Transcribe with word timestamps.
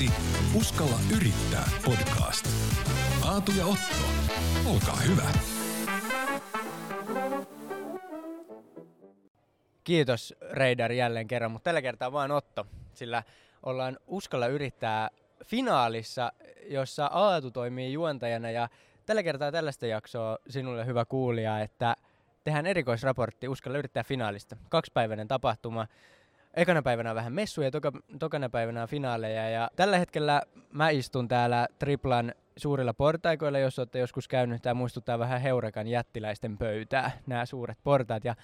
Seuraavaksi 0.00 0.58
Uskalla 0.58 0.98
yrittää 1.16 1.70
podcast. 1.84 2.46
Aatu 3.24 3.52
ja 3.58 3.66
Otto, 3.66 4.06
olkaa 4.70 4.96
hyvä. 4.96 5.30
Kiitos 9.84 10.34
Reidar 10.50 10.92
jälleen 10.92 11.26
kerran, 11.26 11.50
mutta 11.50 11.64
tällä 11.64 11.82
kertaa 11.82 12.12
vain 12.12 12.30
Otto, 12.30 12.66
sillä 12.94 13.22
ollaan 13.62 13.98
Uskalla 14.06 14.46
yrittää 14.46 15.10
finaalissa, 15.44 16.32
jossa 16.66 17.06
Aatu 17.06 17.50
toimii 17.50 17.92
juontajana 17.92 18.50
ja 18.50 18.68
tällä 19.06 19.22
kertaa 19.22 19.52
tällaista 19.52 19.86
jaksoa 19.86 20.38
sinulle 20.48 20.86
hyvä 20.86 21.04
kuulija, 21.04 21.60
että 21.60 21.96
tehdään 22.44 22.66
erikoisraportti 22.66 23.48
Uskalla 23.48 23.78
yrittää 23.78 24.04
finaalista. 24.04 24.56
Kaksipäiväinen 24.68 25.28
tapahtuma. 25.28 25.86
Ekana 26.54 26.82
päivänä 26.82 27.14
vähän 27.14 27.32
messuja, 27.32 27.70
toka, 27.70 27.92
tokana 28.18 28.48
päivänä 28.48 28.86
finaaleja 28.86 29.50
ja 29.50 29.70
tällä 29.76 29.98
hetkellä 29.98 30.42
mä 30.72 30.90
istun 30.90 31.28
täällä 31.28 31.68
Triplan 31.78 32.34
suurilla 32.56 32.94
portaikoilla, 32.94 33.58
jos 33.58 33.78
olette 33.78 33.98
joskus 33.98 34.28
käynyt, 34.28 34.62
tämä 34.62 34.74
muistuttaa 34.74 35.18
vähän 35.18 35.40
Heurekan 35.40 35.88
jättiläisten 35.88 36.58
pöytää, 36.58 37.10
nämä 37.26 37.46
suuret 37.46 37.78
portaat 37.84 38.24
ja 38.24 38.34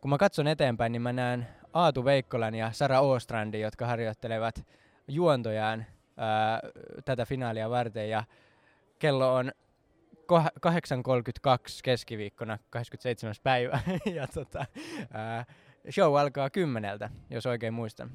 kun 0.00 0.10
mä 0.10 0.18
katson 0.18 0.46
eteenpäin, 0.46 0.92
niin 0.92 1.02
mä 1.02 1.12
näen 1.12 1.46
Aatu 1.72 2.04
Veikkolan 2.04 2.54
ja 2.54 2.72
Sara 2.72 3.00
Ostrandi, 3.00 3.60
jotka 3.60 3.86
harjoittelevat 3.86 4.66
juontojaan 5.08 5.86
ää, 6.16 6.60
tätä 7.04 7.26
finaalia 7.26 7.70
varten. 7.70 8.10
Ja 8.10 8.24
kello 8.98 9.34
on 9.34 9.52
8.32 10.16 11.80
keskiviikkona 11.82 12.58
27. 12.70 13.34
päivä. 13.42 13.80
ja 14.16 14.26
tota, 14.26 14.66
ää, 15.12 15.44
show 15.90 16.18
alkaa 16.18 16.50
kymmeneltä, 16.50 17.10
jos 17.30 17.46
oikein 17.46 17.74
muistan. 17.74 18.10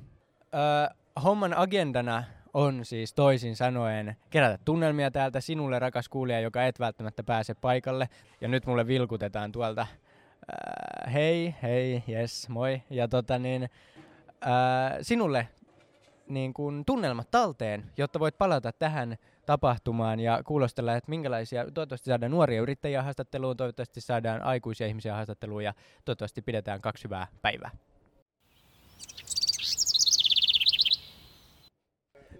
Ää, 0.53 0.95
homman 1.23 1.57
agendana 1.57 2.23
on 2.53 2.85
siis 2.85 3.13
toisin 3.13 3.55
sanoen 3.55 4.15
kerätä 4.29 4.59
tunnelmia 4.65 5.11
täältä 5.11 5.41
sinulle, 5.41 5.79
rakas 5.79 6.09
kuulija, 6.09 6.39
joka 6.39 6.65
et 6.65 6.79
välttämättä 6.79 7.23
pääse 7.23 7.53
paikalle. 7.53 8.09
Ja 8.41 8.47
nyt 8.47 8.65
mulle 8.65 8.87
vilkutetaan 8.87 9.51
tuolta 9.51 9.81
äh, 9.81 11.13
hei, 11.13 11.55
hei, 11.63 12.03
yes, 12.09 12.49
moi. 12.49 12.81
Ja 12.89 13.07
tota 13.07 13.39
niin, 13.39 13.63
äh, 14.43 14.97
sinulle 15.01 15.47
niin 16.27 16.53
kun 16.53 16.83
tunnelmat 16.85 17.31
talteen, 17.31 17.91
jotta 17.97 18.19
voit 18.19 18.37
palata 18.37 18.71
tähän 18.71 19.17
tapahtumaan 19.47 20.19
ja 20.19 20.41
kuulostella, 20.45 20.95
että 20.95 21.09
minkälaisia, 21.09 21.63
toivottavasti 21.71 22.09
saadaan 22.09 22.31
nuoria 22.31 22.61
yrittäjiä 22.61 23.03
haastatteluun, 23.03 23.57
toivottavasti 23.57 24.01
saadaan 24.01 24.41
aikuisia 24.41 24.87
ihmisiä 24.87 25.13
haastatteluun 25.13 25.63
ja 25.63 25.73
toivottavasti 26.05 26.41
pidetään 26.41 26.81
kaksi 26.81 27.03
hyvää 27.03 27.27
päivää. 27.41 27.69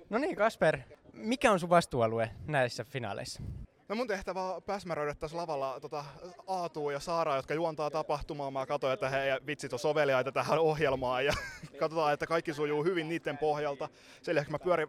No 0.10 0.18
niin, 0.18 0.36
Kasper, 0.36 0.80
mikä 1.14 1.52
on 1.52 1.60
sun 1.60 1.70
vastuualue 1.70 2.30
näissä 2.48 2.84
finaaleissa? 2.84 3.44
No 3.90 3.96
mun 3.96 4.08
tehtävä 4.08 4.54
on 4.54 4.64
päsmäröidä 4.64 5.16
tässä 5.16 5.38
lavalla 5.38 5.80
tota, 5.80 6.06
Aatua 6.48 6.92
ja 6.92 7.00
Saaraa, 7.00 7.36
jotka 7.36 7.54
juontaa 7.54 7.92
tapahtumaa. 7.92 8.52
Mä 8.52 8.66
katsoin, 8.66 8.94
että 8.94 9.10
he 9.10 9.40
vitsit 9.48 9.74
on 9.74 9.80
soveliaita 9.80 10.32
tähän 10.32 10.60
ohjelmaan 10.60 11.26
ja 11.26 11.34
katsotaan, 11.80 12.14
että 12.14 12.28
kaikki 12.28 12.54
sujuu 12.54 12.84
hyvin 12.84 13.10
niiden 13.10 13.38
pohjalta. 13.38 13.90
Sen 14.22 14.36
lisäksi 14.36 14.52
mä 14.52 14.60
pyörin 14.60 14.88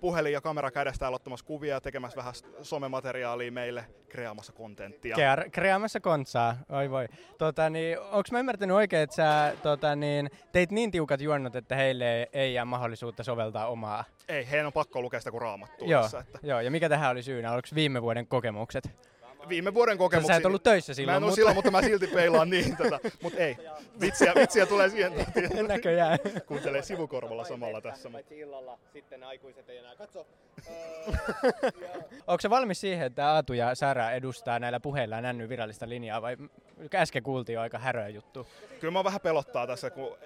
puhelin 0.00 0.32
ja 0.32 0.40
kamera 0.40 0.70
kädestä 0.70 1.06
aloittamassa 1.06 1.46
kuvia 1.46 1.74
ja 1.74 1.80
tekemässä 1.80 2.16
vähän 2.16 2.34
somemateriaalia 2.62 3.52
meille, 3.52 3.84
kreaamassa 4.08 4.52
kontenttia. 4.52 5.16
Kre- 5.16 5.50
kreaamassa 5.50 6.00
kontsaa, 6.00 6.56
oi 6.68 6.90
voi. 6.90 7.08
Tota, 7.38 7.70
niin, 7.70 7.98
onko 7.98 8.28
mä 8.32 8.38
ymmärtänyt 8.38 8.76
oikein, 8.76 9.02
että 9.02 9.16
sä 9.16 9.52
tota, 9.62 9.96
niin, 9.96 10.30
teit 10.52 10.70
niin 10.70 10.90
tiukat 10.90 11.20
juonnot, 11.20 11.56
että 11.56 11.76
heille 11.76 12.28
ei 12.32 12.54
jää 12.54 12.64
mahdollisuutta 12.64 13.24
soveltaa 13.24 13.66
omaa? 13.66 14.04
Ei, 14.28 14.50
heidän 14.50 14.66
on 14.66 14.72
pakko 14.72 15.02
lukea 15.02 15.20
sitä 15.20 15.30
kuin 15.30 15.42
raamattua. 15.42 15.88
Joo, 15.88 16.02
tässä, 16.02 16.18
että... 16.18 16.38
joo, 16.42 16.60
ja 16.60 16.70
mikä 16.70 16.88
tähän 16.88 17.10
oli 17.10 17.22
syynä? 17.22 17.52
Oliko 17.52 17.68
viime 17.74 18.02
vuoden 18.02 18.26
kokemukset? 18.26 18.90
Viime 19.48 19.74
vuoden 19.74 19.98
kokemuksia. 19.98 20.34
Sä 20.34 20.38
et 20.38 20.46
ollut 20.46 20.62
töissä 20.62 20.94
silloin. 20.94 21.12
Mä 21.12 21.16
en 21.16 21.22
mutta... 21.22 21.34
silloin, 21.34 21.56
mutta 21.56 21.70
mä 21.70 21.82
silti 21.82 22.06
peilaan 22.06 22.50
niin 22.50 22.76
tätä. 22.76 23.00
Mutta 23.22 23.38
ei, 23.38 23.56
vitsiä, 24.00 24.32
vitsiä 24.34 24.66
tulee 24.66 24.88
siihen 24.88 25.12
tahtiin. 25.12 25.66
Näköjään. 25.68 26.18
Kuuntelee 26.46 26.82
sivukorvalla 26.82 27.44
samalla 27.44 27.80
tässä. 27.80 28.10
Paitsi 28.10 28.38
illalla 28.38 28.78
sitten 28.92 29.24
aikuiset 29.24 29.68
ei 29.68 29.78
enää 29.78 29.96
katso. 29.96 30.26
Onko 32.26 32.40
se 32.40 32.50
valmis 32.50 32.80
siihen, 32.80 33.06
että 33.06 33.28
Aatu 33.28 33.52
ja 33.52 33.74
Sara 33.74 34.10
edustaa 34.10 34.58
näillä 34.58 34.80
puheilla 34.80 35.20
nänny 35.20 35.48
virallista 35.48 35.88
linjaa 35.88 36.22
vai 36.22 36.36
äsken 36.94 37.22
kuultiin 37.22 37.54
jo 37.54 37.60
aika 37.60 37.78
häröä 37.78 38.08
juttu? 38.08 38.46
Kyllä 38.80 38.92
mä 38.92 39.04
vähän 39.04 39.20
pelottaa 39.20 39.66
tässä, 39.66 39.90
kun 39.90 40.16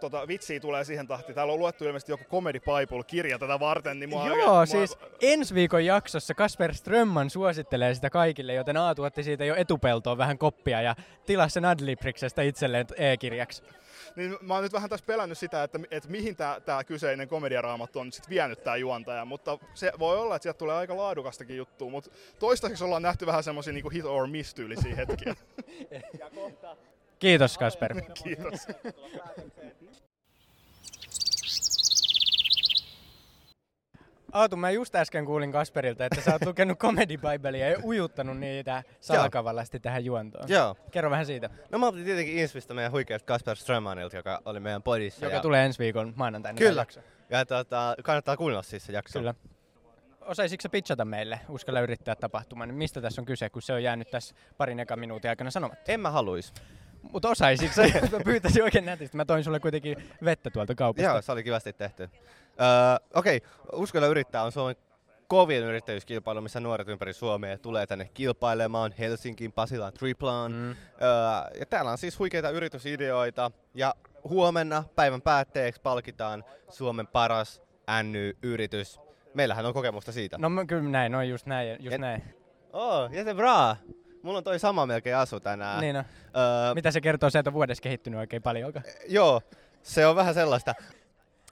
tota, 0.00 0.28
vitsiä 0.28 0.60
tulee 0.60 0.84
siihen 0.84 1.06
tahtiin. 1.06 1.34
Täällä 1.34 1.52
on 1.52 1.58
luettu 1.58 1.84
ilmeisesti 1.84 2.12
joku 2.12 2.24
Comedy 2.24 2.60
Bible-kirja 2.60 3.38
tätä 3.38 3.60
varten. 3.60 4.00
Niin 4.00 4.10
mua 4.10 4.26
Joo, 4.26 4.58
aika, 4.58 4.66
siis 4.66 4.98
mua... 5.00 5.08
ensi 5.20 5.54
viikon 5.54 5.84
jaksossa 5.84 6.34
Kasper 6.34 6.74
Strömman 6.74 7.30
suosittelee 7.30 7.94
sitä 7.94 8.10
kaikille, 8.10 8.54
joten 8.54 8.76
Aatu 8.76 9.02
otti 9.02 9.22
siitä 9.22 9.44
jo 9.44 9.54
etupeltoon 9.54 10.18
vähän 10.18 10.38
koppia 10.38 10.82
ja 10.82 10.96
tilasi 11.26 11.54
sen 11.54 11.64
Adlibriksestä 11.64 12.42
itselleen 12.42 12.86
e-kirjaksi. 12.96 13.62
Niin 14.16 14.38
mä 14.40 14.54
oon 14.54 14.62
nyt 14.62 14.72
vähän 14.72 14.90
tässä 14.90 15.06
pelännyt 15.06 15.38
sitä, 15.38 15.62
että, 15.62 15.80
että 15.90 16.08
mihin 16.08 16.36
tämä 16.36 16.84
kyseinen 16.84 17.28
komediaraamattu 17.28 17.98
on 17.98 18.12
sitten 18.12 18.30
vienyt 18.30 18.64
tämä 18.64 18.76
juontaja, 18.76 19.24
mutta 19.24 19.58
se 19.74 19.92
voi 19.98 20.18
olla, 20.18 20.36
että 20.36 20.42
sieltä 20.42 20.58
tulee 20.58 20.76
aika 20.76 20.96
laadukastakin 20.96 21.56
juttua, 21.56 21.90
mutta 21.90 22.10
toistaiseksi 22.38 22.84
ollaan 22.84 23.02
nähty 23.02 23.26
vähän 23.26 23.42
semmoisia 23.42 23.72
niin 23.72 23.92
hit 23.92 24.04
or 24.04 24.26
miss 24.26 24.54
tyylisiä 24.54 24.94
hetkiä. 24.94 25.34
Kiitos 27.20 27.58
Kasper. 27.58 27.94
Kiitos. 28.24 28.66
Aatu, 34.32 34.56
mä 34.56 34.70
just 34.70 34.94
äsken 34.94 35.24
kuulin 35.26 35.52
Kasperilta, 35.52 36.04
että 36.04 36.20
sä 36.20 36.32
oot 36.32 36.46
lukenut 36.46 36.78
Comedy 36.78 37.16
Biblea 37.16 37.68
ja 37.68 37.78
ujuttanut 37.84 38.38
niitä 38.38 38.82
salakavallasti 39.00 39.80
tähän 39.80 40.04
juontoon. 40.04 40.48
Joo. 40.48 40.76
Kerro 40.90 41.10
vähän 41.10 41.26
siitä. 41.26 41.50
No 41.70 41.78
mä 41.78 41.86
otin 41.86 42.04
tietenkin 42.04 42.38
Insvistä 42.38 42.74
meidän 42.74 42.92
huikeasta 42.92 43.26
Kasper 43.26 43.56
Strömmanilta, 43.56 44.16
joka 44.16 44.42
oli 44.44 44.60
meidän 44.60 44.82
podissa. 44.82 45.26
Joka 45.26 45.36
ja... 45.36 45.42
tulee 45.42 45.66
ensi 45.66 45.78
viikon 45.78 46.12
maanantaina. 46.16 46.58
Kyllä. 46.58 46.86
Ja 47.30 47.46
tota, 47.46 47.96
kannattaa 48.04 48.36
kuunnella 48.36 48.62
siis 48.62 48.86
se 48.86 48.92
jakso. 48.92 49.18
Kyllä. 49.18 49.34
Osaisitko 50.20 50.68
pitchata 50.68 51.04
meille, 51.04 51.40
uskalla 51.48 51.80
yrittää 51.80 52.14
tapahtuman, 52.14 52.74
mistä 52.74 53.00
tässä 53.00 53.20
on 53.20 53.24
kyse, 53.24 53.50
kun 53.50 53.62
se 53.62 53.72
on 53.72 53.82
jäänyt 53.82 54.10
tässä 54.10 54.34
parin 54.56 54.80
eka 54.80 54.96
minuutin 54.96 55.28
aikana 55.28 55.50
sanomatta? 55.50 55.92
En 55.92 56.00
mä 56.00 56.10
haluis. 56.10 56.52
Mutta 57.12 57.28
osaisitko 57.28 57.74
sä? 57.74 57.82
mä 58.16 58.24
pyytäisin 58.24 58.62
oikein 58.62 58.84
nätisti. 58.86 59.16
Mä 59.16 59.24
toin 59.24 59.44
sulle 59.44 59.60
kuitenkin 59.60 59.96
vettä 60.24 60.50
tuolta 60.50 60.74
kaupasta. 60.74 61.10
Joo, 61.10 61.22
se 61.22 61.32
oli 61.32 61.42
kivasti 61.42 61.72
tehty. 61.72 62.02
Öö, 62.02 63.06
Okei, 63.14 63.36
okay. 63.36 63.50
Uskalla 63.72 64.06
yrittää 64.06 64.42
on 64.42 64.52
Suomen 64.52 64.76
kovin 65.26 65.62
yrittäjyyskilpailu, 65.62 66.40
missä 66.40 66.60
nuoret 66.60 66.88
ympäri 66.88 67.12
Suomea 67.12 67.58
tulee 67.58 67.86
tänne 67.86 68.10
kilpailemaan 68.14 68.94
Helsinkiin, 68.98 69.52
Pasilaan, 69.52 69.92
Triplaan. 69.92 70.52
Mm. 70.52 70.70
Öö, 70.70 70.76
ja 71.60 71.66
täällä 71.66 71.90
on 71.90 71.98
siis 71.98 72.18
huikeita 72.18 72.50
yritysideoita 72.50 73.50
ja 73.74 73.94
huomenna 74.24 74.84
päivän 74.96 75.22
päätteeksi 75.22 75.80
palkitaan 75.80 76.44
Suomen 76.68 77.06
paras 77.06 77.62
NY-yritys. 78.02 79.00
Meillähän 79.34 79.66
on 79.66 79.74
kokemusta 79.74 80.12
siitä. 80.12 80.38
No 80.38 80.50
kyllä 80.66 80.82
näin, 80.82 81.12
no 81.12 81.22
just 81.22 81.46
näin, 81.46 81.76
just 81.80 81.94
Et- 81.94 82.00
näin. 82.00 82.22
Oh, 82.72 83.12
jäsen 83.12 83.36
bra! 83.36 83.76
Mulla 84.22 84.38
on 84.38 84.44
toi 84.44 84.58
sama 84.58 84.86
melkein 84.86 85.16
asu 85.16 85.40
tänään. 85.40 85.80
Niin 85.80 85.94
no. 85.94 86.04
Öö, 86.36 86.74
Mitä 86.74 86.90
se 86.90 87.00
kertoo, 87.00 87.30
se 87.30 87.38
et 87.38 87.52
vuodessa 87.52 87.82
kehittynyt 87.82 88.20
oikein 88.20 88.42
paljon. 88.42 88.72
Joo, 89.08 89.40
se 89.82 90.06
on 90.06 90.16
vähän 90.16 90.34
sellaista. 90.34 90.74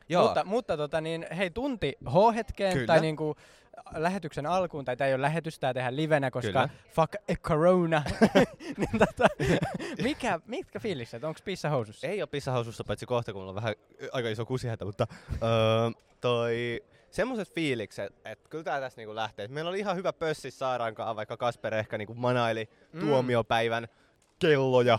Joo. 0.08 0.24
Mutta, 0.24 0.44
mutta 0.44 0.76
tota, 0.76 1.00
niin, 1.00 1.26
hei, 1.36 1.50
tunti 1.50 1.98
H-hetkeen 2.06 2.72
Kyllä. 2.72 2.86
tai 2.86 3.00
niinku, 3.00 3.36
lähetyksen 3.94 4.46
alkuun, 4.46 4.84
tai 4.84 4.96
tämä 4.96 5.08
ei 5.08 5.14
ole 5.14 5.22
lähetys, 5.22 5.58
tämä 5.58 5.75
tehdään 5.75 5.96
livenä, 5.96 6.31
koska 6.31 6.48
Kyllä. 6.48 6.69
fuck 6.90 7.14
a 7.14 7.34
corona. 7.43 8.02
niin, 8.76 8.98
tota, 8.98 9.26
mikä, 10.02 10.40
mitkä 10.46 10.81
fiilikset? 10.81 11.25
Onko 11.25 11.40
pissa 11.44 11.69
housussa? 11.69 12.06
Ei 12.06 12.22
ole 12.22 12.28
pissahousussa, 12.31 12.84
paitsi 12.84 13.06
kohta, 13.06 13.32
kun 13.32 13.40
mulla 13.43 13.50
on 13.50 13.54
vähän 13.54 13.75
aika 14.12 14.28
iso 14.28 14.46
kusihätä, 14.46 14.84
mutta 14.84 15.06
öö, 15.32 15.90
toi 16.20 16.84
semmoiset 17.19 17.55
fiilikset, 17.55 18.15
että 18.25 18.49
kyllä 18.49 18.65
tää 18.65 18.81
tässä 18.81 19.00
niinku 19.00 19.15
lähtee. 19.15 19.44
Et 19.44 19.50
Meillä 19.50 19.69
oli 19.69 19.79
ihan 19.79 19.97
hyvä 19.97 20.12
pössi 20.12 20.50
Saarankaan, 20.50 21.17
vaikka 21.17 21.37
Kasper 21.37 21.75
ehkä 21.75 21.99
niinku 21.99 22.15
manaili 22.15 22.69
Mm. 22.93 23.00
tuomiopäivän 23.00 23.88
kelloja 24.38 24.99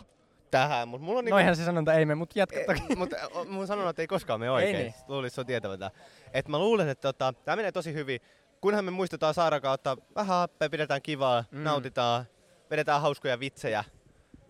tähän, 0.52 0.88
mutta 0.88 1.06
mulla 1.06 1.20
on 1.20 1.26
niinku... 1.26 1.36
Noihän 1.36 1.56
se 1.56 1.66
sanonta 1.66 1.94
ei 1.94 2.06
me, 2.06 2.16
mutta 2.16 2.40
jatka 2.40 2.60
toki. 2.68 2.94
E, 2.94 2.96
mutta 2.96 3.16
mun 3.48 3.68
sanonut, 3.68 4.00
ei 4.00 4.08
koskaan 4.08 4.40
mene 4.40 4.52
oikein. 4.52 4.76
Ei 4.76 4.84
niin. 4.84 4.94
Luulis, 5.08 5.36
se 5.36 5.42
on 5.42 5.48
tietävä. 5.48 5.92
Et 6.34 6.48
mä 6.48 6.60
luulen, 6.60 6.90
että 6.90 7.02
tota, 7.02 7.34
tää 7.46 7.56
menee 7.56 7.72
tosi 7.72 7.94
hyvin. 7.94 8.20
Kunhan 8.62 8.86
me 8.86 8.92
muistetaan 8.92 9.34
Saaran 9.34 9.62
kautta 9.62 9.98
vähän 10.16 10.38
happea, 10.38 10.70
pidetään 10.70 11.02
kivaa, 11.02 11.44
mm. 11.52 11.64
nautitaan, 11.64 12.26
vedetään 12.70 13.02
hauskoja 13.02 13.40
vitsejä. 13.40 13.84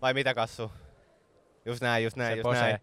Vai 0.02 0.14
mitä 0.14 0.34
Kassu? 0.34 0.72
Just 1.64 1.82
näin, 1.82 2.04
just 2.04 2.16
näin, 2.16 2.32
Se 2.32 2.36
just 2.36 2.42
posee. 2.42 2.62
näin. 2.62 2.78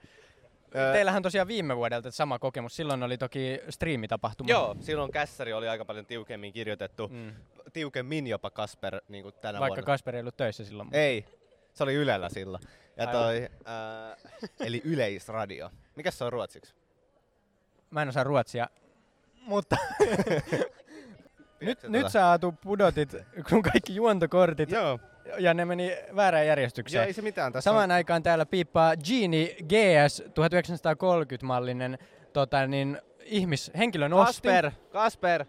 Teillähän 0.71 1.23
tosiaan 1.23 1.47
viime 1.47 1.77
vuodelta 1.77 2.11
sama 2.11 2.39
kokemus. 2.39 2.75
Silloin 2.75 3.03
oli 3.03 3.17
toki 3.17 3.59
striimitapahtuma. 3.69 4.49
Joo, 4.49 4.75
silloin 4.79 5.11
kässäri 5.11 5.53
oli 5.53 5.67
aika 5.67 5.85
paljon 5.85 6.05
tiukemmin 6.05 6.53
kirjoitettu. 6.53 7.07
Mm. 7.07 7.33
Tiukemmin 7.73 8.27
jopa 8.27 8.49
Kasper 8.49 9.01
niin 9.07 9.23
kuin 9.23 9.35
tänä 9.41 9.59
Vaikka 9.59 9.75
vuonna. 9.75 9.85
Kasper 9.85 10.15
ei 10.15 10.19
ollut 10.21 10.37
töissä 10.37 10.63
silloin. 10.65 10.89
Ei, 10.91 11.25
se 11.73 11.83
oli 11.83 11.93
Ylellä 11.93 12.29
silloin. 12.29 12.63
Ja 12.97 13.07
toi, 13.07 13.49
äh, 13.67 14.17
eli 14.59 14.81
Yleisradio. 14.85 15.71
Mikäs 15.95 16.17
se 16.17 16.23
on 16.23 16.33
ruotsiksi? 16.33 16.75
Mä 17.89 18.01
en 18.01 18.09
osaa 18.09 18.23
ruotsia. 18.23 18.67
Mutta 19.41 19.77
nyt, 21.59 21.83
nyt 21.83 22.01
tätä? 22.01 22.09
sä 22.09 22.27
Aatu 22.27 22.51
pudotit 22.51 23.15
sun 23.49 23.61
kaikki 23.61 23.95
juontokortit 23.95 24.71
Joo. 24.71 24.99
Ja 25.39 25.53
ne 25.53 25.65
meni 25.65 25.97
väärään 26.15 26.47
järjestykseen. 26.47 27.07
ei 27.07 27.13
se 27.13 27.21
mitään. 27.21 27.53
Tässä 27.53 27.69
Samaan 27.69 27.91
on... 27.91 27.95
aikaan 27.95 28.23
täällä 28.23 28.45
piippaa 28.45 28.95
Genie 28.97 29.55
GS 29.55 30.21
1930-mallinen 30.21 31.97
tota, 32.33 32.67
niin, 32.67 33.01
ihmis, 33.23 33.71
henkilön 33.77 34.11
Kasper, 34.11 34.71
Kasper. 34.91 35.45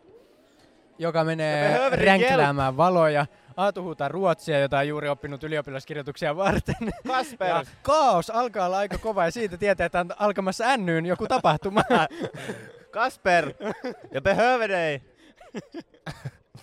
joka 0.98 1.18
Ja 1.18 1.24
menee 1.24 1.90
ränkläämään 1.90 2.76
valoja. 2.76 3.26
Aatu 3.56 3.82
huutaa 3.82 4.08
ruotsia, 4.08 4.58
jota 4.58 4.78
on 4.78 4.88
juuri 4.88 5.08
oppinut 5.08 5.44
ylioppilaskirjoituksia 5.44 6.36
varten. 6.36 6.74
Kasper. 7.08 7.48
Ja 7.48 7.64
kaos 7.82 8.30
alkaa 8.30 8.66
olla 8.66 8.78
aika 8.78 8.98
kova 8.98 9.24
ja 9.24 9.30
siitä 9.30 9.56
tietää, 9.56 9.86
että 9.86 10.00
on 10.00 10.14
alkamassa 10.18 10.64
ännyyn 10.64 11.06
joku 11.06 11.26
tapahtuma. 11.26 11.82
Kasper. 12.90 13.52
Jag 14.12 14.22
behöver 14.22 14.70
dig. 14.70 15.02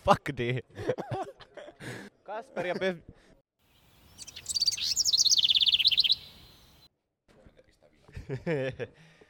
Fuck 0.06 0.38
dig. 0.38 0.60
Kasper, 2.36 2.66
jag 2.66 2.80
be... 2.80 2.94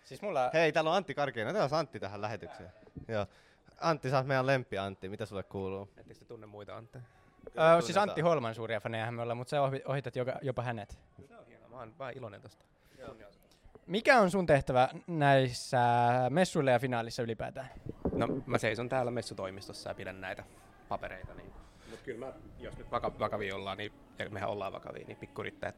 siis 0.05 0.21
mulla... 0.21 0.49
Hei, 0.53 0.71
täällä 0.71 0.89
on 0.89 0.95
Antti 0.95 1.13
Karkinen. 1.13 1.53
Täällä 1.53 1.75
on 1.75 1.79
Antti 1.79 1.99
tähän 1.99 2.21
lähetykseen. 2.21 2.71
Joo. 3.07 3.25
Antti, 3.81 4.09
sä 4.09 4.17
oot 4.17 4.27
meidän 4.27 4.45
lempi 4.45 4.77
Antti. 4.77 5.09
Mitä 5.09 5.25
sulle 5.25 5.43
kuuluu? 5.43 5.89
Ettekö 5.97 6.19
te 6.19 6.25
tunne 6.25 6.47
muita 6.47 6.77
Antteja? 6.77 7.03
Ö, 7.77 7.81
siis 7.81 7.97
Antti 7.97 8.21
Holman 8.21 8.55
suuria 8.55 8.79
faneja 8.79 9.11
me 9.11 9.21
ollaan, 9.21 9.37
mutta 9.37 9.49
sä 9.49 9.61
ohi- 9.61 9.83
ohitat 9.85 10.15
joka, 10.15 10.39
jopa 10.41 10.61
hänet. 10.61 10.99
Mä 11.69 11.79
oon 11.79 11.97
vaan 11.99 12.17
iloinen 12.17 12.41
tosta. 12.41 12.65
Mikä 13.87 14.19
on 14.19 14.31
sun 14.31 14.45
tehtävä 14.45 14.89
näissä 15.07 15.79
messuilla 16.29 16.71
ja 16.71 16.79
finaalissa 16.79 17.23
ylipäätään? 17.23 17.69
No 18.13 18.27
mä 18.45 18.57
seison 18.57 18.89
täällä 18.89 19.11
messutoimistossa 19.11 19.89
ja 19.89 19.95
pidän 19.95 20.21
näitä 20.21 20.43
papereita. 20.89 21.33
Niin. 21.33 21.54
Kyllä 22.05 22.25
mä, 22.25 22.33
jos 22.59 22.77
nyt 22.77 22.91
vaka- 22.91 23.19
vakavia 23.19 23.55
ollaan, 23.55 23.77
niin, 23.77 23.91
ja 24.19 24.29
mehän 24.29 24.49
ollaan 24.49 24.73
vakavia, 24.73 25.05
niin 25.07 25.17
pikkurittäjät 25.17 25.75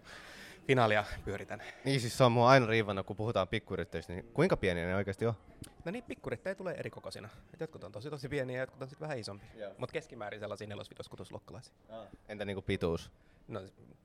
finaalia 0.68 1.03
pyöritän. 1.25 1.62
Niin 1.85 2.01
siis 2.01 2.18
se 2.18 2.24
on 2.24 2.31
mua 2.31 2.50
aina 2.50 2.65
riivannut, 2.65 3.06
kun 3.06 3.15
puhutaan 3.15 3.47
pikkuyrittäjistä, 3.47 4.13
niin 4.13 4.25
kuinka 4.33 4.57
pieniä 4.57 4.85
ne 4.88 4.95
oikeasti 4.95 5.25
on? 5.25 5.33
No 5.85 5.91
niin, 5.91 6.03
pikkurittäjä 6.03 6.56
tulee 6.56 6.75
eri 6.75 6.89
kokoisina. 6.89 7.29
Et 7.53 7.59
jotkut 7.59 7.83
on 7.83 7.91
tosi 7.91 8.09
tosi 8.09 8.29
pieniä 8.29 8.56
ja 8.57 8.62
jotkut 8.63 8.81
on 8.81 8.88
sitten 8.88 9.06
vähän 9.06 9.19
isompi. 9.19 9.45
Mutta 9.77 9.94
keskimäärin 9.94 10.39
sellaisia 10.39 10.68
nelosvitoskutusluokkalaisia. 10.68 11.74
Entä 12.30 12.45
niinku 12.45 12.62
pituus? 12.62 13.12
No 13.47 13.62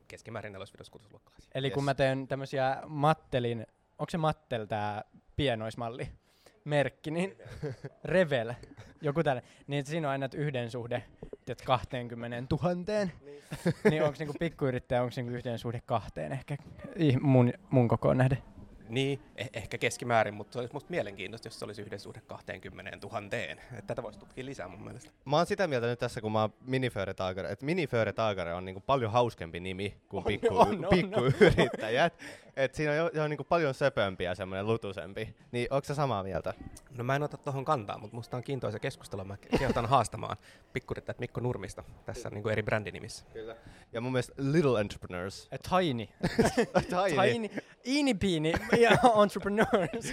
keskimäärin 0.08 0.52
nelosvitoskutusluokkalaisia. 0.52 1.50
Eli 1.54 1.66
Yes. 1.66 1.75
kun 1.75 1.84
mä 1.84 1.94
teen 1.94 2.28
tämmösiä 2.28 2.76
Mattelin, 2.86 3.66
onko 3.98 4.10
se 4.10 4.18
Mattel 4.18 4.64
tää 4.66 5.04
pienoismalli 5.36 6.08
merkki, 6.64 7.11
niin 7.11 7.37
Revel, 8.05 8.55
joku 9.03 9.23
tällä, 9.23 9.43
niin 9.67 9.87
siinä 9.87 10.09
on 10.09 10.12
aina 10.12 10.29
yhden 10.35 10.70
suhde 10.70 11.03
tiedät, 11.44 11.62
20 11.62 12.56
000. 12.62 12.75
niin 13.91 14.03
onko 14.03 14.14
niinku 14.19 14.35
pikkuyrittäjä, 14.38 15.03
onko 15.03 15.12
niinku 15.17 15.32
yhden 15.32 15.59
suhde 15.59 15.81
kahteen 15.87 16.32
ehkä 16.32 16.56
mun, 17.20 17.53
mun 17.70 17.88
kokoon 17.88 18.19
nähden? 18.19 18.38
Niin, 18.92 19.22
eh- 19.40 19.48
ehkä 19.52 19.78
keskimäärin, 19.78 20.34
mutta 20.34 20.52
se 20.52 20.58
olisi 20.58 20.72
musta 20.74 20.90
mielenkiintoista, 20.90 21.46
jos 21.46 21.58
se 21.58 21.64
olisi 21.64 21.82
yhden 21.82 22.00
suhde 22.00 22.20
20 22.26 22.98
000. 23.02 23.20
Et 23.78 23.86
tätä 23.86 24.02
voisi 24.02 24.18
tutkia 24.18 24.44
lisää 24.44 24.68
mun 24.68 24.84
mielestä. 24.84 25.10
Mä 25.24 25.36
oon 25.36 25.46
sitä 25.46 25.66
mieltä 25.66 25.86
nyt 25.86 25.98
tässä, 25.98 26.20
kun 26.20 26.32
mä 26.32 26.40
oon 26.40 26.54
miniföretagare, 26.66 27.50
että 27.50 27.64
miniföretagare 27.64 28.54
on 28.54 28.64
niinku 28.64 28.80
paljon 28.80 29.12
hauskempi 29.12 29.60
nimi 29.60 29.96
kuin 30.08 30.18
On, 30.18 30.24
pikku, 30.24 30.58
on, 30.58 30.68
on, 30.68 30.84
on. 30.84 30.90
pikkuyrittäjät. 30.90 32.14
Et 32.56 32.74
siinä 32.74 32.90
on, 32.92 32.96
jo, 32.98 33.10
jo 33.14 33.28
niinku 33.28 33.44
paljon 33.44 33.74
söpömpi 33.74 34.24
ja 34.24 34.34
semmoinen 34.34 34.66
lutusempi. 34.66 35.34
Niin 35.52 35.66
onko 35.70 35.84
sä 35.84 35.94
samaa 35.94 36.22
mieltä? 36.22 36.54
No 36.98 37.04
mä 37.04 37.16
en 37.16 37.22
ota 37.22 37.36
tuohon 37.36 37.64
kantaa, 37.64 37.98
mutta 37.98 38.16
musta 38.16 38.36
on 38.36 38.42
kiintoisa 38.42 38.78
keskustella. 38.78 39.24
Mä 39.24 39.36
kehotan 39.58 39.86
haastamaan 39.86 40.36
pikkurittäjät 40.72 41.18
Mikko 41.18 41.40
Nurmista 41.40 41.84
tässä 42.06 42.30
niin 42.30 42.42
kuin 42.42 42.52
eri 42.52 42.62
brändinimissä. 42.62 43.24
Kyllä. 43.32 43.56
Ja 43.92 44.00
mun 44.00 44.12
mielestä 44.12 44.32
Little 44.36 44.80
Entrepreneurs. 44.80 45.48
A 45.52 45.78
tiny. 45.78 46.06
Tiny. 47.08 47.32
tiny. 47.32 47.48
Iini 47.86 48.14
piini 48.14 48.52
ja 48.82 48.99
entrepreneurs. 49.23 50.12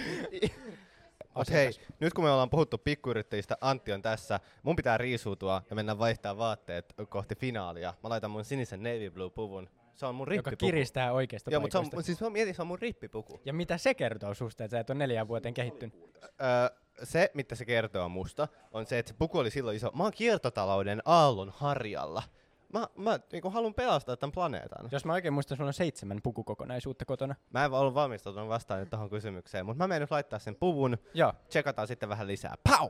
Mut 1.34 1.50
hei, 1.50 1.70
nyt 2.00 2.14
kun 2.14 2.24
me 2.24 2.30
ollaan 2.30 2.50
puhuttu 2.50 2.78
pikkuyrittäjistä, 2.78 3.56
Antti 3.60 3.92
on 3.92 4.02
tässä. 4.02 4.40
Mun 4.62 4.76
pitää 4.76 4.98
riisuutua 4.98 5.62
ja 5.70 5.76
mennä 5.76 5.98
vaihtaa 5.98 6.38
vaatteet 6.38 6.94
kohti 7.08 7.34
finaalia. 7.34 7.94
Mä 8.02 8.08
laitan 8.08 8.30
mun 8.30 8.44
sinisen 8.44 8.82
navy 8.82 9.10
blue 9.10 9.30
puvun. 9.30 9.68
Se 9.94 10.06
on 10.06 10.14
mun 10.14 10.24
joka 10.24 10.50
rippipuku. 10.50 10.70
kiristää 10.70 11.12
oikeasta 11.12 11.50
Joo, 11.50 11.60
mutta 11.60 11.84
se 11.84 11.96
on, 11.96 12.04
siis 12.04 12.20
mä 12.20 12.30
mietin, 12.30 12.54
se 12.54 12.62
on 12.62 12.68
mun 12.68 12.78
rippipuku. 12.78 13.40
Ja 13.44 13.52
mitä 13.52 13.78
se 13.78 13.94
kertoo 13.94 14.34
susta, 14.34 14.64
että 14.64 14.76
sä 14.76 14.80
et 14.80 14.90
ole 14.90 14.98
neljän 14.98 15.28
vuoteen 15.28 15.54
kehittynyt? 15.54 15.94
Öö, 16.24 16.76
se, 17.02 17.30
mitä 17.34 17.54
se 17.54 17.64
kertoo 17.64 18.08
musta, 18.08 18.48
on 18.72 18.86
se, 18.86 18.98
että 18.98 19.08
se 19.12 19.16
puku 19.18 19.38
oli 19.38 19.50
silloin 19.50 19.76
iso. 19.76 19.90
Mä 19.94 20.02
oon 20.02 20.12
kiertotalouden 20.12 21.02
aallon 21.04 21.52
harjalla. 21.56 22.22
Mä, 22.72 22.88
mä 22.96 23.18
niin 23.32 23.52
haluan 23.52 23.74
pelastaa 23.74 24.16
tämän 24.16 24.32
planeetan. 24.32 24.88
Jos 24.92 25.04
mä 25.04 25.12
oikein 25.12 25.34
muistan, 25.34 25.56
sulla 25.56 25.68
on 25.68 25.74
seitsemän 25.74 26.20
pukukokonaisuutta 26.22 27.04
kotona. 27.04 27.34
Mä 27.50 27.64
en 27.64 27.72
ollut 27.72 27.94
valmistautunut 27.94 28.48
vastaan 28.48 28.80
nyt 28.80 28.90
tähän 28.90 29.10
kysymykseen, 29.10 29.66
mutta 29.66 29.84
mä 29.84 29.88
menen 29.88 30.00
nyt 30.00 30.10
laittaa 30.10 30.38
sen 30.38 30.56
puvun. 30.56 30.98
Joo. 31.14 31.32
Tsekataan 31.48 31.88
sitten 31.88 32.08
vähän 32.08 32.26
lisää. 32.26 32.54
Pau! 32.64 32.88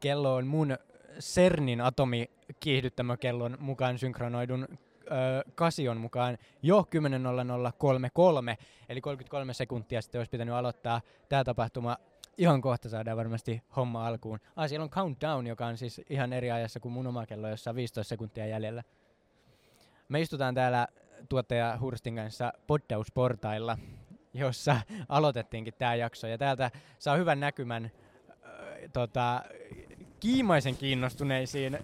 Kello 0.00 0.34
on 0.34 0.46
mun 0.46 0.78
CERNin 1.20 1.80
atomikiihdyttämökellon 1.80 3.56
mukaan 3.60 3.98
synkronoidun 3.98 4.68
ö, 4.70 4.76
kasion 5.54 5.96
mukaan 5.96 6.38
jo 6.62 6.86
10.0033, 8.50 8.56
eli 8.88 9.00
33 9.00 9.54
sekuntia 9.54 10.02
sitten 10.02 10.18
olisi 10.18 10.30
pitänyt 10.30 10.54
aloittaa 10.54 11.00
tämä 11.28 11.44
tapahtuma. 11.44 11.96
Ihan 12.38 12.60
kohta 12.60 12.88
saadaan 12.88 13.16
varmasti 13.16 13.62
homma 13.76 14.06
alkuun. 14.06 14.38
Ah, 14.56 14.68
siellä 14.68 14.84
on 14.84 14.90
countdown, 14.90 15.46
joka 15.46 15.66
on 15.66 15.76
siis 15.76 16.00
ihan 16.10 16.32
eri 16.32 16.50
ajassa 16.50 16.80
kuin 16.80 16.92
mun 16.92 17.06
oma 17.06 17.26
kello, 17.26 17.48
jossa 17.48 17.70
on 17.70 17.76
15 17.76 18.08
sekuntia 18.08 18.46
jäljellä. 18.46 18.82
Me 20.08 20.20
istutaan 20.20 20.54
täällä 20.54 20.88
tuottaja 21.28 21.78
Hurstin 21.80 22.16
kanssa 22.16 22.52
poddausportailla, 22.66 23.78
jossa 24.34 24.80
aloitettiinkin 25.08 25.74
tämä 25.78 25.94
jakso. 25.94 26.26
Ja 26.26 26.38
täältä 26.38 26.70
saa 26.98 27.16
hyvän 27.16 27.40
näkymän 27.40 27.84
äh, 27.84 27.90
tota, 28.92 29.42
kiimaisen 30.20 30.76
kiinnostuneisiin 30.76 31.78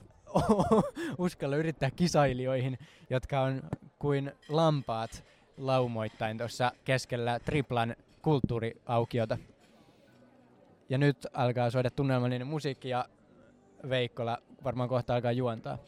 uskalla 1.18 1.56
yrittää 1.56 1.90
kisailijoihin, 1.90 2.78
jotka 3.10 3.40
on 3.40 3.62
kuin 3.98 4.32
lampaat 4.48 5.24
laumoittain 5.56 6.38
tuossa 6.38 6.72
keskellä 6.84 7.40
triplan 7.40 7.96
kulttuuriaukiota. 8.22 9.38
Ja 10.88 10.98
nyt 10.98 11.26
alkaa 11.32 11.70
soida 11.70 11.90
tunnelmallinen 11.90 12.46
musiikki 12.46 12.88
ja 12.88 13.08
Veikkola 13.88 14.38
varmaan 14.64 14.88
kohta 14.88 15.14
alkaa 15.14 15.32
juontaa. 15.32 15.78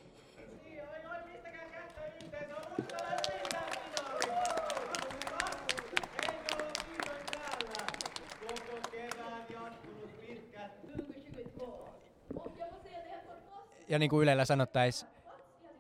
Ja 13.89 13.99
niin 13.99 14.11
kuin 14.11 14.23
Ylellä 14.23 14.45
sanottaisiin, 14.45 15.11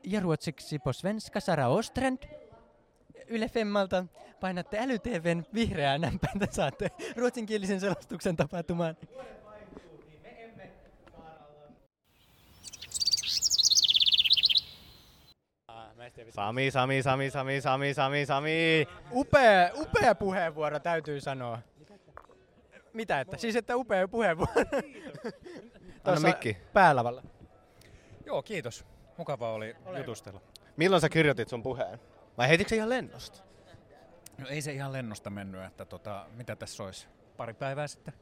ja 0.04 0.20
ruotsiksi 0.20 0.78
på 0.78 0.92
svenska 0.92 1.40
Sara 1.40 1.68
Ostrand. 1.68 2.18
Yle 3.28 3.49
Femmalta 3.49 4.04
painatte 4.40 4.78
älyTVn 4.78 5.45
vihreää 5.55 5.99
näppäintä, 5.99 6.47
saatte 6.50 6.90
ruotsinkielisen 7.16 7.81
selostuksen 7.81 8.37
tapahtumaan. 8.37 8.97
Sami, 16.31 16.71
Sami, 16.71 17.02
Sami, 17.02 17.31
Sami, 17.31 17.61
Sami, 17.61 17.95
Sami, 17.95 18.26
Sami. 18.26 18.87
Upea, 19.12 19.71
upea 19.75 20.14
puheenvuoro, 20.14 20.81
täytyy 20.81 21.21
sanoa. 21.21 21.59
Mitä 22.93 23.21
että? 23.21 23.37
Siis 23.37 23.57
että 23.57 23.76
upea 23.76 24.09
puheenvuoro. 24.09 24.52
Tuossa 26.05 26.28
mikki. 26.28 26.57
Päälavalla. 26.73 27.23
Joo, 28.26 28.43
kiitos. 28.43 28.85
Mukava 29.19 29.52
oli 29.52 29.76
jutustella. 29.99 30.40
Milloin 30.76 31.00
sä 31.00 31.09
kirjoitit 31.09 31.49
sun 31.49 31.62
puheen? 31.62 32.00
Vai 32.38 32.49
heitikö 32.49 32.69
se 32.69 32.76
ihan 32.76 32.88
lennosta? 32.88 33.43
No 34.38 34.47
ei 34.49 34.62
se 34.62 34.73
ihan 34.73 34.93
lennosta 34.93 35.31
mennyt, 35.31 35.64
että 35.64 35.85
tota, 35.85 36.26
mitä 36.37 36.57
tässä 36.57 36.83
olisi? 36.83 37.09
Pari 37.37 37.55
päivää 37.55 37.87
sitten. 37.87 38.14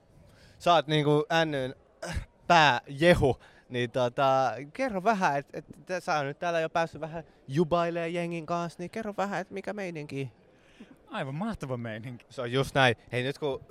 Sä 0.59 0.75
oot 0.75 0.87
niinku 0.87 1.26
Nyn 1.47 1.75
äh, 2.09 2.28
pääjehu, 2.47 3.40
niin 3.68 3.90
tota, 3.90 4.52
kerro 4.73 5.04
vähän, 5.04 5.38
että 5.38 5.59
et, 5.59 5.64
et, 5.90 6.04
sä 6.04 6.16
oot 6.16 6.25
nyt 6.25 6.38
täällä 6.38 6.61
jo 6.61 6.71
päässyt 6.71 7.00
vähän 7.00 7.25
jubailee 7.49 8.09
jengin 8.09 8.47
kanssa, 8.47 8.76
niin 8.78 8.90
kerro 8.90 9.14
vähän, 9.16 9.40
että 9.40 9.54
mikä 9.54 9.73
meininki. 9.73 10.33
Aivan 11.11 11.35
mahtava 11.35 11.76
meininki. 11.76 12.26
Se 12.30 12.42
on 12.42 12.52
just 12.52 12.75
näin. 12.75 12.97
Hei 13.12 13.23
nyt 13.23 13.38
kun 13.38 13.64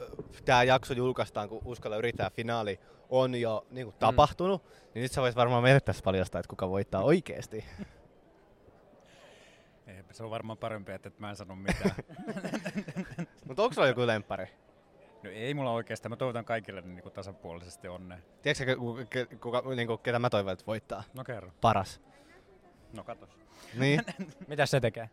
tämä 0.45 0.63
jakso 0.63 0.93
julkaistaan, 0.93 1.49
kun 1.49 1.61
Uskalla 1.65 1.97
yrittää 1.97 2.29
finaali 2.29 2.79
on 3.09 3.35
jo 3.35 3.65
niin 3.71 3.85
kuin, 3.87 3.95
tapahtunut, 3.99 4.63
niin 4.93 5.03
nyt 5.03 5.11
sä 5.11 5.21
vois 5.21 5.35
varmaan 5.35 5.63
meille 5.63 5.79
tässä 5.79 6.03
paljastaa, 6.03 6.39
että 6.39 6.49
kuka 6.49 6.69
voittaa 6.69 7.03
oikeesti. 7.03 7.65
Se 10.13 10.23
on 10.23 10.29
varmaan 10.29 10.57
parempi, 10.57 10.91
että 10.91 11.07
et 11.07 11.19
mä 11.19 11.29
en 11.29 11.35
sano 11.35 11.55
mitään. 11.55 11.95
Mutta 13.47 13.63
onko 13.63 13.73
sulla 13.73 13.87
joku 13.87 14.07
lemppari? 14.07 14.47
No 15.23 15.29
ei 15.29 15.53
mulla 15.53 15.71
oikeastaan, 15.71 16.11
mä 16.11 16.15
toivotan 16.15 16.45
kaikille 16.45 16.81
niin 16.81 17.03
kuin 17.03 17.13
tasapuolisesti 17.13 17.87
onnea. 17.87 18.17
Tiedätkö, 18.41 18.75
kuka, 18.75 19.03
kuka, 19.41 19.75
niin 19.75 19.87
kuin, 19.87 19.99
ketä 19.99 20.19
mä 20.19 20.29
toivon, 20.29 20.53
että 20.53 20.65
voittaa? 20.65 21.03
No 21.13 21.23
kerro. 21.23 21.51
Paras. 21.61 22.01
No 22.93 23.03
katos. 23.03 23.29
Niin. 23.79 24.01
Mitä 24.47 24.65
se 24.65 24.79
tekee? 24.79 25.09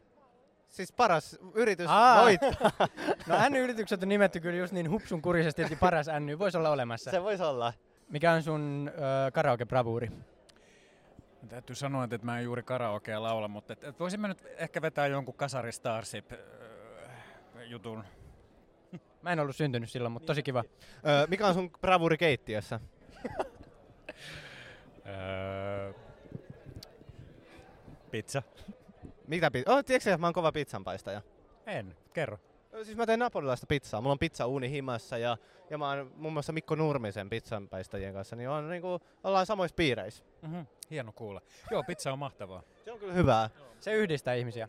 siis 0.71 0.93
paras 0.93 1.39
yritys 1.55 1.87
Aa. 1.89 2.23
voittaa. 2.23 2.71
No 3.27 3.49
N-yritykset 3.49 4.03
on 4.03 4.09
nimetty 4.09 4.41
kyllä 4.41 4.57
just 4.57 4.73
niin 4.73 4.91
hupsun 4.91 5.23
kurisesti, 5.23 5.63
että 5.63 5.77
paras 5.81 6.07
N 6.07 6.39
voisi 6.39 6.59
olla 6.59 6.71
olemassa. 6.71 7.11
Se 7.11 7.23
voisi 7.23 7.43
olla. 7.43 7.73
Mikä 8.09 8.33
on 8.33 8.43
sun 8.43 8.91
ö, 8.95 9.31
karaoke-bravuuri? 9.31 10.11
Täytyy 11.49 11.77
sanoa, 11.77 12.05
että 12.05 12.19
mä 12.23 12.39
en 12.39 12.45
juuri 12.45 12.63
karaokea 12.63 13.23
laula, 13.23 13.49
mutta 13.49 13.73
et, 13.73 13.85
et 13.85 14.01
voisimme 14.01 14.29
nyt 14.29 14.47
ehkä 14.57 14.83
vetää 14.83 15.07
jonkun 15.07 15.35
Kasari 15.35 15.73
Starship 15.73 16.33
äh, 16.33 16.39
jutun. 17.67 18.05
Mä 19.23 19.33
en 19.33 19.41
ollut 19.41 19.57
syntynyt 19.57 19.91
silloin, 19.91 20.13
mutta 20.13 20.27
tosi 20.27 20.43
kiva. 20.43 20.65
Öö, 21.07 21.27
mikä 21.27 21.47
on 21.47 21.55
sun 21.55 21.71
bravuri 21.71 22.19
keittiössä? 22.19 22.81
Pizza. 28.11 28.43
Mitä 29.27 29.51
pizza? 29.51 29.73
Oh, 29.73 29.85
tiedätkö, 29.85 30.11
että 30.11 30.21
mä 30.21 30.27
oon 30.27 30.35
kova 30.35 30.53
pizzanpaistaja? 30.53 31.23
En, 31.67 31.97
kerro. 32.13 32.39
Ö, 32.81 32.85
Siis 32.85 32.97
mä 32.97 33.07
teen 33.07 33.19
napolilaista 33.19 33.67
pizzaa. 33.67 34.01
Mulla 34.01 34.13
on 34.13 34.19
pizza 34.19 34.47
uuni 34.47 34.71
himassa 34.71 35.19
ja, 35.19 35.37
ja 35.71 35.79
mä 35.79 35.89
oon 35.89 36.13
muun 36.17 36.33
muassa 36.33 36.53
Mikko 36.53 36.75
Nurmisen 36.75 37.31
pizzanpaistajien 37.31 38.15
kanssa, 38.15 38.37
niin 38.37 38.49
on, 38.49 38.69
niinku, 38.69 39.01
ollaan 39.25 39.47
samoissa 39.47 39.75
piireissä. 39.75 40.25
Mm-hmm. 40.43 40.67
Hieno 40.91 41.13
kuulla. 41.13 41.41
Joo, 41.71 41.83
pizza 41.83 42.13
on 42.13 42.19
mahtavaa. 42.19 42.63
Se 42.85 42.93
on 42.93 42.99
kyllä 42.99 43.13
hyvää. 43.13 43.51
Se 43.81 43.95
yhdistää 43.95 44.35
ihmisiä. 44.35 44.69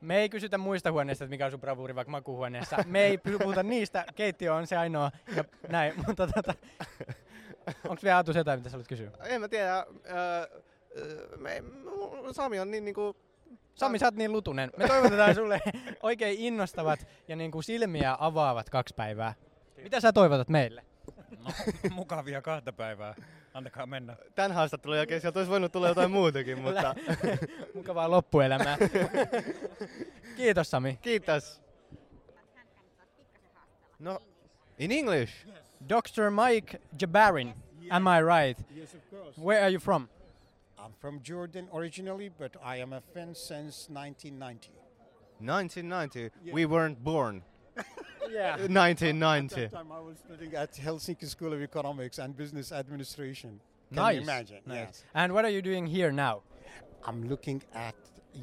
Me 0.00 0.18
ei 0.18 0.28
kysytä 0.28 0.58
muista 0.58 0.92
huoneista, 0.92 1.24
että 1.24 1.30
mikä 1.30 1.44
on 1.44 1.50
sun 1.50 1.60
bravuuri 1.60 1.94
vaikka 1.94 2.10
makuuhuoneessa. 2.10 2.76
Me 2.86 3.04
ei 3.04 3.18
puhuta 3.18 3.62
niistä, 3.62 4.04
keittiö 4.14 4.54
on 4.54 4.66
se 4.66 4.76
ainoa 4.76 5.10
ja 5.36 5.44
näin, 5.68 5.94
mutta 6.06 6.26
tota, 6.26 6.54
onko 7.88 8.02
vielä 8.02 8.16
Aatu 8.16 8.32
jotain, 8.34 8.60
mitä 8.60 8.70
sä 8.70 8.74
haluat 8.74 8.88
kysyä? 8.88 9.10
En 9.24 9.40
mä 9.40 9.48
tiedä. 9.48 9.86
Öö, 10.10 10.62
me, 11.36 11.62
Sami 12.32 12.60
on 12.60 12.70
niin 12.70 12.84
niinku... 12.84 13.16
Sami, 13.74 13.98
sä 13.98 14.06
oot 14.06 14.14
niin 14.14 14.32
lutunen. 14.32 14.70
Me 14.76 14.86
toivotetaan 14.88 15.34
sulle 15.34 15.60
oikein 16.02 16.38
innostavat 16.38 17.06
ja 17.28 17.36
niin 17.36 17.50
kuin 17.50 17.64
silmiä 17.64 18.16
avaavat 18.20 18.70
kaksi 18.70 18.94
päivää. 18.94 19.34
Mitä 19.82 20.00
sä 20.00 20.12
toivotat 20.12 20.48
meille? 20.48 20.84
No, 21.44 21.50
mukavia 21.94 22.42
kahta 22.42 22.72
päivää. 22.72 23.14
Antakaa 23.54 23.86
mennä. 23.86 24.16
Tän 24.34 24.52
haastattelun 24.52 24.96
jälkeen 24.96 25.20
sieltä 25.20 25.38
olisi 25.38 25.50
voinut 25.50 25.72
tulla 25.72 25.88
jotain 25.88 26.10
muutakin, 26.10 26.58
mutta 26.62 26.94
Mukavaa 27.74 28.10
loppuelämää. 28.10 28.78
Kiitos 30.36 30.70
Sami. 30.70 30.98
kiitos. 31.02 31.62
No, 33.98 34.18
in 34.78 34.92
English. 34.92 35.46
Dr. 35.88 36.30
Mike 36.30 36.80
Jabarin, 37.00 37.54
am 37.90 38.04
I 38.06 38.20
right? 38.46 38.76
Yes, 38.76 38.94
of 38.94 39.10
course. 39.10 39.40
Where 39.40 39.60
are 39.62 39.70
you 39.72 39.80
from? 39.80 40.08
I'm 40.82 40.92
from 41.00 41.22
Jordan 41.22 41.68
originally, 41.72 42.28
but 42.36 42.56
I 42.62 42.76
am 42.78 42.92
a 42.92 43.00
Finn 43.00 43.34
since 43.34 43.88
1990. 43.88 44.70
1990. 45.38 46.30
Yeah. 46.44 46.52
We 46.52 46.66
weren't 46.66 47.02
born. 47.02 47.42
Yeah. 48.30 48.52
1990. 48.56 49.64
At 49.64 49.70
that 49.72 49.76
time, 49.76 49.92
I 49.92 50.00
was 50.00 50.16
studying 50.24 50.54
at 50.54 50.72
Helsinki 50.72 51.26
School 51.28 51.52
of 51.52 51.60
Economics 51.60 52.18
and 52.18 52.34
Business 52.34 52.72
Administration. 52.72 53.60
Can 53.88 53.96
Nice. 53.96 54.14
you 54.16 54.22
imagine? 54.22 54.60
Nice. 54.64 54.76
Yes. 54.78 55.04
And 55.14 55.34
what 55.34 55.44
are 55.44 55.50
you 55.50 55.60
doing 55.60 55.86
here 55.86 56.10
now? 56.12 56.40
I'm 57.04 57.28
looking 57.28 57.62
at 57.74 57.94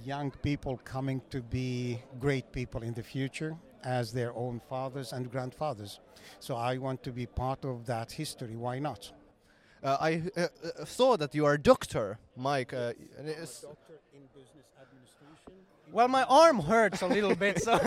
young 0.04 0.30
people 0.44 0.78
coming 0.84 1.22
to 1.32 1.42
be 1.42 2.00
great 2.20 2.52
people 2.52 2.84
in 2.84 2.94
the 2.94 3.02
future 3.02 3.56
as 3.84 4.12
their 4.14 4.32
own 4.36 4.62
fathers 4.70 5.12
and 5.14 5.32
grandfathers. 5.32 6.00
So 6.40 6.56
I 6.56 6.78
want 6.78 7.02
to 7.04 7.12
be 7.12 7.26
part 7.26 7.66
of 7.66 7.86
that 7.88 8.12
history. 8.12 8.56
Why 8.56 8.78
not? 8.78 9.12
Uh, 9.84 9.98
I 10.02 10.22
uh, 10.38 10.42
uh, 10.42 10.86
saw 10.86 11.18
that 11.18 11.34
you 11.36 11.46
are 11.46 11.54
a 11.54 11.62
doctor, 11.62 12.18
Mike. 12.36 12.74
Uh, 12.74 12.94
yes. 13.26 13.62
Doctor 13.62 13.94
in 14.14 14.22
business 14.34 14.66
administration. 14.82 15.54
Well, 15.94 16.08
my 16.10 16.24
arm 16.24 16.60
hurts 16.60 17.02
a 17.02 17.08
little 17.08 17.36
bit, 17.36 17.62
so 17.64 17.74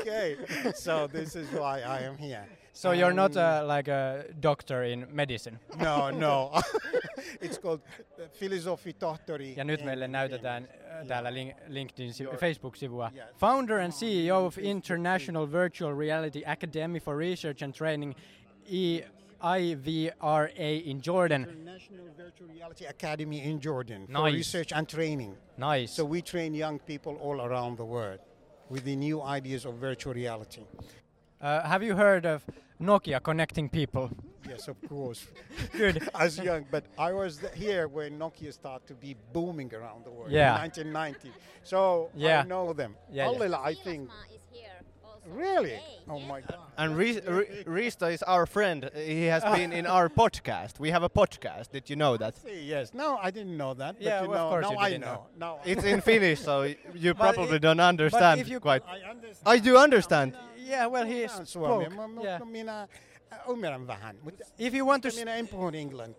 okay, 0.00 0.36
so 0.74 1.06
this 1.06 1.36
is 1.36 1.48
why 1.52 1.80
I 1.82 2.00
am 2.00 2.16
here. 2.18 2.44
so 2.72 2.92
you're 2.92 3.12
not 3.14 3.36
Um, 3.36 3.42
uh, 3.44 3.76
like 3.76 3.88
a 3.88 4.24
doctor 4.40 4.82
in 4.84 5.06
medicine. 5.12 5.58
No, 5.78 6.10
no. 6.10 6.50
it's 7.40 7.58
called 7.58 7.80
uh, 8.18 8.22
philosophy 8.38 8.92
tohtori. 8.92 9.54
Ja 9.56 9.64
nyt 9.64 9.84
meille 9.84 10.08
näytetään 10.08 10.68
täällä 11.08 11.30
link- 11.30 11.56
LinkedIn 11.68 12.10
Your- 12.20 12.36
Facebook-sivua. 12.36 13.10
Yeah. 13.14 13.28
Founder 13.38 13.78
and 13.78 13.92
CEO 13.92 14.46
of 14.46 14.58
International 14.58 15.46
Virtual 15.52 15.94
Reality 15.98 16.42
Academy 16.46 17.00
for 17.00 17.16
Research 17.18 17.62
and 17.62 17.72
Training, 17.74 18.14
E 18.68 19.00
IVRA 19.42 20.84
in 20.86 21.00
Jordan. 21.00 21.42
International 21.44 22.06
Virtual 22.16 22.48
Reality 22.48 22.84
Academy 22.86 23.42
in 23.42 23.60
Jordan 23.60 24.06
for 24.12 24.24
research 24.24 24.72
and 24.72 24.88
training. 24.88 25.36
Nice. 25.56 25.92
So 25.92 26.04
we 26.04 26.22
train 26.22 26.54
young 26.54 26.78
people 26.78 27.16
all 27.16 27.40
around 27.40 27.78
the 27.78 27.84
world 27.84 28.18
with 28.68 28.84
the 28.84 28.96
new 28.96 29.22
ideas 29.22 29.64
of 29.64 29.74
virtual 29.74 30.14
reality. 30.14 30.62
Uh, 31.40 31.62
have 31.68 31.82
you 31.82 31.94
heard 31.94 32.26
of 32.26 32.44
Nokia 32.80 33.22
connecting 33.22 33.68
people? 33.68 34.10
Yes, 34.48 34.68
of 34.68 34.76
course. 34.88 35.26
Good. 35.72 36.08
As 36.14 36.38
young, 36.38 36.66
but 36.70 36.84
I 36.98 37.12
was 37.12 37.40
here 37.54 37.88
when 37.88 38.18
Nokia 38.18 38.52
started 38.52 38.86
to 38.88 38.94
be 38.94 39.16
booming 39.32 39.74
around 39.74 40.04
the 40.04 40.10
world 40.10 40.30
Yeah. 40.30 40.54
in 40.54 40.60
1990. 40.62 41.30
So 41.62 42.10
Yeah. 42.14 42.40
I 42.40 42.42
know 42.44 42.72
them. 42.72 42.96
Yeah, 43.10 43.30
yeah. 43.30 43.58
I 43.60 43.74
think. 43.74 44.10
Is 45.30 45.36
here 45.36 45.44
also 45.46 45.52
Really? 45.54 45.70
today, 45.70 45.82
Oh 46.08 46.18
yes. 46.18 46.28
my 46.28 46.40
God. 46.40 46.58
And 46.78 46.96
Re- 46.96 47.20
Re- 47.26 47.64
Risto 47.66 48.06
is 48.12 48.22
our 48.22 48.46
friend. 48.46 48.90
He 48.94 49.24
has 49.30 49.42
been 49.56 49.72
in 49.72 49.86
our 49.86 50.08
podcast. 50.08 50.78
We 50.80 50.90
have 50.92 51.02
a 51.02 51.08
podcast. 51.08 51.70
Did 51.72 51.90
you 51.90 51.96
know 51.96 52.16
that? 52.16 52.36
See, 52.36 52.64
yes. 52.68 52.92
No, 52.94 53.18
I 53.22 53.30
didn't 53.30 53.56
know 53.56 53.74
that. 53.74 53.96
Yeah, 54.00 54.20
but 54.20 54.26
you 54.28 54.34
of 54.34 54.36
know, 54.38 54.48
course 54.50 54.62
now 54.66 54.72
you 54.72 54.78
I 54.78 54.90
didn't 54.90 55.04
know. 55.04 55.26
Now 55.38 55.58
It's 55.64 55.84
in 55.92 56.00
Finnish, 56.00 56.40
so 56.40 56.60
y- 56.60 56.76
you 56.94 57.14
But 57.14 57.34
probably 57.34 57.56
it- 57.56 57.62
don't 57.62 57.80
understand 57.80 58.40
if 58.40 58.48
you- 58.48 58.60
quite. 58.60 58.82
I 58.86 59.10
understand. 59.10 59.46
I 59.46 59.58
do 59.58 59.76
understand. 59.78 60.32
Yeah, 60.58 60.86
well, 60.90 61.06
he 61.06 61.26
Puhutaan 61.26 61.46
suomea, 61.46 61.90
spoke. 61.90 61.94
mu- 61.96 62.08
mu- 62.08 62.24
Yeah. 62.24 62.40
minä 62.44 62.88
äh, 63.32 63.38
ymmärrän 63.50 63.86
vähän, 63.86 64.16
mutta 64.22 64.44
If 64.58 64.74
you 64.74 64.86
want 64.86 65.02
to, 65.02 65.08
s- 65.08 65.16
minä 65.16 65.34
en 65.36 65.48
puhu 65.48 65.68
england, 65.74 66.14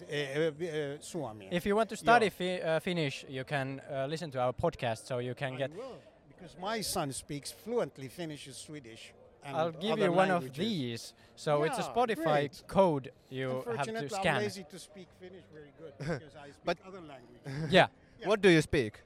suomea. 1.01 1.47
if 1.51 1.65
you 1.65 1.75
want 1.77 1.89
to 1.89 1.95
study 1.95 2.29
fi- 2.29 2.59
uh, 2.61 2.81
Finnish, 2.81 3.25
you 3.29 3.43
can 3.45 3.81
uh, 3.89 4.09
listen 4.09 4.31
to 4.31 4.39
our 4.39 4.53
podcast, 4.53 5.05
so 5.07 5.19
you 5.19 5.35
can 5.35 5.53
I 5.53 5.57
get. 5.57 5.71
will, 5.75 5.95
because 6.37 6.55
my 6.59 6.81
son 6.81 7.11
speaks 7.11 7.51
fluently 7.51 8.07
Finnish 8.07 8.45
and 8.47 8.55
Swedish. 8.55 9.13
And 9.43 9.55
I'll 9.55 9.71
give 9.71 9.97
you 9.99 10.11
one 10.11 10.29
of 10.31 10.53
these. 10.53 11.13
So 11.35 11.63
it's 11.63 11.77
a 11.77 11.83
Spotify 11.83 12.23
great. 12.49 12.63
code 12.67 13.11
you 13.29 13.47
have 13.49 13.63
to 13.63 13.69
Unfortunately, 13.69 14.15
I'm 14.17 14.21
scan. 14.21 14.37
lazy 14.41 14.65
to 14.71 14.79
speak 14.79 15.07
Finnish 15.19 15.43
very 15.53 15.71
good 15.79 15.93
because 15.99 16.35
I 16.35 16.47
speak 16.51 16.65
But- 16.65 16.77
other 16.85 16.99
languages. 17.01 17.71
Yeah. 17.71 17.87
What 18.25 18.41
do 18.41 18.49
you 18.49 18.61
speak? 18.61 18.99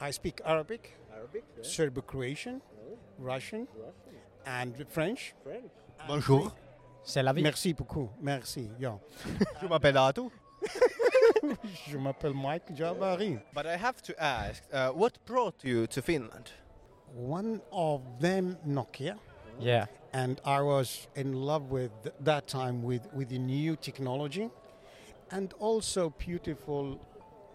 I 0.00 0.10
speak 0.10 0.40
Arabic, 0.44 0.98
Serbo-Croatian, 1.62 2.60
oh. 2.60 2.98
Russian, 3.18 3.68
and 4.46 4.74
French. 4.88 5.34
Bonjour. 6.08 6.50
C'est 7.04 7.22
la 7.22 7.32
vie. 7.32 7.42
Merci 7.42 7.72
beaucoup. 7.72 8.08
Merci. 8.20 8.68
Yeah. 8.80 8.98
Je 9.60 9.68
m'appelle 9.68 9.96
Atu. 9.98 10.30
Je 11.88 11.98
m'appelle 11.98 12.34
Mike 12.34 12.74
Jabari. 12.74 13.40
But 13.54 13.66
I 13.66 13.76
have 13.76 14.00
to 14.02 14.22
ask, 14.22 14.62
uh, 14.72 14.90
what 14.90 15.18
brought 15.26 15.64
you 15.64 15.86
to 15.88 16.02
Finland? 16.02 16.50
One 17.14 17.60
of 17.72 18.00
them, 18.20 18.56
Nokia. 18.66 19.16
Yeah. 19.60 19.86
and 20.14 20.40
I 20.44 20.60
was 20.62 21.08
in 21.14 21.32
love 21.32 21.70
with 21.70 21.90
that 22.20 22.46
time 22.46 22.82
with, 22.82 23.06
with 23.14 23.28
the 23.30 23.38
new 23.38 23.76
technology 23.76 24.50
and 25.30 25.54
also 25.58 26.10
beautiful 26.18 26.98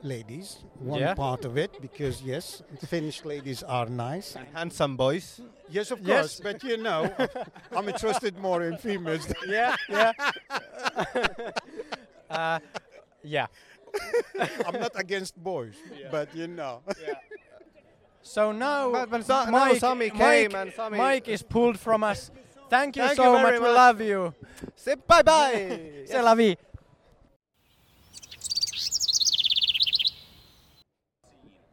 ladies. 0.02 0.58
One 0.80 1.00
Yeah. 1.00 1.14
part 1.16 1.46
of 1.46 1.56
it 1.58 1.80
because 1.82 2.22
yes, 2.24 2.64
Finnish 2.88 3.26
ladies 3.26 3.62
are 3.64 3.86
nice. 3.88 4.36
And 4.36 4.48
Handsome 4.56 4.96
boys. 4.98 5.40
Yes, 5.70 5.92
of 5.92 6.00
Yes. 6.02 6.40
course, 6.40 6.42
but 6.44 6.64
you 6.64 6.78
know, 6.78 7.14
I'm 7.76 7.88
interested 7.90 8.38
more 8.40 8.64
in 8.64 8.78
females. 8.78 9.28
Yeah. 9.48 9.76
Yeah. 9.90 10.12
uh, 12.30 12.60
yeah. 13.24 13.48
I'm 14.66 14.80
not 14.80 14.96
against 14.96 15.36
boys, 15.44 15.76
but 16.12 16.36
you 16.36 16.48
know. 16.48 16.82
So 18.22 18.52
now, 18.52 18.92
But- 18.92 19.10
but 19.10 19.26
Sa- 19.26 19.46
now 19.46 19.52
Mike, 19.66 19.80
Sami 19.80 20.10
Mike, 20.12 20.18
came 20.50 20.56
and 20.62 20.74
Sami- 20.76 20.98
Mike 20.98 21.32
is 21.34 21.44
pulled 21.44 21.78
from 21.78 22.04
us. 22.04 22.32
Thank 22.70 22.98
you 22.98 23.06
Thank 23.06 23.16
so 23.18 23.24
you 23.24 23.32
much. 23.34 23.42
very 23.44 23.60
We 23.60 23.68
much. 23.68 23.76
love 23.78 24.02
you. 24.10 24.34
Say 24.76 24.96
bye 24.96 25.24
bye. 25.24 26.04
C'est 26.06 26.22
la 26.24 26.36
vie. 26.36 26.58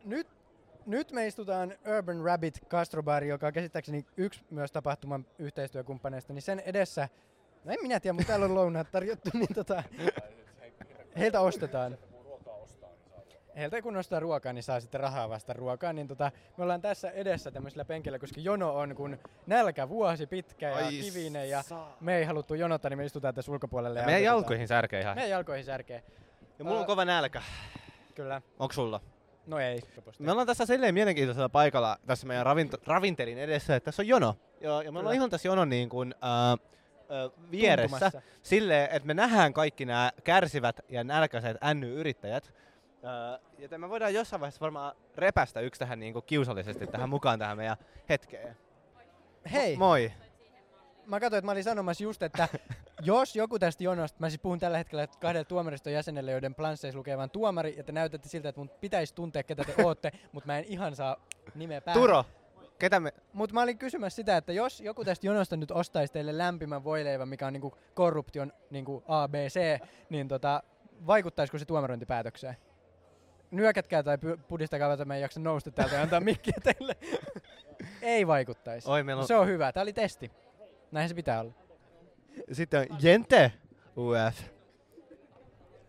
Nyt, 0.05 0.27
nyt 0.87 1.13
me 1.13 1.27
istutaan 1.27 1.75
Urban 1.97 2.25
Rabbit 2.25 2.61
Castrobar, 2.69 3.25
joka 3.25 3.47
on 3.47 3.53
käsittääkseni 3.53 4.07
yksi 4.17 4.41
myös 4.51 4.73
tapahtuman 4.73 5.27
yhteistyökumppaneista, 5.39 6.33
niin 6.33 6.43
sen 6.43 6.61
edessä, 6.61 7.09
no 7.65 7.73
en 7.73 7.79
minä 7.83 8.01
tiedä, 8.01 8.13
mutta 8.13 8.27
täällä 8.27 8.45
on 8.47 8.55
lounaat 8.55 8.91
tarjottu, 8.91 9.31
niin 9.35 9.55
tota, 9.55 9.83
heiltä 11.19 11.41
ostetaan. 11.41 11.99
Heiltä 13.57 13.83
kun 13.83 13.97
ostaa 13.97 14.21
ruokaa, 14.21 14.53
niin 14.53 14.63
saa 14.63 14.81
sitten 14.81 15.01
rahaa 15.01 15.29
vasta 15.29 15.53
ruokaa. 15.53 15.93
Niin 15.93 16.09
tota, 16.09 16.33
me 16.57 16.63
ollaan 16.65 16.81
tässä 16.83 17.11
edessä 17.11 17.51
tämmöisellä 17.51 17.85
penkillä, 17.85 18.19
koska 18.19 18.41
jono 18.41 18.75
on 18.77 18.95
kun 18.95 19.19
nälkä 19.47 19.89
vuosi 19.89 20.27
pitkä 20.27 20.69
ja 20.71 20.77
Ai 20.87 20.91
kivinen 20.91 21.51
ja 21.51 21.63
sa- 21.63 21.87
me 22.01 22.17
ei 22.17 22.25
haluttu 22.25 22.55
jonottaa, 22.55 22.89
niin 22.89 22.99
me 22.99 23.05
istutaan 23.05 23.35
tässä 23.35 23.53
ulkopuolelle. 23.53 23.99
ja 24.01 24.07
Meidän 24.07 24.23
jalkoihin 24.23 24.69
särkee 24.69 25.01
ihan. 25.01 25.15
Meidän 25.15 25.31
jalkoihin 25.31 25.65
särkee. 25.65 26.03
Ja 26.59 26.65
mulla 26.65 26.77
on 26.77 26.83
Ää, 26.83 26.87
kova 26.87 27.05
nälkä. 27.05 27.43
Kyllä. 28.15 28.43
Onks 28.59 28.75
sulla? 28.75 29.01
No 29.47 29.59
ei. 29.59 29.81
Me 30.19 30.31
ollaan 30.33 30.47
tässä 30.47 30.67
silleen 30.67 30.95
mielenkiintoisella 30.95 31.49
paikalla 31.49 31.97
tässä 32.07 32.27
meidän 32.27 32.47
ravinto- 32.47 32.83
ravintelin 32.87 33.39
edessä, 33.39 33.77
että 33.77 33.85
tässä 33.85 34.03
on 34.03 34.09
jono. 34.09 34.37
Ja, 34.61 34.83
ja 34.83 34.93
me 34.93 34.99
ollaan 34.99 35.15
ihan 35.15 35.31
tässä 35.31 35.49
jonon 35.49 35.69
niin 35.69 35.89
kuin, 35.89 36.15
äh, 36.25 36.59
vieressä 37.51 37.99
Tuntumassa. 37.99 38.23
silleen, 38.43 38.89
että 38.93 39.07
me 39.07 39.15
nähdään 39.15 39.53
kaikki 39.53 39.85
nämä 39.85 40.13
kärsivät 40.25 40.81
ja 40.89 41.05
nälkäiset 41.05 41.57
NY-yrittäjät. 41.75 42.53
Joten 43.59 43.81
me 43.81 43.89
voidaan 43.89 44.15
jossain 44.15 44.41
vaiheessa 44.41 44.61
varmaan 44.61 44.97
repästä 45.17 45.61
yksi 45.61 45.79
tähän 45.79 46.01
niin 46.01 46.13
kuin 46.13 46.25
kiusallisesti 46.27 46.87
tähän 46.87 47.09
mukaan 47.09 47.39
tähän 47.39 47.57
meidän 47.57 47.77
hetkeen. 48.09 48.57
Hei, 49.53 49.77
Moi. 49.77 50.13
mä 51.07 51.21
katsoin, 51.21 51.39
että 51.39 51.47
mä 51.47 51.53
olin 51.53 51.65
sanomassa 51.65 52.05
just, 52.05 52.23
että 52.23 52.49
jos 53.03 53.37
joku 53.37 53.59
tästä 53.59 53.85
jonosta, 53.85 54.21
mä 54.21 54.31
siis 54.31 54.41
puhun 54.41 54.59
tällä 54.59 54.79
hetkellä 54.79 55.07
kahdelle 55.07 55.45
tuomariston 55.45 55.93
jäsenelle, 55.93 56.31
joiden 56.31 56.55
plansseissa 56.55 56.99
lukee 56.99 57.19
vain 57.19 57.31
tuomari, 57.31 57.75
ja 57.77 57.85
te 57.85 57.93
näytätte 57.93 58.29
siltä, 58.29 58.49
että 58.49 58.61
mun 58.61 58.71
pitäisi 58.81 59.15
tuntea, 59.15 59.43
ketä 59.43 59.65
te 59.65 59.75
ootte, 59.85 60.13
mutta 60.33 60.47
mä 60.47 60.59
en 60.59 60.65
ihan 60.65 60.97
saa 60.97 61.17
nimeä 61.55 61.81
päähän. 61.81 62.03
Turo, 62.03 62.25
ketä 62.79 63.01
me... 63.01 63.13
Mutta 63.33 63.55
mä 63.55 63.63
olin 63.63 63.79
kysymässä 63.79 64.17
sitä, 64.17 64.37
että 64.37 64.53
jos 64.53 64.81
joku 64.81 65.05
tästä 65.05 65.27
jonosta 65.27 65.57
nyt 65.57 65.71
ostaisi 65.71 66.13
teille 66.13 66.39
lämpimän 66.39 66.85
voileivän, 66.85 67.29
mikä 67.29 67.47
on 67.47 67.53
niinku 67.53 67.79
korruption 67.95 68.53
niinku 68.71 69.05
ABC, 69.09 69.81
niin 70.11 70.29
tota, 70.29 70.63
vaikuttaisiko 71.07 71.59
se 71.59 71.65
tuomarointipäätökseen? 71.65 72.57
Nyökätkää 73.57 74.03
tai 74.03 74.19
pudistakaa, 74.49 74.93
että 74.93 75.05
mä 75.05 75.15
en 75.15 75.21
jaksa 75.21 75.41
nousta 75.41 75.71
täältä 75.71 75.95
ja 75.95 76.03
antaa 76.03 76.21
mikkiä 76.21 76.55
teille. 76.63 76.97
Ei 78.03 78.27
vaikuttaisi. 78.27 78.91
Oi, 78.91 79.01
on... 79.13 79.27
Se 79.27 79.37
on 79.37 79.47
hyvä. 79.47 79.73
Tämä 79.73 79.83
oli 79.83 79.93
testi. 79.93 80.31
Näin 80.91 81.09
se 81.09 81.15
pitää 81.15 81.41
olla. 81.41 81.53
Sitten 82.53 82.81
on 82.81 82.87
Jente 83.03 83.53
UF. 83.97 84.41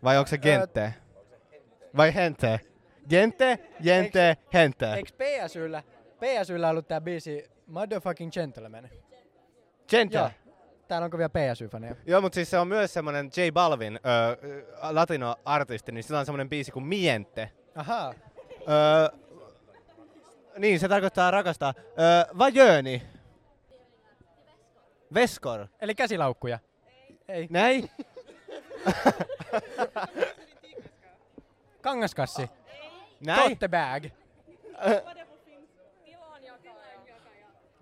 Vai 0.04 0.18
onko 0.18 0.28
se 0.28 0.38
Gente? 0.38 0.94
Vai 1.96 2.14
Hente? 2.14 2.60
Gente, 3.10 3.58
Jente, 3.80 4.36
Hente. 4.54 4.94
Eikö 4.94 5.10
PSYllä, 5.12 5.82
PSYllä 6.20 6.68
ollut 6.68 6.88
tää 6.88 7.00
biisi 7.00 7.50
Motherfucking 7.66 8.32
Gentleman? 8.32 8.88
Gente. 9.88 10.18
Joo. 10.18 10.30
Täällä 10.88 11.04
onko 11.04 11.18
vielä 11.18 11.28
PSY-faneja? 11.28 11.96
Joo, 12.06 12.20
mutta 12.20 12.34
siis 12.34 12.50
se 12.50 12.58
on 12.58 12.68
myös 12.68 12.94
semmonen 12.94 13.26
J 13.36 13.50
Balvin, 13.52 14.00
ö, 14.06 14.36
latino-artisti, 14.90 15.92
niin 15.92 16.02
sillä 16.04 16.20
on 16.20 16.26
semmonen 16.26 16.48
biisi 16.48 16.70
kuin 16.72 16.84
Miente. 16.86 17.50
Ahaa. 17.74 18.14
Ö, 19.12 19.16
niin, 20.58 20.80
se 20.80 20.88
tarkoittaa 20.88 21.30
rakastaa. 21.30 21.74
Ö, 21.78 21.82
Vajöni. 22.38 23.02
Veskor. 25.14 25.66
Eli 25.80 25.94
käsilaukkuja. 25.94 26.58
Ei. 27.28 27.46
Näin? 27.50 27.90
Kangaskassi. 31.82 32.50
Näin? 33.26 33.50
Tote 33.58 33.68
bag. 33.68 34.04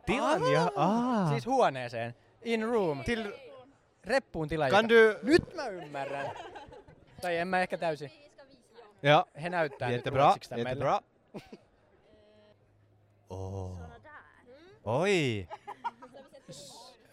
Tilan 0.07 0.53
ja... 0.53 0.71
Aa. 0.77 1.29
Siis 1.29 1.47
huoneeseen. 1.47 2.15
In 2.45 2.63
room. 2.65 3.05
Till... 3.05 3.33
Reppuun 4.05 4.49
tila. 4.49 4.71
Kan 4.71 4.89
du... 4.89 5.19
Nyt 5.23 5.55
mä 5.55 5.69
ymmärrän. 5.69 6.31
tai 7.23 7.37
en 7.37 7.49
mä 7.49 7.61
ehkä 7.61 7.79
täysin. 7.79 8.11
Ja. 9.03 9.27
He 9.43 9.51
näyttää 9.51 9.89
nyt 9.89 9.97
Jättebra, 9.97 10.25
ruotsiksi 10.25 10.55
meille. 10.55 10.71
jättebra. 10.71 11.01
Oh. 13.31 13.79
Oi. 14.85 15.49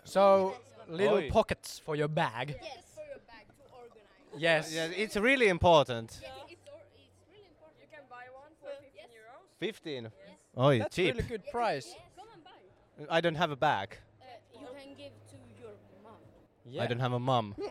So, 0.04 0.56
little 0.88 1.16
Oi. 1.16 1.30
pockets 1.32 1.82
for 1.82 1.96
your 1.98 2.10
bag. 2.10 2.50
Yes, 2.50 2.86
for 2.96 3.04
your 3.06 3.20
bag 3.28 3.48
to 3.58 3.64
organize. 3.76 4.38
Yes. 4.38 4.74
Yeah, 4.74 4.92
it's 4.92 5.16
really 5.22 5.48
important. 5.48 6.20
Yeah, 6.22 6.32
it's, 6.48 6.68
or, 6.68 6.82
it's 6.94 7.26
really 7.32 7.50
important. 7.50 7.82
You 7.82 7.88
can 7.92 8.04
buy 8.10 8.26
one 8.34 8.54
for 8.62 8.70
15 8.82 9.10
euros. 9.10 9.60
15. 9.60 10.12
Oi, 10.58 10.80
That's 10.80 10.96
cheap. 10.96 11.16
really 11.16 11.28
good 11.30 11.44
price. 11.52 11.96
Come 12.18 12.28
and 12.34 12.44
buy. 12.44 13.18
I 13.18 13.22
don't 13.22 13.38
have 13.38 13.52
a 13.52 13.56
bag. 13.56 13.98
Uh, 14.22 14.26
you 14.60 14.68
can 14.68 14.94
give 14.98 15.14
to 15.32 15.38
your 15.62 15.72
mom. 16.04 16.20
Yeah. 16.66 16.84
I 16.84 16.88
don't 16.88 17.00
have 17.02 17.14
a 17.16 17.20
mum. 17.20 17.56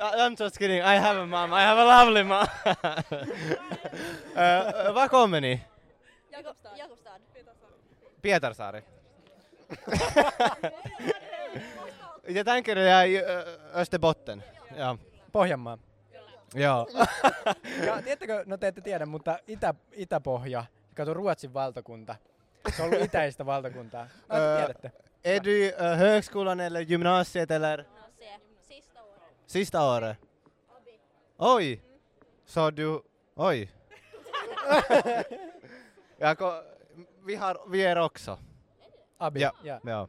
I- 0.00 0.16
I'm 0.24 0.36
just 0.36 0.58
kidding. 0.58 0.80
I 0.82 0.94
have 0.96 1.16
a 1.16 1.26
mom. 1.26 1.52
I 1.52 1.60
have 1.62 1.78
a 1.78 1.84
lovely 1.84 2.22
mom. 2.24 2.46
uh, 4.36 4.92
var 4.94 5.08
kommer 5.08 5.40
ni? 5.40 5.60
Jakobstad. 6.32 6.70
Jakobstad. 6.78 7.20
Pietarsaari. 8.22 8.82
Jag 12.26 12.46
tänker 12.46 12.74
det 12.74 12.90
är 12.90 13.06
i 13.06 13.22
Österbotten. 13.74 14.42
Ja. 14.76 14.96
Pohjanmaa. 15.32 15.78
Joo. 16.54 16.86
Ja 17.86 18.02
tiedättekö, 18.02 18.42
no 18.46 18.58
te 18.58 18.68
ette 18.68 18.80
tiedä, 18.80 19.06
mutta 19.06 19.38
Itä, 19.46 19.74
Itäpohja, 19.92 20.64
kato 20.94 21.14
Ruotsin 21.14 21.54
valtakunta. 21.54 22.16
Se 22.76 22.82
on 22.82 22.88
ollut 22.88 23.04
itäistä 23.04 23.46
valtakuntaa. 23.46 24.06
Öö, 24.34 24.58
tiedätte. 24.58 24.92
Du 25.44 25.50
uh, 25.50 25.98
högskolan 25.98 26.60
eller 26.60 26.80
gymnasiet 26.80 27.50
eller 27.50 27.84
se, 28.18 28.40
sista 28.62 29.02
året. 29.02 29.22
sista 29.46 29.84
året? 29.84 30.18
Oj! 31.38 31.82
Så 32.44 32.70
du... 32.70 33.02
Oj! 33.36 33.70
ja, 36.18 36.34
ko, 36.34 36.52
vi, 37.26 37.34
har, 37.34 37.70
vi 37.70 37.82
är 37.82 37.98
också. 37.98 38.38
Abi. 39.18 39.40
Ja. 39.40 39.52
ja. 39.62 39.80
Ja. 39.84 40.08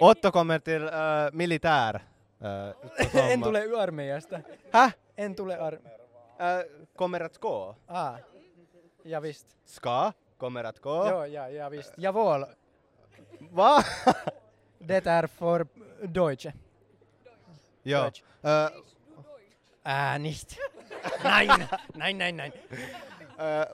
Otto 0.00 0.30
kommer 0.30 0.58
till 0.58 0.82
uh, 0.82 1.32
militär. 1.32 2.04
Uh, 2.42 2.72
en 3.32 3.42
tule 3.42 3.82
armeijasta. 3.82 4.40
Häh? 4.72 4.90
En 5.16 5.34
tule 5.34 5.60
ar... 5.60 5.72
Uh, 5.72 5.78
kommer 6.96 7.20
att 7.20 7.38
gå. 7.38 7.76
Ah. 7.86 8.16
Ja 9.08 9.20
visst. 9.20 9.46
Ska. 9.64 10.12
Kommer 10.38 10.64
att 10.64 10.78
gå. 10.80 11.08
Joo, 11.08 11.26
ja, 11.26 11.48
ja 11.50 11.68
visst. 11.68 11.92
Jawohl. 11.96 12.44
Va? 13.50 13.82
Det 14.78 15.06
är 15.06 15.26
för 15.26 15.66
Deutsche. 16.02 16.52
Joo. 17.82 18.02
Deutsch. 18.02 18.22
Uh, 18.44 18.68
Ah, 19.82 20.18
nicht. 20.18 20.58
nein, 21.24 21.48
nein, 21.94 22.18
nein, 22.18 22.36
nein. 22.36 22.52
uh, 23.38 23.64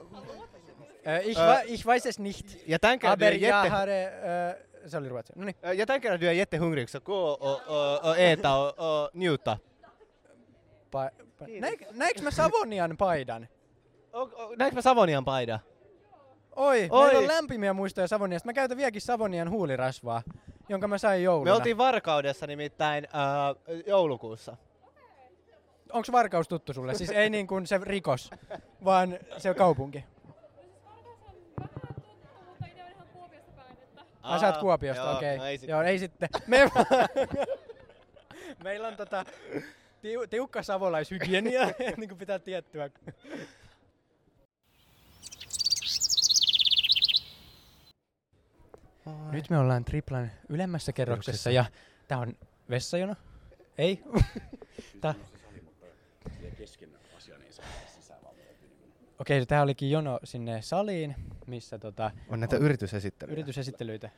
Äh, 1.03 1.21
ich, 1.29 1.37
Äh, 1.37 1.65
ich 1.73 1.85
weiß 1.85 2.05
es 2.05 2.19
nicht. 2.19 2.45
jag 2.65 2.81
tänker 2.81 3.07
att 3.09 3.19
du 3.19 3.25
Aber 3.25 3.35
är 3.35 3.39
jag 3.39 3.65
jätte... 3.65 3.69
har... 3.75 3.87
Äh, 3.87 4.97
oli 4.97 5.09
ruotsi. 5.09 5.33
No 5.35 5.43
niin. 5.45 5.55
Jag 5.77 5.87
tänker 5.87 6.11
att 6.13 6.19
du 6.19 6.27
är 6.27 6.31
jättehungrig 6.31 6.89
så 6.89 6.99
gå 6.99 7.15
och, 7.15 7.61
och, 7.67 8.09
och 8.09 8.17
äta 8.17 8.57
och, 8.59 9.03
och 9.03 9.09
njuta. 9.15 9.59
Pa- 10.91 11.09
pa- 11.39 11.47
Näik, 11.47 11.81
näinkö 11.91 12.23
mä 12.23 12.31
Savonian 12.31 12.97
paidan? 12.97 13.47
Näinkö 14.57 14.75
mä 14.75 14.81
Savonian 14.81 15.25
paida? 15.25 15.59
Oi, 16.55 16.87
Oi. 16.91 17.05
meillä 17.05 17.19
on 17.19 17.27
lämpimiä 17.27 17.73
muistoja 17.73 18.07
Savoniasta. 18.07 18.47
Mä 18.49 18.53
käytän 18.53 18.77
vieläkin 18.77 19.01
Savonian 19.01 19.49
huulirasvaa, 19.49 20.21
jonka 20.69 20.87
mä 20.87 20.97
sain 20.97 21.23
jouluna. 21.23 21.51
Me 21.51 21.55
oltiin 21.55 21.77
Varkaudessa 21.77 22.47
nimittäin 22.47 23.07
uh, 23.07 23.83
joulukuussa. 23.87 24.57
Onko 25.93 26.07
Varkaus 26.11 26.47
tuttu 26.47 26.73
sulle? 26.73 26.93
Siis 26.95 27.09
ei 27.09 27.29
niin 27.29 27.47
kuin 27.47 27.67
se 27.67 27.79
rikos, 27.83 28.31
vaan 28.85 29.19
se 29.37 29.53
kaupunki. 29.53 30.03
Ai 34.21 34.39
sä 34.39 34.47
oot 34.47 34.57
Kuopiosta, 34.57 35.03
joo, 35.03 35.15
okei. 35.17 35.37
no 35.37 35.45
ei 35.45 35.57
sit- 35.57 35.69
Joo, 35.69 35.81
ei 35.81 35.99
sitten. 35.99 36.29
Me... 36.47 36.71
Meillä 38.63 38.87
on 38.87 38.95
tota, 38.95 39.25
tiu, 40.01 40.27
tiukka 40.27 40.63
savolaishygienia, 40.63 41.65
niin 41.97 42.09
kuin 42.09 42.17
pitää 42.19 42.39
tiettyä. 42.39 42.89
Nyt 49.31 49.49
me 49.49 49.57
ollaan 49.57 49.85
triplan 49.85 50.31
ylemmässä 50.49 50.93
kerroksessa 50.93 51.51
ja 51.51 51.65
tää 52.07 52.17
on 52.17 52.33
vessajono. 52.69 53.15
Ei. 53.77 54.03
tää... 55.01 55.13
Okei, 59.19 59.37
okay, 59.37 59.45
tää 59.45 59.61
olikin 59.61 59.91
jono 59.91 60.19
sinne 60.23 60.61
saliin, 60.61 61.15
missä 61.47 61.79
tota, 61.79 62.11
On 62.29 62.39
näitä 62.39 62.57
yritysesittelyjä. 62.57 63.33
yritysesittelyitä. 63.33 64.09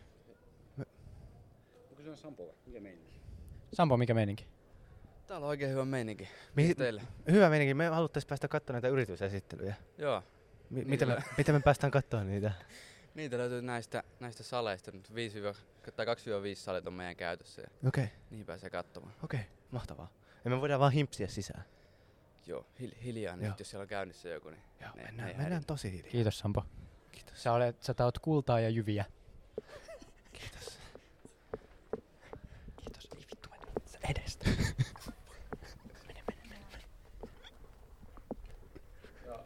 Sampo, 3.73 3.97
mikä 3.97 4.13
meininki? 4.13 4.45
Täällä 5.27 5.45
on 5.45 5.49
oikein 5.49 5.71
hyvä 5.71 5.85
meininki. 5.85 6.27
Mi- 6.55 6.75
teille? 6.75 7.01
Hyvä 7.31 7.49
meininki. 7.49 7.73
Me 7.73 7.87
haluttais 7.87 8.25
päästä 8.25 8.47
katsomaan 8.47 8.75
näitä 8.81 8.93
yritysesittelyjä. 8.93 9.75
Joo. 9.97 10.23
Mi- 10.69 10.85
miten, 10.85 11.07
me, 11.07 11.17
miten 11.37 11.55
me 11.55 11.59
päästään 11.61 11.91
katsomaan 11.91 12.27
niitä? 12.27 12.51
Niitä 13.17 13.37
löytyy 13.37 13.61
näistä, 13.61 14.03
näistä 14.19 14.43
saleista. 14.43 14.91
Nyt 14.91 15.15
5 15.15 15.41
tai 15.95 16.05
2-5 16.05 16.09
salit 16.55 16.87
on 16.87 16.93
meidän 16.93 17.15
käytössä. 17.15 17.61
Ja 17.61 17.67
Okei, 17.87 18.03
okay. 18.03 18.15
niihin 18.29 18.45
pääsee 18.45 18.69
katsomaan. 18.69 19.13
okei, 19.23 19.39
okay. 19.39 19.51
mahtavaa. 19.71 20.09
Ja 20.45 20.49
me 20.49 20.61
voidaan 20.61 20.79
vaan 20.79 20.91
himpsiä 20.91 21.27
sisään. 21.27 21.63
Joo, 22.45 22.65
hil- 22.81 23.03
hiljaa 23.03 23.35
Joo. 23.35 23.49
nyt, 23.49 23.59
jos 23.59 23.69
siellä 23.69 23.81
on 23.81 23.87
käynnissä 23.87 24.29
joku, 24.29 24.49
niin 24.49 24.61
Joo, 24.81 24.89
ne, 24.95 25.03
mennään, 25.03 25.29
ne 25.29 25.37
mennään 25.37 25.65
tosi 25.65 25.91
hiljaa. 25.91 26.11
Kiitos 26.11 26.39
Sampo. 26.39 26.65
Kiitos. 27.11 27.43
Sä, 27.43 27.53
olet, 27.53 27.83
sä 27.83 27.93
taot 27.93 28.19
kultaa 28.19 28.59
ja 28.59 28.69
jyviä. 28.69 29.05
Kiitos. 30.33 30.79
Kiitos. 32.77 33.09
Ei 33.15 33.25
vittu 33.31 33.49
edestä. 34.09 34.49
Ja 39.25 39.39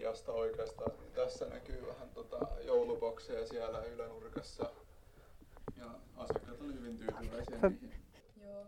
Viimediasta 0.00 0.32
oikeastaan, 0.32 0.92
niin 1.00 1.12
tässä 1.12 1.46
näkyy 1.46 1.86
vähän 1.86 2.10
tota 2.10 2.46
joulubokseja 2.64 3.46
siellä 3.46 3.84
ylänurkassa. 3.84 4.70
Ja 5.76 5.86
asiakkaat 6.16 6.60
oli 6.60 6.74
hyvin 6.74 6.98
tyytyväisiä 6.98 7.58
niihin. 7.60 8.02
Joo. 8.44 8.66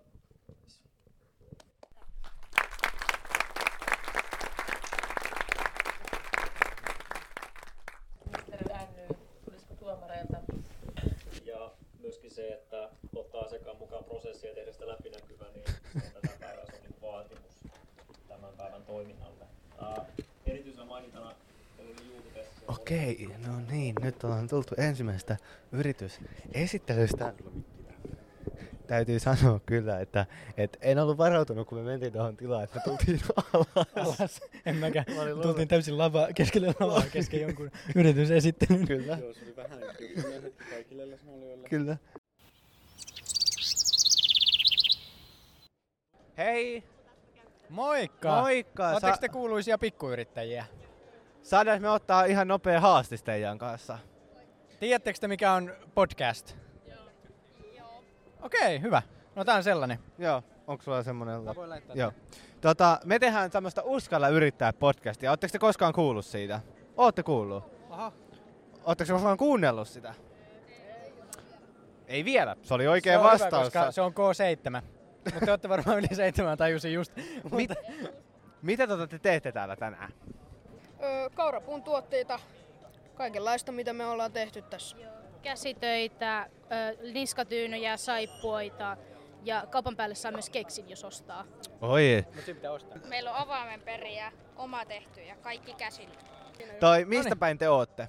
Ministeri 8.26 8.74
Änny, 8.74 9.08
tulisiko 9.44 9.74
tuomareilta? 9.74 10.36
Ja 11.44 11.72
myöskin 11.98 12.30
se, 12.30 12.48
että 12.48 12.90
ottaa 13.16 13.40
asiakkaan 13.40 13.76
mukaan 13.76 14.04
prosessia 14.04 14.50
ja 14.50 14.54
tehdä 14.54 14.72
sitä 14.72 14.88
läpinäkyvää, 14.88 15.50
niin 15.50 15.64
tätä 16.12 16.36
päivää 16.40 16.66
se 16.66 16.76
on 16.76 16.82
niin 16.82 17.02
vaatimus 17.02 17.54
tämän 18.28 18.52
päivän 18.56 18.82
toiminnalle. 18.82 19.44
Uh, 19.80 20.21
erityisenä 20.52 20.84
mainintana 20.84 21.34
meillä 21.78 21.94
oli 21.94 22.06
YouTube-sessio. 22.06 22.64
Okei, 22.68 23.28
no 23.46 23.60
niin, 23.70 23.94
nyt 24.02 24.24
ollaan 24.24 24.48
tultu 24.48 24.74
ensimmäisestä 24.78 25.36
yritysesittelystä. 25.72 27.32
Täytyy 28.86 29.18
sanoa 29.18 29.60
kyllä, 29.66 30.00
että, 30.00 30.26
että 30.56 30.78
en 30.82 30.98
ollut 30.98 31.18
varautunut, 31.18 31.68
kun 31.68 31.78
me 31.78 31.84
mentiin 31.84 32.12
tuohon 32.12 32.36
tilaan, 32.36 32.64
että 32.64 32.76
me 32.76 32.82
tultiin 32.84 33.20
alas. 34.04 34.40
En 34.66 34.76
mäkään. 34.76 35.06
Mä 35.08 35.42
Tultiin 35.42 35.68
täysin 35.68 35.98
lava, 35.98 36.28
keskelle 36.34 36.74
lavaa 36.80 37.02
kesken 37.12 37.40
jonkun 37.40 37.70
yritysesittelyn. 37.94 38.86
Kyllä. 38.86 39.18
Joo, 39.20 39.32
se 39.34 39.44
oli 39.44 39.56
vähän 39.56 39.78
kyllä 39.98 40.50
kaikille 40.70 41.10
läsnäolijoille. 41.10 41.68
Kyllä. 41.68 41.96
Hei! 46.38 46.91
Moikka! 47.72 48.40
Moikka! 48.40 48.88
Oletteko 48.88 49.14
Sa- 49.14 49.20
te 49.20 49.28
kuuluisia 49.28 49.78
pikkuyrittäjiä? 49.78 50.64
Saadaanko 51.42 51.82
me 51.82 51.90
ottaa 51.90 52.24
ihan 52.24 52.48
nopea 52.48 52.80
haastis 52.80 53.22
teidän 53.22 53.58
kanssa? 53.58 53.98
Tiedättekö 54.80 55.18
te 55.20 55.28
mikä 55.28 55.52
on 55.52 55.72
podcast? 55.94 56.56
Okei, 58.42 58.80
hyvä. 58.80 59.02
No 59.34 59.44
tää 59.44 59.56
on 59.56 59.62
sellainen. 59.62 59.98
Joo, 60.18 60.42
onko 60.66 60.82
sulla 60.82 61.02
semmonen? 61.02 61.42
Mä 61.42 61.54
voin 61.54 61.70
laittaa 61.70 61.96
Joo. 61.96 62.12
Tota, 62.60 62.98
me 63.04 63.18
tehdään 63.18 63.50
tämmöistä 63.50 63.82
Uskalla 63.82 64.28
yrittää 64.28 64.72
podcastia. 64.72 65.30
Oletteko 65.30 65.52
te 65.52 65.58
koskaan 65.58 65.92
kuullut 65.92 66.26
siitä? 66.26 66.60
Ootte 66.96 67.22
kuullut? 67.22 67.64
Aha. 67.90 68.12
Ootteko 68.84 69.06
te 69.06 69.12
koskaan 69.12 69.36
kuunnellut 69.36 69.88
sitä? 69.88 70.14
Ei 72.06 72.24
vielä. 72.24 72.56
Se 72.62 72.74
oli 72.74 72.86
oikea 72.86 73.18
se 73.18 73.24
vastaus. 73.24 73.52
Hyvä, 73.52 73.62
koska 73.62 73.92
se 73.92 74.00
on 74.00 74.12
K7. 74.12 74.91
Mutta 75.24 75.40
te 75.46 75.50
olette 75.50 75.68
varmaan 75.68 75.98
yli 75.98 76.14
seitsemän, 76.14 76.58
tajusin 76.58 76.92
just. 76.92 77.12
Mit, 77.52 77.70
mitä 78.62 78.86
tota 78.86 79.06
te 79.06 79.18
teette 79.18 79.52
täällä 79.52 79.76
tänään? 79.76 80.12
Öö, 81.02 81.30
kaurapuun 81.34 81.82
tuotteita, 81.82 82.40
kaikenlaista 83.14 83.72
mitä 83.72 83.92
me 83.92 84.06
ollaan 84.06 84.32
tehty 84.32 84.62
tässä. 84.62 84.96
käsitöitä, 85.42 86.42
ö, 86.42 87.12
niskatyynyjä, 87.12 87.96
saippuoita 87.96 88.96
ja 89.44 89.66
kaupan 89.70 89.96
päälle 89.96 90.14
saa 90.14 90.32
myös 90.32 90.50
keksin, 90.50 90.88
jos 90.90 91.04
ostaa. 91.04 91.44
Oi. 91.80 92.24
Mut 92.34 92.44
pitää 92.44 92.72
ostaa. 92.72 92.98
Meillä 93.08 93.30
on 93.30 93.36
avaimenperiä, 93.36 94.32
oma 94.56 94.84
tehty 94.84 95.20
ja 95.20 95.36
kaikki 95.36 95.74
käsillä. 95.74 96.14
Toi, 96.80 97.04
mistä 97.04 97.36
päin 97.36 97.58
te 97.58 97.68
ootte? 97.68 98.08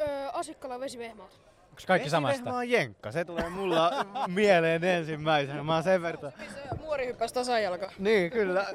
Öö, 0.00 0.28
Asikkala 0.28 0.80
vesivehmaat. 0.80 1.47
Onko 1.78 1.86
kaikki 1.86 2.10
samasta? 2.10 2.52
On 2.52 2.70
jenkka. 2.70 3.12
Se 3.12 3.24
tulee 3.24 3.48
mulla 3.48 3.90
mieleen 4.26 4.84
ensimmäisenä. 4.84 5.62
Mä 5.62 5.74
oon 5.74 5.82
sen 5.82 6.02
verran. 6.02 6.32
Muori 6.80 7.06
hyppäsi 7.06 7.34
tasajalka. 7.34 7.90
Niin, 7.98 8.30
kyllä. 8.30 8.66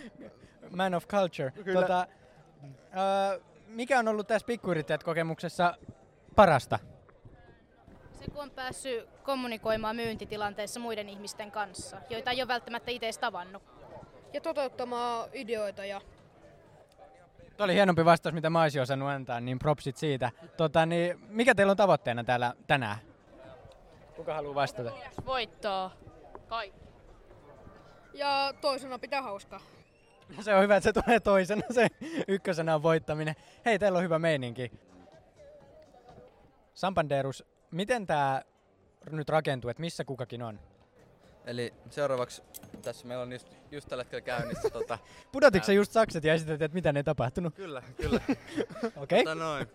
Man 0.76 0.94
of 0.94 1.06
culture. 1.06 1.50
Kyllä. 1.50 1.80
Tota, 1.80 2.06
ö, 3.34 3.40
mikä 3.66 3.98
on 3.98 4.08
ollut 4.08 4.26
tässä 4.26 4.46
pikkuyrittäjät 4.46 5.04
kokemuksessa 5.04 5.74
parasta? 6.36 6.78
Se 8.12 8.30
kun 8.30 8.42
on 8.42 8.50
päässyt 8.50 9.08
kommunikoimaan 9.22 9.96
myyntitilanteessa 9.96 10.80
muiden 10.80 11.08
ihmisten 11.08 11.50
kanssa, 11.50 11.96
joita 12.10 12.30
ei 12.30 12.42
ole 12.42 12.48
välttämättä 12.48 12.90
itse 12.90 13.10
tavannut. 13.20 13.62
Ja 14.32 14.40
toteuttamaan 14.40 15.28
ideoita 15.32 15.84
ja 15.84 16.00
Tuo 17.56 17.64
oli 17.64 17.74
hienompi 17.74 18.04
vastaus, 18.04 18.34
mitä 18.34 18.50
mä 18.50 18.62
olisin 18.62 18.82
osannut 18.82 19.08
antaa, 19.08 19.40
niin 19.40 19.58
propsit 19.58 19.96
siitä. 19.96 20.30
Tota, 20.56 20.86
niin, 20.86 21.20
mikä 21.28 21.54
teillä 21.54 21.70
on 21.70 21.76
tavoitteena 21.76 22.24
täällä 22.24 22.54
tänään? 22.66 22.96
Kuka 24.16 24.34
haluaa 24.34 24.54
vastata? 24.54 24.92
Voittoa. 25.26 25.90
Kaikki. 26.48 26.84
Ja 28.14 28.54
toisena 28.60 28.98
pitää 28.98 29.22
hauskaa. 29.22 29.60
Se 30.40 30.54
on 30.54 30.62
hyvä, 30.62 30.76
että 30.76 30.92
se 30.92 31.02
tulee 31.02 31.20
toisena. 31.20 31.62
Se 31.70 31.86
ykkösenä 32.28 32.74
on 32.74 32.82
voittaminen. 32.82 33.34
Hei, 33.64 33.78
teillä 33.78 33.98
on 33.98 34.04
hyvä 34.04 34.18
meininki. 34.18 34.72
Sampanderus, 36.74 37.44
miten 37.70 38.06
tämä 38.06 38.42
nyt 39.10 39.28
rakentuu, 39.28 39.70
että 39.70 39.80
missä 39.80 40.04
kukakin 40.04 40.42
on? 40.42 40.60
Eli 41.44 41.74
seuraavaksi 41.90 42.42
tässä 42.82 43.06
meillä 43.06 43.22
on 43.22 43.32
just, 43.32 43.56
just 43.70 43.88
tällä 43.88 44.04
hetkellä 44.04 44.20
käynnissä 44.20 44.70
tota... 44.80 44.98
Pudotitko 45.32 45.66
sä 45.66 45.72
just 45.72 45.92
sakset 45.92 46.24
ja 46.24 46.34
esitit, 46.34 46.62
että 46.62 46.74
mitä 46.74 46.92
ne 46.92 47.02
tapahtunut? 47.02 47.54
Kyllä, 47.54 47.82
kyllä. 47.96 48.20
Okei. 49.02 49.24
Tota 49.24 49.34
noin. 49.34 49.66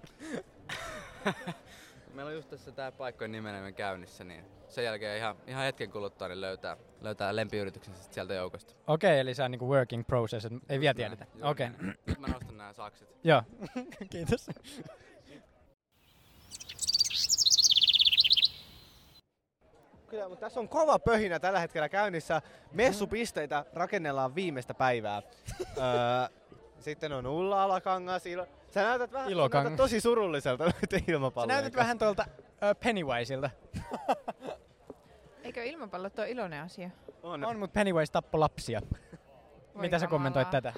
meillä 2.14 2.30
on 2.30 2.36
just 2.36 2.50
tässä 2.50 2.72
tää 2.72 2.92
paikkojen 2.92 3.32
nimeneminen 3.32 3.74
käynnissä, 3.74 4.24
niin 4.24 4.46
sen 4.68 4.84
jälkeen 4.84 5.18
ihan, 5.18 5.36
ihan 5.48 5.64
hetken 5.64 5.92
kuluttua 5.92 6.28
niin 6.28 6.42
löytää, 6.42 6.78
löytää 7.02 7.36
lempiyrityksensä 7.36 8.04
sieltä 8.12 8.34
joukosta. 8.34 8.74
Okei, 8.88 9.20
eli 9.20 9.34
se 9.34 9.44
on 9.44 9.52
niinku 9.52 9.70
working 9.70 10.08
process, 10.08 10.46
että 10.46 10.60
ei 10.70 10.80
vielä 10.80 10.94
tiedetä. 10.94 11.26
Okei. 11.42 11.70
Nyt 12.06 12.20
mä 12.20 12.28
nostan 12.28 12.58
nämä 12.58 12.74
sakset. 12.74 13.10
Joo, 13.24 13.44
kiitos. 14.10 14.48
Kyllä, 20.10 20.30
mutta 20.30 20.46
tässä 20.46 20.60
on 20.60 20.70
kova 20.70 21.00
pöhinä 21.00 21.40
tällä 21.40 21.60
hetkellä 21.60 21.90
käynnissä. 21.90 22.42
Messupisteitä 22.72 23.66
rakennellaan 23.74 24.36
viimeistä 24.36 24.74
päivää. 24.74 25.22
öö, 25.78 26.38
sitten 26.80 27.14
on 27.14 27.28
Ulla 27.28 27.64
Alakangas. 27.64 28.26
Ilo... 28.26 28.48
Sä 28.72 28.84
näytät 28.84 29.12
vähän 29.12 29.30
näytät 29.32 29.76
tosi 29.76 30.02
surulliselta 30.02 30.64
noiden 30.64 31.04
Sä 31.06 31.06
ilmapallojen 31.08 31.56
näytät 31.56 31.74
kanssa. 31.74 31.80
vähän 31.80 32.00
tuolta 32.00 32.26
uh, 32.30 32.80
Pennywiseilta. 32.84 33.50
Eikö 35.44 35.64
ilmapallot 35.64 36.20
ole 36.20 36.30
iloinen 36.30 36.64
asia? 36.64 36.90
On. 37.24 37.46
On, 37.46 37.60
mutta 37.60 37.74
Pennywise 37.74 38.12
tappoi 38.12 38.40
lapsia. 38.40 38.82
Voi 39.74 39.82
Mitä 39.82 40.00
sä 40.00 40.08
kommentoit 40.08 40.50
tätä? 40.50 40.74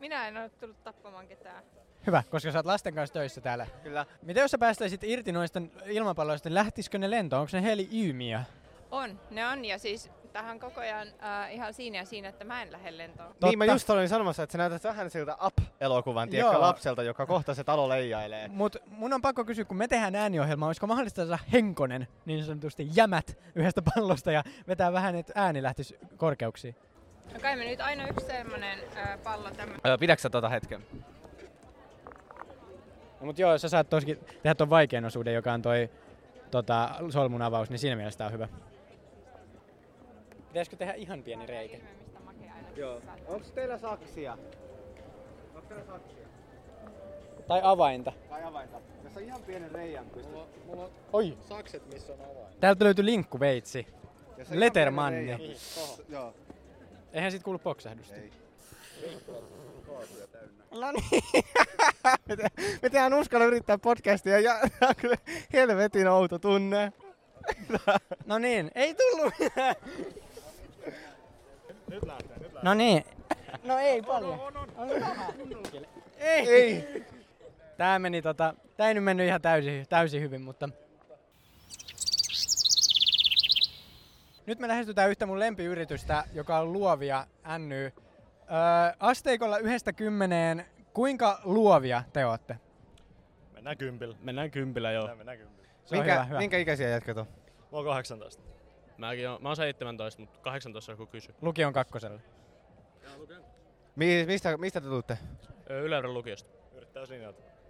Minä 0.00 0.28
en 0.28 0.36
ole 0.36 0.48
tullut 0.48 0.84
tappamaan 0.84 1.28
ketään. 1.28 1.64
Hyvä, 2.06 2.22
koska 2.30 2.52
sä 2.52 2.58
oot 2.58 2.66
lasten 2.66 2.94
kanssa 2.94 3.14
töissä 3.14 3.40
täällä. 3.40 3.66
Kyllä. 3.82 4.06
Mitä 4.22 4.40
jos 4.40 4.50
sä 4.50 4.58
päästäisit 4.58 5.04
irti 5.04 5.32
noista 5.32 5.62
ilmapalloista, 5.86 6.48
niin 6.48 6.54
lähtisikö 6.54 6.98
ne 6.98 7.10
lentoon? 7.10 7.40
Onko 7.40 7.50
ne 7.52 7.62
heli-yymiä? 7.62 8.44
On, 8.90 9.20
ne 9.30 9.46
on 9.46 9.64
ja 9.64 9.78
siis 9.78 10.10
tähän 10.32 10.60
koko 10.60 10.80
ajan 10.80 11.08
äh, 11.08 11.54
ihan 11.54 11.74
siinä 11.74 11.98
ja 11.98 12.04
siinä, 12.04 12.28
että 12.28 12.44
mä 12.44 12.62
en 12.62 12.72
lähde 12.72 12.98
lentoon. 12.98 13.34
Niin 13.42 13.58
mä 13.58 13.64
just 13.64 13.90
olin 13.90 14.08
sanomassa, 14.08 14.42
että 14.42 14.52
sä 14.52 14.58
näytät 14.58 14.84
vähän 14.84 15.10
siltä 15.10 15.36
Up-elokuvan, 15.46 16.28
tiedätkö, 16.28 16.60
lapselta, 16.60 17.02
joka 17.02 17.26
kohta 17.26 17.54
se 17.54 17.64
talo 17.64 17.88
leijailee. 17.88 18.48
Mut 18.62 18.76
mun 18.86 19.12
on 19.12 19.22
pakko 19.22 19.44
kysyä, 19.44 19.64
kun 19.64 19.76
me 19.76 19.88
tehdään 19.88 20.14
ääniohjelmaa, 20.14 20.66
olisiko 20.66 20.86
mahdollista 20.86 21.26
saada 21.26 21.38
Henkonen 21.52 22.08
niin 22.24 22.44
sanotusti 22.44 22.88
jämät 22.94 23.38
yhdestä 23.54 23.82
pallosta 23.94 24.32
ja 24.32 24.44
vetää 24.68 24.92
vähän, 24.92 25.14
että 25.16 25.32
ääni 25.36 25.62
lähtisi 25.62 25.98
korkeuksiin? 26.16 26.76
No 27.34 27.40
kai 27.40 27.56
me 27.56 27.64
nyt 27.64 27.80
aina 27.80 28.08
yksi 28.08 28.26
semmonen 28.26 28.78
äh, 28.96 29.18
pallo 29.24 29.50
tämmönen. 29.50 29.80
Öö, 29.86 29.98
pidätkö 29.98 30.22
sä 30.22 30.30
tota 30.30 30.48
hetken? 30.48 30.86
No, 33.22 33.26
mut 33.26 33.38
joo, 33.38 33.58
sä 33.58 33.68
saat 33.68 33.90
toskin 33.90 34.18
tehdä 34.42 34.54
ton 34.54 34.70
vaikean 34.70 35.04
osuuden, 35.04 35.34
joka 35.34 35.52
on 35.52 35.62
toi 35.62 35.90
tota, 36.50 36.90
solmun 37.10 37.42
avaus, 37.42 37.70
niin 37.70 37.78
siinä 37.78 37.96
mielessä 37.96 38.18
tää 38.18 38.26
on 38.26 38.32
hyvä. 38.32 38.48
Pitäisikö 40.48 40.76
tehdä 40.76 40.92
ihan 40.92 41.22
pieni 41.22 41.46
reikä? 41.46 41.76
Joo. 42.76 43.00
Onko 43.26 43.46
teillä 43.54 43.78
saksia? 43.78 44.38
Onko 45.54 45.68
teillä 45.68 45.84
saksia? 45.84 46.26
Tai 47.48 47.60
avainta. 47.64 48.12
Tai 48.28 48.44
avainta. 48.44 48.80
Jos 49.04 49.16
on 49.16 49.22
ihan 49.22 49.42
pienen 49.42 49.70
reijän 49.70 50.10
pystyt. 50.10 50.32
Mulla, 50.32 50.48
mulla 50.66 50.84
on 50.84 50.90
Oi. 51.12 51.38
sakset, 51.48 51.92
missä 51.92 52.12
on 52.12 52.20
avain. 52.20 52.56
Täältä 52.60 52.84
linkkuveitsi. 53.02 53.86
Jos 54.38 54.48
on 54.48 54.54
ihan 54.54 54.60
Lettermanni. 54.60 55.36
pystyt. 55.38 56.08
Joo. 56.08 56.34
Eihän 57.12 57.32
sit 57.32 57.42
kuulu 57.42 57.58
poksahdusta. 57.58 58.14
Täynnä. 58.14 58.32
No 60.80 60.92
niin. 60.92 61.22
me, 62.28 62.36
te, 62.36 62.42
me 62.82 62.90
tehdään 62.90 63.14
uskalla 63.14 63.46
yrittää 63.46 63.78
podcastia 63.78 64.40
ja 64.40 64.54
on 64.88 64.96
kyllä 64.96 65.16
helvetin 65.52 66.08
outo 66.08 66.38
tunne. 66.38 66.92
No 68.26 68.38
niin, 68.38 68.70
ei 68.74 68.94
tullut. 68.94 69.34
Nyt 71.88 72.02
lähtee, 72.06 72.38
nyt 72.38 72.52
lähtee. 72.52 72.62
No 72.62 72.74
niin. 72.74 73.04
No 73.64 73.78
ei 73.78 74.02
paljon. 74.02 74.40
Ei. 76.18 76.48
Ei. 76.48 77.04
Tää 77.76 77.98
meni 77.98 78.22
tota, 78.22 78.54
tää 78.76 78.88
ei 78.88 78.94
nyt 78.94 79.04
mennyt 79.04 79.26
ihan 79.26 79.42
täysin, 79.42 79.86
täysin 79.88 80.22
hyvin, 80.22 80.40
mutta... 80.40 80.68
Nyt 84.46 84.58
me 84.58 84.68
lähestytään 84.68 85.10
yhtä 85.10 85.26
mun 85.26 85.40
lempiyritystä, 85.40 86.24
joka 86.32 86.58
on 86.58 86.72
Luovia 86.72 87.26
NY. 87.58 87.92
Öö, 88.52 88.92
asteikolla 89.00 89.58
yhdestä 89.58 89.92
kymmeneen, 89.92 90.66
kuinka 90.94 91.40
luovia 91.44 92.02
te 92.12 92.26
ootte? 92.26 92.56
Mennään 93.52 93.76
kympillä. 93.76 94.16
Mennään 94.20 94.50
kympillä 94.50 94.92
joo. 94.92 95.02
Mennään, 95.02 95.18
mennään 95.18 95.38
kympillä. 95.38 95.68
Se 95.84 95.94
on 95.94 95.98
Minkä, 95.98 96.12
hyvä, 96.14 96.24
hyvä. 96.24 96.38
minkä 96.38 96.58
ikäisiä 96.58 96.88
jätkät 96.88 97.16
on? 97.18 97.26
Mä 97.72 97.78
oon 97.78 97.84
18. 97.84 98.42
Mäkin 98.98 99.28
on, 99.28 99.42
mä 99.42 99.48
oon 99.48 99.56
17, 99.56 100.20
mutta 100.20 100.38
18 100.38 100.92
joku 100.92 101.06
kysy. 101.06 101.34
Lukion 101.40 101.72
kakkosella. 101.72 102.20
Mi- 103.96 104.24
mistä, 104.26 104.56
mistä 104.56 104.80
te 104.80 104.86
tuutte? 104.88 105.18
Ylöydän 105.68 106.14
lukiosta. 106.14 106.50
Yrittää 106.76 107.02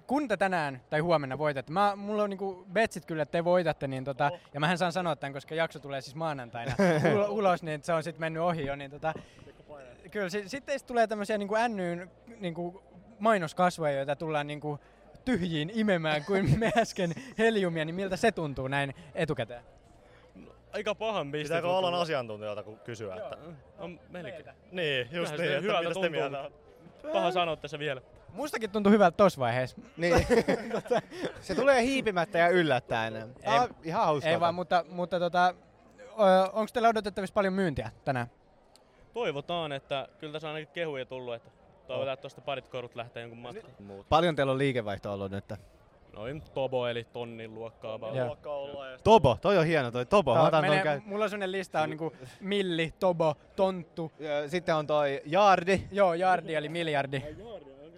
kun 0.07 0.29
te 0.29 0.37
tänään 0.37 0.81
tai 0.91 1.01
huomenna 1.01 1.39
voitatte, 1.39 1.73
mä, 1.73 1.97
mulla 1.97 2.23
on 2.23 2.31
niinku 2.31 2.67
betsit 2.73 3.07
kyllä, 3.07 3.23
että 3.23 3.33
te 3.33 3.45
voitatte, 3.45 3.89
niin 3.89 4.05
tota, 4.05 4.31
ja 4.55 4.61
mähän 4.61 4.79
saan 4.79 4.93
sanoa 4.93 5.17
tämän, 5.17 5.33
koska 5.33 5.55
jakso 5.55 5.79
tulee 5.79 6.01
siis 6.01 6.15
maanantaina 6.15 6.73
ulo- 7.15 7.29
ulos, 7.29 7.63
niin 7.63 7.83
se 7.83 7.93
on 7.93 8.03
sitten 8.03 8.21
mennyt 8.21 8.43
ohi 8.43 8.67
jo, 8.67 8.77
niin 8.77 8.91
tota, 8.91 9.13
kyllä 10.11 10.29
si- 10.29 10.49
sitten 10.49 10.81
tulee 10.87 11.07
tämmöisiä 11.07 11.39
niinku 11.39 11.55
NYyn 11.69 12.11
niinku 12.41 12.83
mainoskasvoja, 13.19 13.93
joita 13.93 14.17
tullaan 14.17 14.47
niinku 14.47 14.79
tyhjiin 15.25 15.71
imemään 15.75 16.25
kuin 16.25 16.59
me 16.59 16.73
äsken 16.83 17.13
heliumia, 17.39 17.85
niin 17.85 17.95
miltä 17.95 18.17
se 18.17 18.33
tuntuu 18.33 18.69
näin 18.69 18.95
etukäteen? 19.15 19.63
Aika 20.73 20.95
pahan 20.95 21.33
piste. 21.33 21.49
Pitääkö 21.55 21.77
alan 21.77 21.95
asiantuntijoilta 21.95 22.63
ku- 22.63 22.79
kysyä, 22.85 23.17
että... 23.17 23.37
On 23.79 24.01
melkein. 24.09 24.45
Niin, 24.71 25.09
just 25.13 25.31
se 25.37 25.43
niin, 25.43 25.53
että 25.53 25.63
hyvältä 25.63 25.91
tuntuu. 25.91 26.11
mieltä 26.11 26.51
Paha 27.13 27.31
sanoa 27.33 27.57
tässä 27.57 27.79
vielä. 27.79 28.01
Mustakin 28.29 28.71
tuntui 28.71 28.93
hyvältä 28.93 29.17
tossa 29.17 29.41
vaiheessa. 29.41 29.77
Niin. 29.97 30.27
se 31.41 31.55
tulee 31.55 31.83
hiipimättä 31.83 32.39
ja 32.39 32.49
yllättäen. 32.49 33.35
Tää 33.45 33.63
on 33.63 33.69
ihan 33.83 34.05
hauskaa. 34.05 34.33
Ei 34.33 34.41
vaan, 34.41 34.55
mutta, 34.55 34.85
mutta 34.89 35.21
tota, 35.21 35.55
onko 36.53 36.71
teillä 36.73 36.89
odotettavissa 36.89 37.35
paljon 37.35 37.55
myyntiä 37.55 37.91
tänään? 38.05 38.27
Toivotaan, 39.15 39.73
että 39.73 40.09
kyllä 40.19 40.33
tässä 40.33 40.49
on 40.49 40.55
ainakin 40.55 40.75
kehuja 40.75 41.07
tullut, 41.07 41.35
että 41.35 41.51
toivotaan, 41.87 42.15
että 42.15 42.21
tuosta 42.23 42.41
parit 42.41 42.69
korut 42.69 42.95
lähtee 42.97 43.21
jonkun 43.21 43.39
matkaan. 43.39 43.73
Paljon 44.09 44.37
teillä 44.37 44.53
on 44.53 44.59
liikevaihto 44.59 45.13
ollut 45.13 45.31
nyt? 45.33 45.45
Noin 46.13 46.43
Tobo 46.55 46.87
eli 46.87 47.05
tonnin 47.13 47.55
luokkaa. 47.55 47.99
Joo. 48.15 48.27
Luokkaa 48.27 48.57
ollaan 48.57 48.99
Tobo, 49.05 49.39
toi 49.41 49.59
on 49.59 49.67
hieno 49.67 49.91
toi 49.91 50.07
Tobo. 50.07 50.31
Mä 50.35 50.41
Tää 50.41 50.49
otan 50.49 50.63
ton 50.65 50.71
menee, 50.71 50.85
käy. 50.85 51.01
mulla 51.05 51.25
on 51.25 51.31
sellainen 51.31 51.53
lista, 51.53 51.81
on 51.83 51.91
niinku 51.91 52.13
milli, 52.41 52.95
tobo, 53.01 53.35
tonttu. 53.57 54.13
Ja 54.19 54.49
Sitten 54.49 54.75
on 54.75 54.87
toi 54.87 55.23
Jaardi. 55.27 55.83
Joo, 55.93 56.15
jardi 56.15 56.55
eli 56.55 56.69
miljardi. 56.69 57.23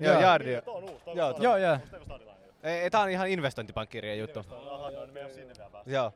Joo, 0.00 0.20
Jaardi. 0.20 0.56
On 0.66 0.84
Joo. 1.14 1.34
Joo, 1.38 1.56
joo. 1.56 1.78
Ei, 2.62 2.90
tää 2.90 3.00
on 3.00 3.10
ihan 3.10 3.28
investointipankkirien 3.28 4.18
juttu. 4.18 4.40
Niin. 5.14 5.94
Joo. 5.94 6.12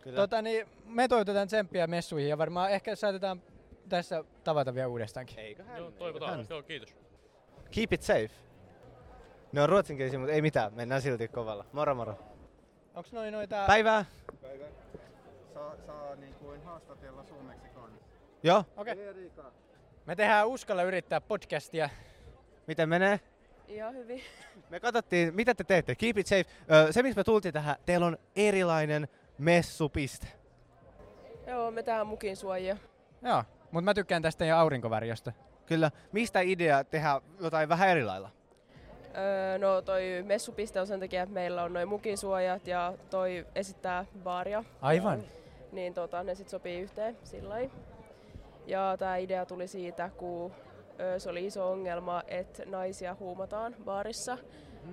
Kyllä. 0.00 0.16
Tota, 0.16 0.42
niin, 0.42 0.66
me 0.84 1.08
toivotetaan 1.08 1.46
tsemppiä 1.46 1.86
messuihin 1.86 2.28
ja 2.30 2.38
varmaan 2.38 2.70
ehkä 2.70 2.96
saatetaan 2.96 3.42
tässä 3.90 4.24
tavata 4.44 4.74
vielä 4.74 4.88
uudestaankin. 4.88 5.38
Eiköhän. 5.38 5.78
Joo, 5.78 5.90
toivotaan. 5.90 6.46
Joo, 6.50 6.62
kiitos. 6.62 6.96
Keep 7.70 7.92
it 7.92 8.02
safe. 8.02 8.30
Ne 9.52 9.62
on 9.62 9.68
ruotsinkielisiä, 9.68 10.18
mutta 10.18 10.32
ei 10.32 10.42
mitään. 10.42 10.74
Mennään 10.74 11.02
silti 11.02 11.28
kovalla. 11.28 11.64
Moro 11.72 11.94
moro. 11.94 12.18
Onks 12.94 13.12
noin 13.12 13.32
noita... 13.32 13.64
Päivää. 13.66 14.04
Saa, 15.54 15.76
saa 15.86 16.16
niin 16.16 16.34
kuin 16.34 16.62
haastatella 16.64 17.24
suomeksi 17.24 17.68
kanssa. 17.68 18.04
Joo. 18.42 18.64
Okei. 18.76 18.96
Me 20.06 20.16
tehdään 20.16 20.48
Uskalla 20.48 20.82
yrittää 20.82 21.20
podcastia. 21.20 21.88
Miten 22.66 22.88
menee? 22.88 23.20
Ihan 23.68 23.94
hyvin. 23.94 24.22
Me 24.70 24.80
katsottiin, 24.80 25.34
mitä 25.34 25.54
te 25.54 25.64
teette. 25.64 25.94
Keep 25.94 26.18
it 26.18 26.26
safe. 26.26 26.44
Ö, 26.72 26.92
se, 26.92 27.02
miksi 27.02 27.16
me 27.16 27.24
tultiin 27.24 27.54
tähän, 27.54 27.76
teillä 27.86 28.06
on 28.06 28.18
erilainen 28.36 29.08
messupiste. 29.38 30.26
Joo, 31.46 31.70
me 31.70 31.82
tehdään 31.82 32.06
mukin 32.06 32.36
suojia. 32.36 32.76
Joo, 33.22 33.44
mutta 33.70 33.84
mä 33.84 33.94
tykkään 33.94 34.22
tästä 34.22 34.44
ja 34.44 34.60
aurinkovärjosta. 34.60 35.32
Kyllä. 35.66 35.90
Mistä 36.12 36.40
idea 36.40 36.84
tehdä 36.84 37.20
jotain 37.40 37.68
vähän 37.68 37.88
eri 37.88 38.04
lailla? 38.04 38.30
Öö, 39.16 39.58
no 39.58 39.82
toi 39.82 40.02
messupiste 40.26 40.80
on 40.80 40.86
sen 40.86 41.00
takia, 41.00 41.22
että 41.22 41.34
meillä 41.34 41.62
on 41.62 41.72
noin 41.72 41.88
mukin 41.88 42.18
suojat 42.18 42.66
ja 42.66 42.94
toi 43.10 43.46
esittää 43.54 44.04
baaria. 44.24 44.64
Aivan. 44.80 45.22
Niin 45.72 45.94
tota, 45.94 46.22
ne 46.22 46.34
sit 46.34 46.48
sopii 46.48 46.80
yhteen 46.80 47.16
sillä. 47.24 47.56
Ja 48.66 48.96
tämä 48.98 49.16
idea 49.16 49.46
tuli 49.46 49.68
siitä, 49.68 50.10
kun 50.16 50.52
ö, 51.00 51.18
se 51.18 51.30
oli 51.30 51.46
iso 51.46 51.70
ongelma, 51.70 52.22
että 52.28 52.62
naisia 52.66 53.16
huumataan 53.20 53.76
baarissa, 53.84 54.38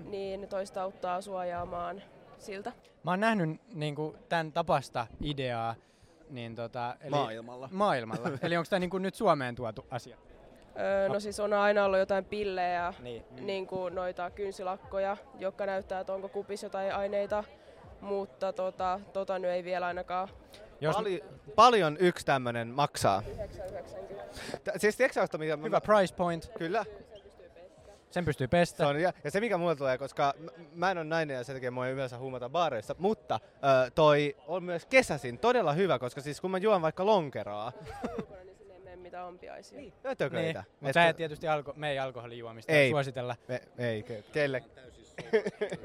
niin 0.06 0.48
toista 0.48 0.82
auttaa 0.82 1.22
suojaamaan 1.22 2.02
siltä. 2.40 2.72
Mä 3.04 3.12
oon 3.12 3.20
nähnyt 3.20 3.62
niinku, 3.74 4.16
tämän 4.30 4.52
tapasta 4.52 5.08
ideaa 5.22 5.76
niin 6.30 6.56
tota, 6.56 6.96
eli 7.02 7.10
Maailmalla. 7.10 7.70
Maailmalla. 7.72 8.30
eli 8.44 8.58
onko 8.58 8.68
tämä 8.70 8.80
niinku, 8.80 8.98
nyt 8.98 9.16
Suomeen 9.16 9.56
tuotu 9.56 9.86
asia? 9.92 10.18
Öö, 10.80 11.10
no 11.10 11.20
siis 11.20 11.40
on 11.40 11.54
aina 11.54 11.86
ollut 11.86 12.00
jotain 12.00 12.26
pillejä, 12.26 12.94
Niin. 13.00 13.24
niin 13.42 13.68
kuin 13.68 13.96
noita 13.96 14.30
kynsilakkoja, 14.30 15.18
jotka 15.40 15.66
näyttää, 15.66 16.00
että 16.00 16.14
onko 16.14 16.30
kupissa 16.30 16.66
jotain 16.66 16.96
aineita, 16.96 17.44
mutta 18.02 18.54
tota, 18.54 19.00
tota 19.14 19.40
nyt 19.40 19.52
ei 19.52 19.64
vielä 19.64 19.86
ainakaan. 19.88 20.28
Jos... 20.82 20.96
Pali- 20.96 21.24
paljon 21.56 21.98
yksi 22.00 22.26
tämmönen 22.26 22.68
maksaa. 22.68 23.24
9,90. 23.38 24.60
Tä- 24.64 24.72
Siis 24.78 24.98
tiedätkö 24.98 25.38
mitä... 25.38 25.58
Hyvä 25.64 25.82
price 25.82 26.16
point. 26.16 26.52
Kyllä. 26.58 26.86
Sen 28.12 28.26
pystyy 28.26 28.48
pestä. 28.48 28.78
Se 28.78 28.86
on, 28.86 29.02
ja, 29.02 29.14
ja 29.24 29.32
se 29.32 29.40
mikä 29.40 29.58
mulle 29.58 29.76
tulee, 29.76 29.98
koska 29.98 30.34
mä 30.74 30.92
en 30.92 30.98
ole 30.98 31.06
nainen 31.06 31.36
ja 31.36 31.44
sen 31.44 31.56
takia 31.56 31.72
mua 31.72 31.88
ei 31.88 31.94
yleensä 31.94 32.18
huumata 32.18 32.50
baareissa, 32.50 32.96
mutta 33.00 33.40
ö, 33.88 33.92
toi 33.92 34.36
on 34.48 34.64
myös 34.64 34.86
kesäsin 34.86 35.38
todella 35.40 35.74
hyvä, 35.74 36.00
koska 36.00 36.22
siis 36.22 36.42
kun 36.42 36.52
mä 36.52 36.58
juon 36.58 36.82
vaikka 36.82 37.06
lonkeraa, 37.06 37.72
Ulkona, 38.18 38.44
niin 38.44 38.56
sinne 38.58 38.74
ei 38.74 38.80
mene 38.80 38.96
mitään 38.96 39.28
ampiaisia. 39.28 39.80
Niin. 39.80 39.94
ötököitä. 40.06 40.60
Niin. 40.60 40.76
Mutta 40.80 40.94
sä 40.94 41.08
et 41.08 41.16
tietysti 41.18 41.48
alko- 41.48 41.74
me 41.76 41.90
ei 41.92 42.00
alkoholijuomista 42.00 42.72
Ei. 42.72 42.90
suositella. 42.90 43.36
Me, 43.48 43.62
ei, 43.78 44.02
ke- 44.10 44.24
kelle. 44.32 44.64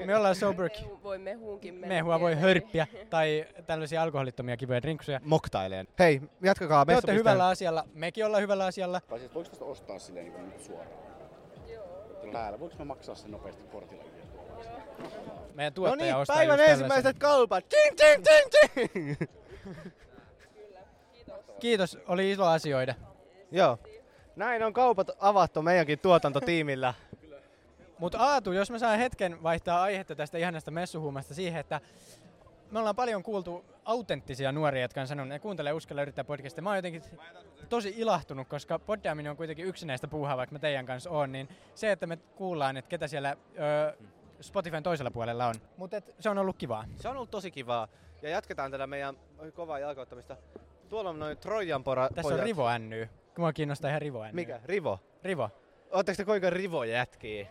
Me 0.05 0.15
ollaan 0.17 0.35
sober. 0.35 0.69
Mehu, 0.81 0.99
voi 1.03 1.17
mehuunkin 1.17 1.73
mennä. 1.73 1.87
Mehua 1.87 2.19
voi 2.19 2.35
hörppiä 2.35 2.87
tai 3.09 3.45
tällaisia 3.65 4.01
alkoholittomia 4.01 4.57
kivoja 4.57 4.81
drinksuja. 4.81 5.21
Moktaileen. 5.23 5.87
Hei, 5.99 6.21
jatkakaa 6.41 6.85
Te 6.85 6.93
olette 6.93 7.13
hyvällä 7.13 7.47
asialla, 7.47 7.83
mekin 7.93 8.25
ollaan 8.25 8.43
hyvällä 8.43 8.65
asialla. 8.65 9.01
Tai 9.09 9.19
siis 9.19 9.33
voiko 9.33 9.49
tästä 9.49 9.65
ostaa 9.65 9.99
silleen 9.99 10.25
niin 10.33 10.49
nyt 10.49 10.59
suoraan? 10.63 11.12
Joo. 12.23 12.31
Täällä, 12.31 12.59
voiko 12.59 12.75
mä 12.79 12.85
maksaa 12.85 13.15
sen 13.15 13.31
nopeasti 13.31 13.63
kortilla? 13.63 14.03
Meidän 15.53 15.71
No 15.71 15.75
tuottaja 15.75 16.13
niin, 16.13 16.15
ostaa 16.15 16.35
päivän 16.35 16.59
ensimmäiset 16.59 17.17
kaupat. 17.19 17.65
Ting, 17.69 17.95
ting, 17.97 18.23
ting, 18.23 18.87
ting. 18.93 19.29
Kiitos, 21.59 21.97
oli 22.07 22.31
ilo 22.31 22.45
asioida. 22.45 22.95
Joo. 23.51 23.79
Näin 24.35 24.63
on 24.63 24.73
kaupat 24.73 25.07
avattu 25.19 25.61
meidänkin 25.61 25.99
tuotantotiimillä. 25.99 26.93
Mutta 27.99 28.17
Aatu, 28.17 28.51
jos 28.51 28.71
mä 28.71 28.79
saan 28.79 28.99
hetken 28.99 29.43
vaihtaa 29.43 29.81
aihetta 29.81 30.15
tästä 30.15 30.37
ihanasta 30.37 30.71
messuhuumasta 30.71 31.33
siihen, 31.33 31.59
että 31.59 31.81
me 32.73 32.79
ollaan 32.79 32.95
paljon 32.95 33.23
kuultu 33.23 33.65
autenttisia 33.85 34.51
nuoria, 34.51 34.81
jotka 34.81 35.01
on 35.01 35.07
sanonut, 35.07 35.33
että 35.33 35.41
kuuntelee 35.43 35.73
uskalla 35.73 36.01
yrittää 36.01 36.23
podcastia. 36.23 36.61
Mä 36.61 36.69
oon 36.69 36.77
jotenkin 36.77 37.03
tosi 37.69 37.93
ilahtunut, 37.97 38.47
koska 38.47 38.79
poddaaminen 38.79 39.29
on 39.29 39.37
kuitenkin 39.37 39.65
yksinäistä 39.65 40.07
puuhaa, 40.07 40.37
vaikka 40.37 40.53
mä 40.55 40.59
teidän 40.59 40.85
kanssa 40.85 41.09
oon, 41.09 41.31
niin 41.31 41.49
se, 41.75 41.91
että 41.91 42.07
me 42.07 42.17
kuullaan, 42.17 42.77
että 42.77 42.89
ketä 42.89 43.07
siellä 43.07 43.35
ö, 43.89 43.97
Spotifyn 44.41 44.83
toisella 44.83 45.11
puolella 45.11 45.47
on. 45.47 45.55
Mutta 45.77 46.01
se 46.19 46.29
on 46.29 46.37
ollut 46.37 46.57
kivaa. 46.57 46.85
Se 46.95 47.09
on 47.09 47.15
ollut 47.15 47.31
tosi 47.31 47.51
kivaa. 47.51 47.87
Ja 48.21 48.29
jatketaan 48.29 48.71
tätä 48.71 48.87
meidän 48.87 49.15
kovaa 49.53 49.79
jalkauttamista. 49.79 50.37
Tuolla 50.89 51.09
on 51.09 51.19
noin 51.19 51.37
Trojan 51.37 51.83
pora, 51.83 52.09
Tässä 52.09 52.21
pojat. 52.21 52.39
on 52.39 52.45
Rivo 52.45 52.77
Ny. 52.77 53.09
Mua 53.37 53.53
kiinnostaa 53.53 53.89
ihan 53.89 54.01
Rivo 54.01 54.25
Ny. 54.25 54.31
Mikä? 54.33 54.59
Rivo? 54.65 54.99
Rivo. 55.23 55.49
Ootteko 55.91 56.17
te 56.17 56.25
kuinka 56.25 56.49
Rivo 56.49 56.83
jätkii? 56.83 57.47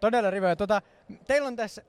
Todella 0.00 0.30
Rivo. 0.30 0.46
Ja 0.46 0.56
tota, 0.56 0.82
teillä 1.26 1.48
on 1.48 1.56
tässä 1.56 1.82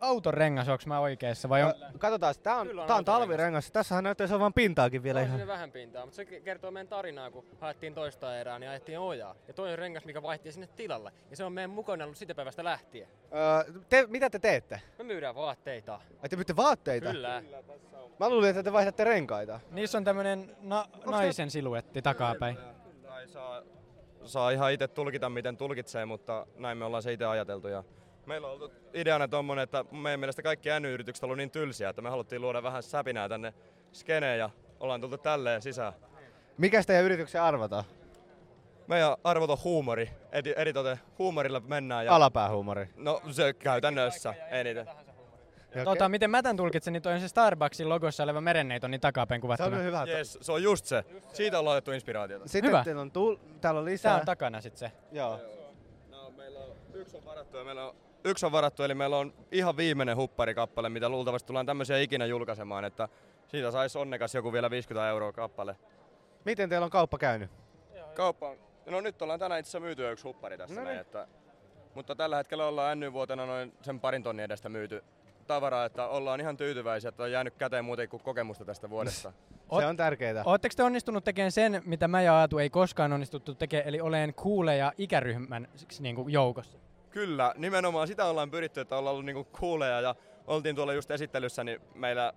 auton 0.00 0.34
rengas, 0.34 0.68
onko 0.68 0.84
mä 0.86 1.00
oikeassa 1.00 1.48
vai 1.48 1.62
on? 1.62 1.74
Katsotaan, 1.98 2.34
tää 2.42 2.56
on, 2.56 2.66
Kyllä 2.66 2.82
on 2.82 2.86
tää 2.86 2.96
on 2.96 2.98
autorengas. 2.98 3.20
talvirengas. 3.26 3.70
Tässähän 3.70 4.04
näyttäisi 4.04 4.34
olevan 4.34 4.52
pintaakin 4.52 5.02
vielä 5.02 5.20
on 5.20 5.26
ihan. 5.26 5.46
vähän 5.46 5.72
pintaa, 5.72 6.04
mutta 6.06 6.16
se 6.16 6.24
kertoo 6.24 6.70
meidän 6.70 6.88
tarinaa, 6.88 7.30
kun 7.30 7.44
haettiin 7.60 7.94
toista 7.94 8.38
erää, 8.38 8.58
niin 8.58 8.70
ajettiin 8.70 8.98
ojaa. 8.98 9.34
Ja 9.48 9.54
toi 9.54 9.72
on 9.72 9.78
rengas, 9.78 10.04
mikä 10.04 10.22
vaihti 10.22 10.52
sinne 10.52 10.66
tilalle. 10.66 11.12
Ja 11.30 11.36
se 11.36 11.44
on 11.44 11.52
meidän 11.52 11.70
mukana 11.70 12.04
ollut 12.04 12.16
sitä 12.18 12.34
päivästä 12.34 12.64
lähtien. 12.64 13.08
Öö, 13.34 13.72
te, 13.88 14.06
mitä 14.08 14.30
te 14.30 14.38
teette? 14.38 14.80
Me 14.98 15.04
myydään 15.04 15.34
vaatteita. 15.34 16.00
Ai 16.22 16.28
te 16.28 16.36
myytte 16.36 16.56
vaatteita? 16.56 17.10
Kyllä. 17.10 17.42
Mä 18.20 18.28
luulin, 18.28 18.50
että 18.50 18.62
te 18.62 18.72
vaihdatte 18.72 19.04
renkaita. 19.04 19.60
Niissä 19.70 19.98
on 19.98 20.04
tämmönen 20.04 20.56
na- 20.60 20.88
naisen 21.06 21.50
siluetti 21.50 22.02
takapäin. 22.02 22.58
Tai 23.02 23.28
saa, 23.28 23.62
saa 24.24 24.50
ihan 24.50 24.72
itse 24.72 24.88
tulkita, 24.88 25.28
miten 25.30 25.56
tulkitsee, 25.56 26.04
mutta 26.06 26.46
näin 26.56 26.78
me 26.78 26.84
ollaan 26.84 27.02
se 27.02 27.12
itse 27.12 27.24
ajateltu. 27.24 27.68
Ja 27.68 27.84
meillä 28.28 28.46
on 28.48 28.54
ollut 28.54 28.72
ideana 28.94 29.28
tommonen, 29.28 29.62
että 29.62 29.84
meidän 29.90 30.20
mielestä 30.20 30.42
kaikki 30.42 30.68
N-yritykset 30.80 31.24
on 31.24 31.26
ollut 31.26 31.36
niin 31.36 31.50
tylsiä, 31.50 31.88
että 31.88 32.02
me 32.02 32.10
haluttiin 32.10 32.42
luoda 32.42 32.62
vähän 32.62 32.82
säpinää 32.82 33.28
tänne 33.28 33.54
skeneen 33.92 34.38
ja 34.38 34.50
ollaan 34.80 35.00
tultu 35.00 35.18
tälleen 35.18 35.62
sisään. 35.62 35.92
Mikä 36.58 36.82
teidän 36.82 37.04
yrityksen 37.04 37.42
arvota? 37.42 37.84
Meidän 38.86 39.16
arvot 39.24 39.50
on 39.50 39.58
huumori. 39.64 40.10
Eri, 40.32 40.54
eritoten 40.56 41.00
huumorilla 41.18 41.60
mennään. 41.60 42.06
Ja... 42.06 42.14
Alapäähuumori. 42.14 42.88
No 42.96 43.22
se 43.30 43.52
käytännössä 43.52 44.34
eniten. 44.50 44.86
Tota, 45.84 46.08
miten 46.08 46.30
mä 46.30 46.42
tän 46.42 46.56
tulkitsen, 46.56 46.92
niin 46.92 47.02
toi 47.02 47.12
on 47.12 47.20
se 47.20 47.28
Starbucksin 47.28 47.88
logossa 47.88 48.22
oleva 48.22 48.40
merenneiton 48.40 48.90
kuvattuna. 49.40 49.70
Se 49.70 49.76
on 49.76 49.84
hyvä. 49.84 50.04
Yes, 50.04 50.38
se 50.40 50.52
on 50.52 50.62
just 50.62 50.84
se. 50.84 51.04
Siitä 51.32 51.58
ollaan 51.58 51.76
otettu 51.76 51.92
inspiraatiota. 51.92 52.48
Sitten 52.48 52.68
Hyvä. 52.68 52.84
teillä 52.84 53.00
on, 53.00 53.10
tul- 53.12 53.38
täällä 53.60 53.78
on 53.78 53.84
lisää. 53.84 54.12
Tää 54.12 54.20
on 54.20 54.26
takana 54.26 54.60
sit 54.60 54.76
se. 54.76 54.92
Joo. 55.12 55.40
No, 56.10 56.30
meillä 56.36 56.58
on, 56.58 56.72
yksi 56.94 57.16
on 57.16 57.24
varattu 57.24 57.56
ja 57.56 57.64
meillä 57.64 57.86
on 57.86 57.96
yksi 58.28 58.46
on 58.46 58.52
varattu, 58.52 58.82
eli 58.82 58.94
meillä 58.94 59.16
on 59.16 59.34
ihan 59.52 59.76
viimeinen 59.76 60.16
hupparikappale, 60.16 60.88
mitä 60.88 61.08
luultavasti 61.08 61.46
tullaan 61.46 61.66
tämmöisiä 61.66 61.98
ikinä 61.98 62.26
julkaisemaan, 62.26 62.84
että 62.84 63.08
siitä 63.48 63.70
saisi 63.70 63.98
onnekas 63.98 64.34
joku 64.34 64.52
vielä 64.52 64.70
50 64.70 65.08
euroa 65.08 65.32
kappale. 65.32 65.76
Miten 66.44 66.68
teillä 66.68 66.84
on 66.84 66.90
kauppa 66.90 67.18
käynyt? 67.18 67.50
Kauppa 68.14 68.48
on, 68.48 68.56
no 68.86 69.00
nyt 69.00 69.22
ollaan 69.22 69.38
tänään 69.40 69.58
itse 69.60 69.68
asiassa 69.68 69.80
myyty 69.86 70.10
yksi 70.10 70.24
huppari 70.24 70.58
tässä 70.58 70.74
No 70.74 70.84
näin, 70.84 70.94
niin. 70.94 71.00
että, 71.00 71.26
mutta 71.94 72.16
tällä 72.16 72.36
hetkellä 72.36 72.66
ollaan 72.66 73.00
NY-vuotena 73.00 73.46
noin 73.46 73.72
sen 73.82 74.00
parin 74.00 74.22
tonnin 74.22 74.44
edestä 74.44 74.68
myyty 74.68 75.04
tavaraa, 75.46 75.84
että 75.84 76.08
ollaan 76.08 76.40
ihan 76.40 76.56
tyytyväisiä, 76.56 77.08
että 77.08 77.22
on 77.22 77.32
jäänyt 77.32 77.54
käteen 77.54 77.84
muuten 77.84 78.08
kuin 78.08 78.22
kokemusta 78.22 78.64
tästä 78.64 78.90
vuodesta. 78.90 79.32
Se 79.78 79.86
on 79.86 79.96
tärkeää. 79.96 80.42
Oletteko 80.44 80.72
te 80.76 80.82
onnistunut 80.82 81.24
tekemään 81.24 81.52
sen, 81.52 81.82
mitä 81.84 82.08
mä 82.08 82.22
ja 82.22 82.34
Aatu 82.34 82.58
ei 82.58 82.70
koskaan 82.70 83.12
onnistuttu 83.12 83.54
tekemään, 83.54 83.88
eli 83.88 84.00
oleen 84.00 84.34
kuuleja 84.34 84.92
ikäryhmän 84.98 85.68
niin 86.00 86.16
kuin 86.16 86.32
joukossa? 86.32 86.78
Kyllä, 87.18 87.54
nimenomaan 87.56 88.08
sitä 88.08 88.24
ollaan 88.24 88.50
pyritty, 88.50 88.80
että 88.80 88.96
ollaan 88.96 89.12
ollut 89.12 89.26
niinku 89.26 89.44
kuuleja 89.44 90.00
ja 90.00 90.14
oltiin 90.46 90.76
tuolla 90.76 90.92
just 90.92 91.10
esittelyssä, 91.10 91.64
niin 91.64 91.80
meillä 91.94 92.32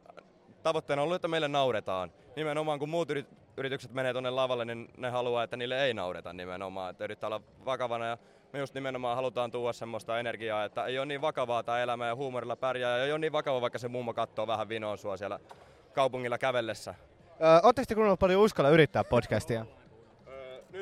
tavoitteena 0.63 1.01
on 1.01 1.03
ollut, 1.03 1.15
että 1.15 1.27
meille 1.27 1.47
nauretaan. 1.47 2.11
Nimenomaan 2.35 2.79
kun 2.79 2.89
muut 2.89 3.09
yrit- 3.09 3.35
yritykset 3.57 3.93
menee 3.93 4.11
tuonne 4.11 4.29
lavalle, 4.29 4.65
niin 4.65 4.89
ne 4.97 5.09
haluaa, 5.09 5.43
että 5.43 5.57
niille 5.57 5.83
ei 5.85 5.93
naureta 5.93 6.33
nimenomaan, 6.33 6.91
että 6.91 7.03
yrittää 7.03 7.27
olla 7.27 7.41
vakavana 7.65 8.05
ja 8.05 8.17
me 8.53 8.59
just 8.59 8.73
nimenomaan 8.73 9.15
halutaan 9.15 9.51
tuoda 9.51 9.73
semmoista 9.73 10.19
energiaa, 10.19 10.63
että 10.63 10.85
ei 10.85 10.99
ole 10.99 11.05
niin 11.05 11.21
vakavaa 11.21 11.63
tämä 11.63 11.81
elämä 11.81 12.07
ja 12.07 12.15
huumorilla 12.15 12.55
pärjää 12.55 12.97
ja 12.97 13.05
ei 13.05 13.11
ole 13.11 13.19
niin 13.19 13.33
vakava, 13.33 13.61
vaikka 13.61 13.79
se 13.79 13.87
mummo 13.87 14.13
katsoo 14.13 14.47
vähän 14.47 14.69
vinoon 14.69 14.97
sua 14.97 15.17
siellä 15.17 15.39
kaupungilla 15.93 16.37
kävellessä. 16.37 16.95
Oletteko 17.63 17.85
te 17.87 17.95
kuunnellut 17.95 18.19
paljon 18.19 18.41
Uskalla 18.41 18.69
yrittää 18.69 19.03
podcastia? 19.03 19.65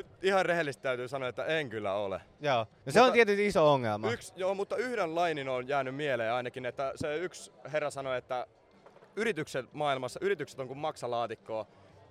Nyt 0.00 0.24
ihan 0.24 0.46
rehellisesti 0.46 0.82
täytyy 0.82 1.08
sanoa, 1.08 1.28
että 1.28 1.44
en 1.44 1.68
kyllä 1.68 1.92
ole. 1.94 2.20
Joo. 2.40 2.66
No 2.86 2.92
se 2.92 3.00
on 3.00 3.12
tietysti 3.12 3.46
iso 3.46 3.72
ongelma. 3.72 4.10
Yksi, 4.10 4.32
joo, 4.36 4.54
mutta 4.54 4.76
yhden 4.76 5.14
lainin 5.14 5.48
on 5.48 5.68
jäänyt 5.68 5.94
mieleen 5.94 6.32
ainakin, 6.32 6.66
että 6.66 6.92
se 6.96 7.16
yksi 7.16 7.52
herra 7.72 7.90
sanoi, 7.90 8.18
että 8.18 8.46
yritykset 9.16 9.72
maailmassa, 9.72 10.20
yritykset 10.22 10.60
on 10.60 10.66
kuin 10.68 10.78
maksalaatikkoa. 10.78 11.66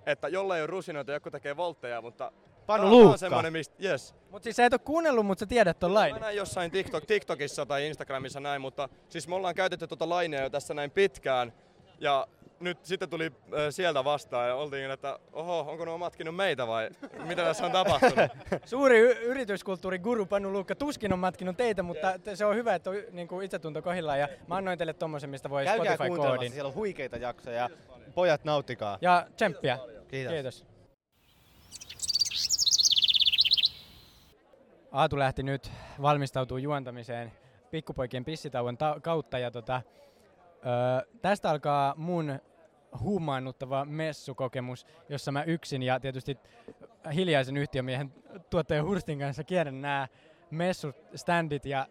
Että 0.06 0.28
jolla 0.28 0.56
ei 0.56 0.62
ole 0.62 0.66
rusinoita, 0.66 1.12
joku 1.12 1.30
tekee 1.30 1.56
voltteja, 1.56 2.02
mutta 2.02 2.32
Panu 2.66 2.84
on 2.84 2.90
Luukka. 2.90 3.16
semmoinen, 3.16 3.52
mistä, 3.52 3.74
yes. 3.84 4.14
Mut 4.30 4.42
siis 4.42 4.56
sä 4.56 4.64
et 4.64 4.72
oo 4.72 4.78
kuunnellut, 4.78 5.26
mutta 5.26 5.40
sä 5.40 5.46
tiedät 5.46 5.78
ton 5.78 5.90
Mä 5.90 5.94
lain. 5.94 6.20
näin 6.20 6.36
jossain 6.36 6.70
TikTok, 6.70 7.06
TikTokissa 7.06 7.66
tai 7.66 7.86
Instagramissa 7.86 8.40
näin, 8.40 8.60
mutta 8.60 8.88
siis 9.08 9.28
me 9.28 9.34
ollaan 9.34 9.54
käytetty 9.54 9.86
tuota 9.86 10.08
lainia 10.08 10.42
jo 10.42 10.50
tässä 10.50 10.74
näin 10.74 10.90
pitkään. 10.90 11.52
Ja 12.00 12.26
nyt 12.60 12.84
sitten 12.84 13.08
tuli 13.10 13.24
äh, 13.26 13.50
sieltä 13.70 14.04
vastaan 14.04 14.48
ja 14.48 14.54
oltiin, 14.54 14.90
että 14.90 15.18
oho, 15.32 15.58
onko 15.60 15.84
ne 15.84 15.96
matkinut 15.98 16.36
meitä 16.36 16.66
vai 16.66 16.90
mitä 17.26 17.44
tässä 17.44 17.66
on 17.66 17.72
tapahtunut? 17.72 18.30
Suuri 18.64 18.98
y- 18.98 19.18
yrityskulttuurin 19.22 20.00
guru 20.02 20.26
Panu 20.26 20.52
Luukka 20.52 20.74
tuskin 20.74 21.12
on 21.12 21.18
matkinut 21.18 21.56
teitä, 21.56 21.82
mutta 21.82 22.18
t- 22.18 22.30
se 22.34 22.44
on 22.44 22.56
hyvä, 22.56 22.74
että 22.74 22.90
on 22.90 22.96
niin 23.12 23.28
kuin 23.28 23.44
itsetunto 23.44 23.82
kohdillaan 23.82 24.20
ja 24.20 24.28
mä 24.48 24.56
annoin 24.56 24.78
teille 24.78 24.92
tommosen, 24.92 25.30
mistä 25.30 25.50
voi 25.50 25.64
Käykää 25.64 25.94
Spotify-koodin. 25.94 26.52
siellä 26.52 26.68
on 26.68 26.74
huikeita 26.74 27.16
jaksoja. 27.16 27.68
Pojat, 28.14 28.44
nauttikaa. 28.44 28.98
Ja 29.00 29.26
tsemppiä. 29.36 29.78
Kiitos. 30.08 30.32
Kiitos. 30.34 30.66
Aatu 34.92 35.18
lähti 35.18 35.42
nyt 35.42 35.70
valmistautuu 36.02 36.56
juontamiseen 36.58 37.32
pikkupoikien 37.70 38.24
pissitauon 38.24 38.76
ta- 38.78 38.96
kautta 39.02 39.38
ja 39.38 39.50
tota, 39.50 39.82
öö, 40.66 41.08
tästä 41.22 41.50
alkaa 41.50 41.94
mun 41.96 42.38
huumaannuttava 43.00 43.84
messukokemus, 43.84 44.86
jossa 45.08 45.32
mä 45.32 45.42
yksin 45.42 45.82
ja 45.82 46.00
tietysti 46.00 46.38
hiljaisen 47.14 47.56
yhtiömiehen 47.56 48.12
tuottajan 48.50 48.86
Hurstin 48.86 49.18
kanssa 49.18 49.44
kierrän 49.44 49.80
nämä 49.80 50.08
messuständit 50.50 51.66
ja 51.66 51.86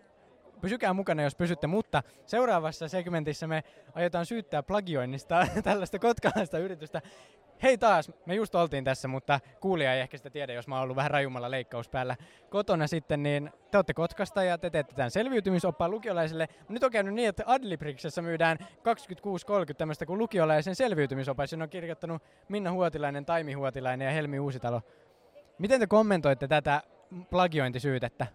pysykää 0.62 0.94
mukana, 0.94 1.24
jos 1.24 1.36
pysytte, 1.36 1.68
mutta 1.68 2.04
seuraavassa 2.26 2.88
segmentissä 2.88 3.48
me 3.48 3.64
aiotaan 3.94 4.26
syyttää 4.26 4.64
plagioinnista 4.64 5.48
tällaista 5.64 6.00
kotkalaista 6.00 6.58
yritystä. 6.58 7.02
Hei 7.64 7.78
taas, 7.78 8.12
me 8.26 8.36
just 8.36 8.56
oltiin 8.56 8.84
tässä, 8.84 9.08
mutta 9.08 9.40
kuulija 9.60 9.94
ei 9.94 10.02
ehkä 10.02 10.18
sitä 10.18 10.30
tiedä, 10.30 10.54
jos 10.54 10.68
mä 10.68 10.76
oon 10.76 10.84
ollut 10.84 10.96
vähän 10.96 11.12
rajummalla 11.12 11.52
leikkaus 11.52 11.90
päällä 11.90 12.16
kotona 12.50 12.88
sitten, 12.88 13.24
niin 13.24 13.52
te 13.72 13.78
olette 13.78 13.94
Kotkasta 13.94 14.44
ja 14.44 14.58
te 14.58 14.70
teette 14.70 14.96
tämän 14.96 15.12
selviytymisoppaan 15.12 15.92
lukiolaisille. 15.92 16.48
Nyt 16.70 16.84
on 16.84 16.92
käynyt 16.92 17.14
niin, 17.14 17.30
että 17.30 17.44
Adlibriksessä 17.46 18.22
myydään 18.22 18.58
26.30 18.60 19.74
tämmöistä 19.78 20.06
kuin 20.06 20.20
lukiolaisen 20.20 20.76
selviytymisopas, 20.76 21.52
jonne 21.52 21.64
on 21.64 21.70
kirjoittanut 21.70 22.24
Minna 22.50 22.72
Huotilainen, 22.72 23.26
Taimi 23.26 23.54
Huotilainen 23.54 24.06
ja 24.06 24.12
Helmi 24.12 24.40
Uusitalo. 24.40 24.82
Miten 25.58 25.80
te 25.80 25.88
kommentoitte 25.88 26.48
tätä 26.48 26.82
plagiointisyytettä? 27.30 28.28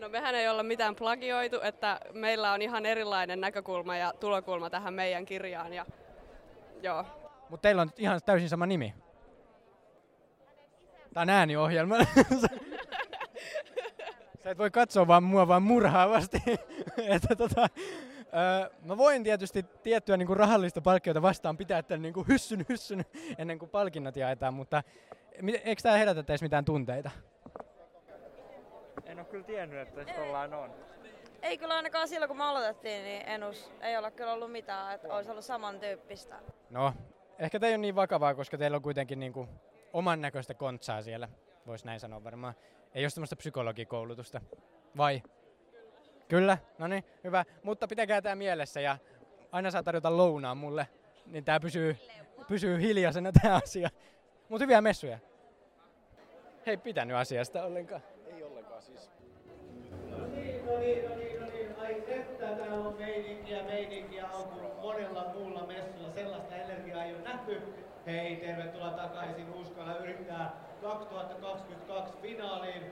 No 0.00 0.08
mehän 0.08 0.34
ei 0.34 0.48
olla 0.48 0.62
mitään 0.62 0.96
plagioitu, 0.96 1.60
että 1.60 2.00
meillä 2.12 2.52
on 2.52 2.62
ihan 2.62 2.86
erilainen 2.86 3.40
näkökulma 3.40 3.96
ja 3.96 4.12
tulokulma 4.20 4.70
tähän 4.70 4.94
meidän 4.94 5.26
kirjaan. 5.26 5.72
Ja, 5.72 5.86
joo. 6.82 7.04
Mutta 7.48 7.62
teillä 7.62 7.82
on 7.82 7.90
ihan 7.96 8.20
täysin 8.26 8.48
sama 8.48 8.66
nimi. 8.66 8.94
Tää 11.14 11.22
on 11.22 11.30
ääniohjelma. 11.30 11.96
Sä 14.44 14.50
et 14.50 14.58
voi 14.58 14.70
katsoa 14.70 15.06
vaan 15.06 15.22
mua 15.22 15.48
vaan 15.48 15.62
murhaavasti. 15.62 16.42
että 17.14 17.36
tota, 17.36 17.68
öö, 18.18 18.70
mä 18.84 18.96
voin 18.96 19.24
tietysti 19.24 19.62
tiettyä 19.82 20.16
niinku 20.16 20.34
rahallista 20.34 20.80
palkkiota 20.80 21.22
vastaan 21.22 21.56
pitää 21.56 21.82
tämän 21.82 22.02
niinku 22.02 22.24
hyssyn 22.28 22.66
hyssyn 22.68 23.04
ennen 23.38 23.58
kuin 23.58 23.70
palkinnot 23.70 24.16
jaetaan, 24.16 24.54
mutta 24.54 24.82
eikö 25.64 25.82
tää 25.82 25.96
herätä 25.96 26.22
teistä 26.22 26.44
mitään 26.44 26.64
tunteita? 26.64 27.10
En 29.04 29.18
ole 29.18 29.26
kyllä 29.26 29.44
tiennyt, 29.44 29.78
että 29.78 30.04
tollain 30.14 30.54
on. 30.54 30.70
Ei 31.42 31.58
kyllä 31.58 31.74
ainakaan 31.74 32.08
silloin, 32.08 32.28
kun 32.28 32.36
me 32.36 32.44
aloitettiin, 32.44 33.04
niin 33.04 33.28
enus 33.28 33.70
ei 33.80 33.96
ole 33.96 34.10
kyllä 34.10 34.32
ollut 34.32 34.52
mitään, 34.52 34.94
että 34.94 35.14
olisi 35.14 35.30
ollut 35.30 35.44
samantyyppistä. 35.44 36.36
No, 36.70 36.94
ehkä 37.38 37.60
tämä 37.60 37.68
ei 37.68 37.74
ole 37.74 37.78
niin 37.78 37.94
vakavaa, 37.94 38.34
koska 38.34 38.58
teillä 38.58 38.76
on 38.76 38.82
kuitenkin 38.82 39.20
niinku 39.20 39.48
oman 39.92 40.20
näköistä 40.20 40.54
kontsaa 40.54 41.02
siellä, 41.02 41.28
voisi 41.66 41.86
näin 41.86 42.00
sanoa 42.00 42.24
varmaan. 42.24 42.54
Ei 42.94 43.04
ole 43.04 43.10
semmoista 43.10 43.36
psykologikoulutusta. 43.36 44.40
Vai? 44.96 45.22
Kyllä, 46.28 46.58
no 46.78 46.86
niin, 46.86 47.04
hyvä. 47.24 47.44
Mutta 47.62 47.88
pitäkää 47.88 48.22
tämä 48.22 48.34
mielessä 48.34 48.80
ja 48.80 48.98
aina 49.52 49.70
saa 49.70 49.82
tarjota 49.82 50.16
lounaan 50.16 50.56
mulle, 50.56 50.88
niin 51.26 51.44
tämä 51.44 51.60
pysyy, 51.60 51.96
pysyy 52.48 52.80
hiljaisena 52.80 53.32
tämä 53.32 53.60
asia. 53.64 53.88
Mutta 54.48 54.64
hyviä 54.64 54.80
messuja. 54.80 55.18
Hei, 56.66 56.76
pitänyt 56.76 57.16
asiasta 57.16 57.64
ollenkaan. 57.64 58.02
Ei 58.26 58.42
ollenkaan 58.42 58.82
siis. 58.82 59.10
No 60.10 60.26
niin, 60.26 60.66
no 60.66 60.78
niin, 60.78 61.08
no 61.10 61.16
niin, 61.16 61.40
no 61.40 61.46
niin. 61.46 61.76
Ai 61.78 62.04
että 62.08 62.46
täällä 62.46 62.74
on 62.74 62.96
meininkiä, 62.96 63.62
meininkiä 63.62 64.26
on 64.26 64.48
kuin 64.48 64.76
monella 64.80 65.32
muulla 65.34 65.66
messulla. 65.66 66.12
Sellaista 66.14 66.54
energiaa 66.98 67.04
ei 67.04 67.14
ole 67.14 67.22
nähty. 67.22 67.62
Hei, 68.06 68.36
tervetuloa 68.36 68.90
takaisin 68.90 69.54
Uskalla 69.54 69.96
yrittää 69.96 70.52
2022 70.82 72.14
finaaliin. 72.22 72.82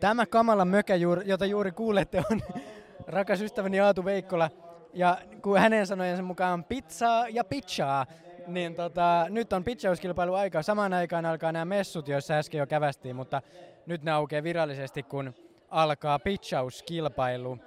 Tämä 0.00 0.26
kamala 0.26 0.64
mökä, 0.64 0.94
jota 1.24 1.46
juuri 1.46 1.72
kuulette, 1.72 2.22
on 2.30 2.40
rakas 3.06 3.40
ystäväni 3.40 3.80
Aatu 3.80 4.04
Veikkola. 4.04 4.50
Ja 4.94 5.18
kun 5.42 5.58
hänen 5.58 5.86
sanojensa 5.86 6.22
mukaan 6.22 6.64
pizzaa 6.64 7.28
ja 7.28 7.44
pizzaa, 7.44 8.06
niin 8.46 8.74
tota, 8.74 9.26
nyt 9.28 9.52
on 9.52 9.64
pizzauskilpailu 9.64 10.34
aika. 10.34 10.62
Samaan 10.62 10.92
aikaan 10.92 11.26
alkaa 11.26 11.52
nämä 11.52 11.64
messut, 11.64 12.08
joissa 12.08 12.34
äsken 12.34 12.58
jo 12.58 12.66
kävästiin, 12.66 13.16
mutta 13.16 13.42
nyt 13.86 14.02
ne 14.02 14.10
aukeaa 14.10 14.42
virallisesti, 14.42 15.02
kun 15.02 15.34
alkaa 15.68 16.18
pizzauskilpailu, 16.18 17.58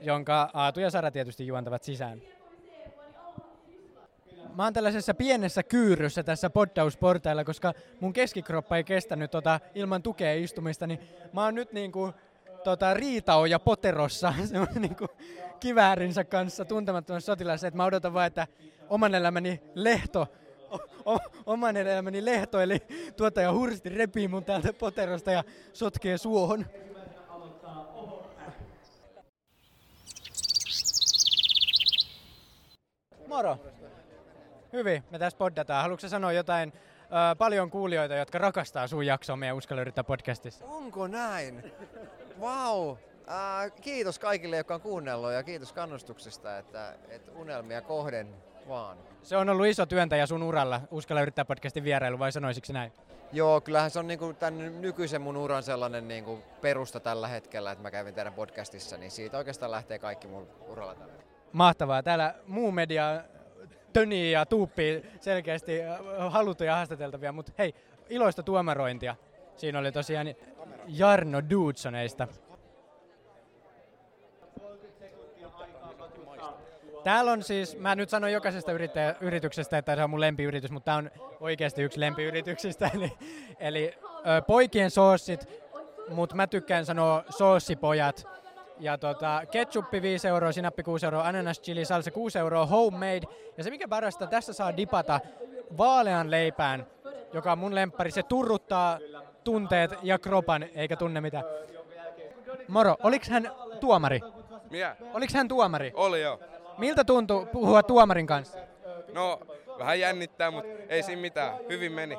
jonka 0.00 0.50
Aatu 0.54 0.80
ja 0.80 0.90
Sara 0.90 1.10
tietysti 1.10 1.46
juontavat 1.46 1.82
sisään. 1.82 2.22
Mä 4.56 4.64
oon 4.64 4.72
tällaisessa 4.72 5.14
pienessä 5.14 5.62
kyyryssä 5.62 6.22
tässä 6.22 6.50
poddausportailla, 6.50 7.44
koska 7.44 7.74
mun 8.00 8.12
keskikroppa 8.12 8.76
ei 8.76 8.84
kestänyt 8.84 9.30
tota 9.30 9.60
ilman 9.74 10.02
tukea 10.02 10.34
istumista, 10.34 10.86
niin 10.86 11.00
mä 11.32 11.44
oon 11.44 11.54
nyt 11.54 11.72
niinku 11.72 12.12
tota, 12.64 12.94
riitaoja 12.94 13.58
poterossa 13.58 14.34
semmoinen 14.44 14.82
niinku 14.82 15.08
kiväärinsä 15.60 16.24
kanssa 16.24 16.64
tuntemattomassa 16.64 17.26
sotilassa, 17.26 17.66
että 17.66 17.76
mä 17.76 17.84
odotan 17.84 18.14
vaan, 18.14 18.26
että 18.26 18.46
oman 18.88 19.14
elämäni 19.14 19.60
lehto 19.74 20.28
o- 21.06 21.30
oman 21.46 21.76
elämäni 21.76 22.24
lehto, 22.24 22.60
eli 22.60 22.78
tuottaja 23.16 23.52
Hursti 23.52 23.88
repii 23.88 24.28
mun 24.28 24.44
täältä 24.44 24.72
poterosta 24.72 25.30
ja 25.30 25.44
sotkee 25.72 26.18
suohon. 26.18 26.66
Moro. 33.28 33.58
Hyvin, 34.76 35.04
me 35.10 35.18
tässä 35.18 35.38
poddataan. 35.38 35.82
Haluatko 35.82 36.08
sanoa 36.08 36.32
jotain 36.32 36.72
ö, 36.72 37.36
paljon 37.36 37.70
kuulijoita, 37.70 38.14
jotka 38.14 38.38
rakastaa 38.38 38.86
sun 38.86 39.06
jaksoa 39.06 39.36
meidän 39.36 39.56
Uskalla 39.56 39.80
yrittää 39.80 40.04
podcastissa? 40.04 40.64
Onko 40.64 41.06
näin? 41.06 41.72
Vau! 42.40 42.86
Wow. 42.86 42.96
Äh, 43.28 43.72
kiitos 43.80 44.18
kaikille, 44.18 44.56
jotka 44.56 44.74
on 44.74 44.80
kuunnellut 44.80 45.32
ja 45.32 45.42
kiitos 45.42 45.72
kannustuksesta, 45.72 46.58
että, 46.58 46.94
että 47.08 47.32
unelmia 47.32 47.80
kohden 47.82 48.34
vaan. 48.68 48.98
Se 49.22 49.36
on 49.36 49.48
ollut 49.48 49.66
iso 49.66 49.86
työntäjä 49.86 50.26
sun 50.26 50.42
uralla, 50.42 50.80
Uskalla 50.90 51.22
yrittää 51.22 51.44
podcastin 51.44 51.84
vierailu, 51.84 52.18
vai 52.18 52.32
sanoisitko 52.32 52.72
näin? 52.72 52.92
Joo, 53.32 53.60
kyllähän 53.60 53.90
se 53.90 53.98
on 53.98 54.06
niinku 54.06 54.32
tämän 54.32 54.80
nykyisen 54.80 55.20
mun 55.20 55.36
uran 55.36 55.62
sellainen 55.62 56.08
niinku 56.08 56.38
perusta 56.60 57.00
tällä 57.00 57.28
hetkellä, 57.28 57.72
että 57.72 57.82
mä 57.82 57.90
kävin 57.90 58.14
teidän 58.14 58.32
podcastissa, 58.32 58.96
niin 58.96 59.10
siitä 59.10 59.38
oikeastaan 59.38 59.70
lähtee 59.70 59.98
kaikki 59.98 60.26
mun 60.28 60.48
uralla 60.68 60.94
tällä. 60.94 61.14
Mahtavaa. 61.52 62.02
Täällä 62.02 62.34
muu 62.46 62.72
media 62.72 63.22
tönii 63.96 64.32
ja 64.32 64.46
tuuppii 64.46 65.04
selkeästi 65.20 65.82
äh, 65.82 65.98
haluttuja 66.32 66.74
haastateltavia, 66.74 67.32
mutta 67.32 67.52
hei, 67.58 67.74
iloista 68.08 68.42
tuomarointia. 68.42 69.16
Siinä 69.56 69.78
oli 69.78 69.92
tosiaan 69.92 70.34
Jarno 70.88 71.42
Dudsoneista. 71.50 72.28
Täällä 77.04 77.32
on 77.32 77.42
siis, 77.42 77.78
mä 77.78 77.94
nyt 77.94 78.10
sanon 78.10 78.32
jokaisesta 78.32 78.72
yrittäjä, 78.72 79.14
yrityksestä, 79.20 79.78
että 79.78 79.96
se 79.96 80.04
on 80.04 80.10
mun 80.10 80.20
lempiyritys, 80.20 80.70
mutta 80.70 80.84
tämä 80.84 80.96
on 80.96 81.10
oikeasti 81.40 81.82
yksi 81.82 82.00
lempiyrityksistä. 82.00 82.90
Eli, 82.96 83.12
eli 83.60 83.94
ö, 83.98 84.42
poikien 84.42 84.90
soossit, 84.90 85.48
mutta 86.08 86.36
mä 86.36 86.46
tykkään 86.46 86.86
sanoa 86.86 87.24
soossipojat. 87.30 88.26
Ja 88.78 88.98
tota, 88.98 89.42
ketchuppi 89.50 90.02
5 90.02 90.28
euroa, 90.28 90.52
sinappi 90.52 90.82
6 90.82 91.06
euroa, 91.06 91.22
ananas 91.22 91.60
chili 91.60 91.84
salsa 91.84 92.10
6 92.10 92.38
euroa, 92.38 92.66
homemade. 92.66 93.26
Ja 93.56 93.64
se 93.64 93.70
mikä 93.70 93.88
parasta, 93.88 94.26
tässä 94.26 94.52
saa 94.52 94.76
dipata 94.76 95.20
vaalean 95.78 96.30
leipään, 96.30 96.86
joka 97.32 97.52
on 97.52 97.58
mun 97.58 97.74
lemppari. 97.74 98.10
Se 98.10 98.22
turruttaa 98.22 98.98
tunteet 99.44 99.90
ja 100.02 100.18
kropan, 100.18 100.66
eikä 100.74 100.96
tunne 100.96 101.20
mitään. 101.20 101.44
Moro, 102.68 102.96
oliks 103.02 103.28
hän 103.28 103.50
tuomari? 103.80 104.20
Miä? 104.70 104.96
Oliks 105.14 105.34
hän 105.34 105.48
tuomari? 105.48 105.92
Oli 105.94 106.22
joo. 106.22 106.40
Miltä 106.78 107.04
tuntui 107.04 107.46
puhua 107.46 107.82
tuomarin 107.82 108.26
kanssa? 108.26 108.58
No, 109.12 109.40
vähän 109.78 110.00
jännittää, 110.00 110.50
mutta 110.50 110.70
ei 110.88 111.02
siinä 111.02 111.20
mitään. 111.20 111.54
Hyvin 111.68 111.92
meni. 111.92 112.18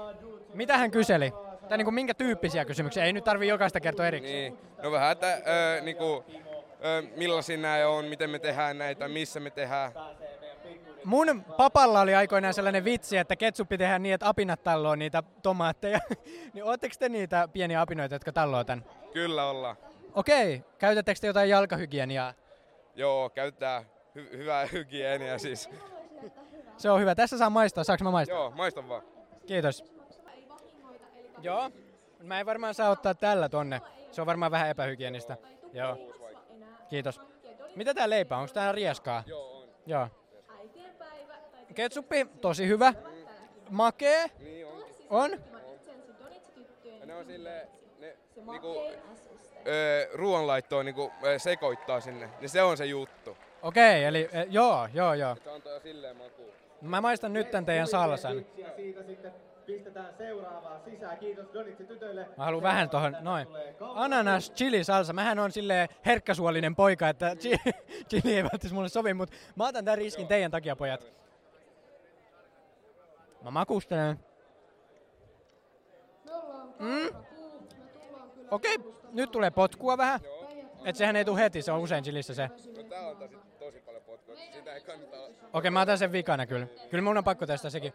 Mitä 0.53 0.77
hän 0.77 0.91
kyseli? 0.91 1.33
Tai 1.69 1.77
niin 1.77 1.85
kuin 1.85 1.95
minkä 1.95 2.13
tyyppisiä 2.13 2.65
kysymyksiä? 2.65 3.03
Ei 3.03 3.13
nyt 3.13 3.23
tarvi 3.23 3.47
jokaista 3.47 3.79
kertoa 3.79 4.07
erikseen. 4.07 4.33
Niin. 4.33 4.57
No 4.83 4.91
vähän, 4.91 5.11
että 5.11 5.33
ö, 5.33 5.81
niinku, 5.81 6.25
millaisia 7.15 7.57
nämä 7.57 7.87
on, 7.87 8.05
miten 8.05 8.29
me 8.29 8.39
tehdään 8.39 8.77
näitä, 8.77 9.07
missä 9.07 9.39
me 9.39 9.49
tehdään. 9.49 9.91
Mun 11.03 11.43
papalla 11.57 12.01
oli 12.01 12.15
aikoinaan 12.15 12.53
sellainen 12.53 12.85
vitsi, 12.85 13.17
että 13.17 13.35
ketsuppi 13.35 13.77
tehdään 13.77 14.03
niin, 14.03 14.13
että 14.13 14.27
apinat 14.27 14.63
talloo 14.63 14.95
niitä 14.95 15.23
tomaatteja. 15.43 15.99
niin 16.53 16.63
ootteko 16.63 16.95
te 16.99 17.09
niitä 17.09 17.49
pieniä 17.53 17.81
apinoita, 17.81 18.15
jotka 18.15 18.31
talloo 18.31 18.63
tän? 18.63 18.85
Kyllä 19.13 19.49
ollaan. 19.49 19.75
Okei, 20.13 20.63
käytättekö 20.77 21.19
te 21.19 21.27
jotain 21.27 21.49
jalkahygieniaa? 21.49 22.33
Joo, 22.95 23.29
käyttää 23.29 23.83
hy- 24.17 24.37
hyvää 24.37 24.65
hygieniaa 24.65 25.37
siis. 25.37 25.69
Se 26.77 26.89
on 26.89 26.99
hyvä. 26.99 27.15
Tässä 27.15 27.37
saa 27.37 27.49
maistaa. 27.49 27.83
Saanko 27.83 28.03
mä 28.03 28.11
maistaa? 28.11 28.37
Joo, 28.37 28.51
maista 28.51 28.87
vaan. 28.89 29.01
Kiitos. 29.45 29.83
Joo. 31.41 31.71
Mä 32.23 32.39
en 32.39 32.45
varmaan 32.45 32.73
saa 32.73 32.89
ottaa 32.89 33.13
tällä 33.13 33.49
tonne. 33.49 33.81
Se 34.11 34.21
on 34.21 34.27
varmaan 34.27 34.51
vähän 34.51 34.69
epähygienistä. 34.69 35.37
Joo. 35.73 35.97
Kiitos. 36.89 37.21
Mitä 37.75 37.93
tää 37.93 38.09
leipä 38.09 38.35
on? 38.35 38.41
Onko 38.41 38.53
tää 38.53 38.71
rieskaa? 38.71 39.23
Joo, 39.27 39.61
on. 39.61 39.69
Joo. 39.85 40.07
Ketsuppi, 41.75 42.25
tosi 42.41 42.67
hyvä. 42.67 42.93
Makee? 43.69 44.31
Niin 44.39 44.67
onkin. 44.67 44.95
On? 45.09 45.31
Ja 46.99 47.05
ne 47.05 47.15
on 47.15 47.25
silleen, 47.25 47.67
ne 47.99 48.17
niinku, 48.51 48.81
ö, 49.67 50.09
ruoanlaittoa 50.13 50.83
niinku, 50.83 51.11
sekoittaa 51.37 51.99
sinne, 51.99 52.29
niin 52.39 52.49
se 52.49 52.61
on 52.63 52.77
se 52.77 52.85
juttu. 52.85 53.37
Okei, 53.61 54.05
eli 54.05 54.29
e, 54.31 54.45
joo, 54.49 54.87
joo, 54.93 55.13
joo. 55.13 55.35
Se 55.43 55.51
antaa 55.51 55.79
silleen 55.79 56.17
makuun. 56.17 56.51
Mä 56.81 57.01
maistan 57.01 57.33
nyt 57.33 57.51
tän 57.51 57.65
teidän 57.65 57.87
salsan. 57.87 58.45
Siitä 58.75 59.03
sitten 59.03 59.33
pistetään 59.67 60.13
seuraavaa 60.17 60.79
sisään. 60.85 61.17
Kiitos 61.17 61.45
Donitsi 61.53 61.83
tytöille. 61.83 62.27
Mä 62.37 62.45
haluan 62.45 62.63
vähän 62.63 62.89
tohon, 62.89 63.17
noin. 63.21 63.47
Ananas 63.95 64.51
chili 64.51 64.83
salsa. 64.83 65.13
Mähän 65.13 65.39
on 65.39 65.51
silleen 65.51 65.89
herkkäsuolinen 66.05 66.75
poika, 66.75 67.09
että 67.09 67.35
chi- 67.35 67.73
chili 68.09 68.35
ei 68.35 68.43
välttämättä 68.43 68.73
mulle 68.73 68.89
sovi, 68.89 69.13
mutta 69.13 69.35
mä 69.55 69.67
otan 69.67 69.85
tämän 69.85 69.97
riskin 69.97 70.27
teidän 70.27 70.51
takia, 70.51 70.75
pojat. 70.75 71.13
Mä 73.43 73.51
makustelen. 73.51 74.19
Mm. 76.79 77.09
Okei, 78.51 78.77
nyt 79.11 79.31
tulee 79.31 79.51
potkua 79.51 79.97
vähän. 79.97 80.19
Et 80.85 80.95
sehän 80.95 81.15
ei 81.15 81.25
tule 81.25 81.39
heti, 81.39 81.61
se 81.61 81.71
on 81.71 81.79
usein 81.79 82.03
chilissä 82.03 82.33
se. 82.33 82.49
No 82.77 82.83
tää 82.83 83.07
on 83.07 83.17
tosi, 83.17 83.37
tosi 83.59 83.79
paljon 83.79 84.03
potkua, 84.03 84.35
sitä 84.53 84.73
ei 84.73 84.81
kannata... 84.81 85.17
Okei, 85.53 85.71
mä 85.71 85.81
otan 85.81 85.97
sen 85.97 86.11
vikana 86.11 86.45
kyllä. 86.45 86.67
Kyllä 86.89 87.03
mun 87.03 87.17
on 87.17 87.23
pakko 87.23 87.45
testaa 87.45 87.71
sekin. 87.71 87.93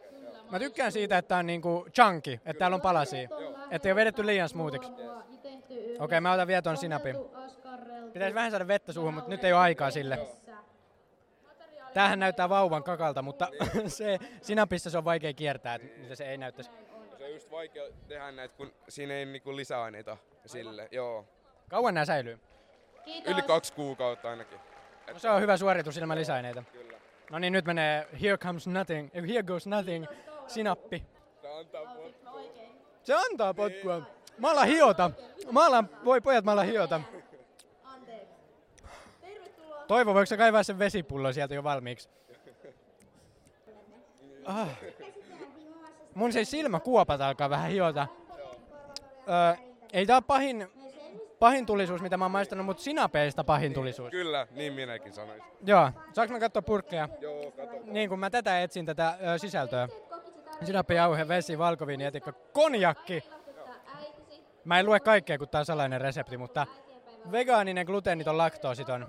Mä 0.53 0.59
tykkään 0.59 0.93
siitä, 0.93 1.19
että 1.19 1.29
tää 1.29 1.39
on 1.39 1.47
niinku 1.47 1.87
chunky, 1.95 2.33
että 2.33 2.55
täällä 2.55 2.75
on 2.75 2.81
palasia. 2.81 3.29
Että 3.71 3.89
ei 3.89 3.93
ole 3.93 4.01
vedetty 4.01 4.27
liian 4.27 4.49
smoothiksi. 4.49 4.93
Okei, 5.99 6.21
mä 6.21 6.33
otan 6.33 6.47
vielä 6.47 6.63
ton 6.63 6.77
sinapin. 6.77 7.17
Pitäisi 8.13 8.35
vähän 8.35 8.51
saada 8.51 8.69
vettä 8.69 8.93
suuhun, 8.93 9.15
mutta 9.15 9.31
nyt 9.31 9.45
ei 9.45 9.53
ole 9.53 9.61
aikaa 9.61 9.91
sille. 9.91 10.19
Tämähän 11.95 12.19
näyttää 12.19 12.49
vauvan 12.49 12.83
kakalta, 12.83 13.23
mutta 13.23 13.49
se 13.87 14.19
sinapissa 14.43 14.91
se 14.91 14.99
on 14.99 15.05
vaikea 15.05 15.33
kiertää, 15.33 15.75
että 15.75 16.01
mitä 16.01 16.15
se 16.15 16.25
ei 16.25 16.39
näyttäisi. 16.39 16.71
Se 17.19 17.25
on 17.25 17.33
just 17.33 17.51
vaikea 17.51 17.85
tehdä 18.09 18.33
näitä, 18.33 18.55
kun 18.57 18.73
siinä 18.89 19.15
ei 19.15 19.27
niinku 19.27 19.57
lisäaineita 19.57 20.17
sille, 20.47 20.89
joo. 20.91 21.27
Kauan 21.69 21.95
nämä 21.95 22.05
säilyy? 22.05 22.39
Yli 23.27 23.43
kaksi 23.43 23.73
kuukautta 23.73 24.31
ainakin. 24.31 24.59
No, 25.13 25.19
se 25.19 25.31
on 25.31 25.41
hyvä 25.41 25.57
suoritus 25.57 25.97
ilman 25.97 26.19
lisäaineita. 26.19 26.65
Kyllä. 26.73 26.99
No 27.31 27.39
niin, 27.39 27.53
nyt 27.53 27.65
menee 27.65 28.09
Here 28.23 28.39
Comes 28.39 28.67
Nothing, 28.67 29.11
Here 29.15 29.43
Goes 29.43 29.67
Nothing, 29.67 30.07
sinappi. 30.47 31.05
Se 31.43 31.49
antaa 31.59 31.85
potkua. 31.95 32.43
Se 33.03 33.15
antaa 33.15 33.55
potkua. 33.55 34.03
Mä 34.39 34.51
alan 34.51 34.69
hiota. 34.69 35.11
Mä 35.53 35.67
alan, 35.67 35.89
voi 36.05 36.21
pojat, 36.21 36.45
mä 36.45 36.53
alan 36.53 36.67
hiota. 36.67 37.01
Toivo, 39.89 40.15
voiko 40.15 40.27
sä 40.27 40.37
kaivaa 40.37 40.63
sen 40.63 40.79
vesipullo 40.79 41.33
sieltä 41.33 41.55
jo 41.55 41.65
valmiiksi? 41.65 42.09
Ah. 44.45 44.69
Mun 46.15 46.33
se 46.33 46.45
silmäkuopat 46.45 47.21
alkaa 47.21 47.51
vähän 47.51 47.71
hiota. 47.71 48.07
Öö, 49.29 49.65
ei 49.93 50.07
tää 50.07 50.23
pahin, 50.23 50.69
pahin 51.39 51.67
tulisuus, 51.67 52.03
mitä 52.03 52.17
mä 52.17 52.25
oon 52.25 52.33
maistanut, 52.33 52.67
mutta 52.67 52.83
sinapeista 52.83 53.45
pahin 53.45 53.75
tulisuus. 53.75 54.11
Kyllä, 54.11 54.47
niin 54.51 54.73
minäkin 54.73 55.13
sanoisin. 55.13 55.45
Joo, 55.65 55.91
saanko 56.13 56.33
mä 56.33 56.41
katsoa 56.41 56.63
purkkeja? 56.63 57.09
Joo, 57.21 57.51
kato. 57.51 57.73
Niin 57.85 58.09
kun 58.09 58.19
mä 58.19 58.31
tätä 58.31 58.63
etsin, 58.63 58.87
tätä 58.87 59.19
ö, 59.35 59.39
sisältöä. 59.39 59.89
Sinappi, 60.67 60.95
jauhe, 60.95 61.29
vesi, 61.29 61.59
valkoviini, 61.59 62.05
etikka, 62.05 62.33
konjakki. 62.33 63.25
Mä 64.65 64.81
en 64.81 64.87
lue 64.87 65.01
kaikkea, 65.01 65.39
kun 65.39 65.49
tää 65.49 65.59
on 65.59 65.65
salainen 65.65 66.01
resepti, 66.01 66.37
mutta 66.37 66.67
vegaaninen, 67.33 67.87
gluteeniton, 67.87 68.39
laktoositon. 68.39 69.09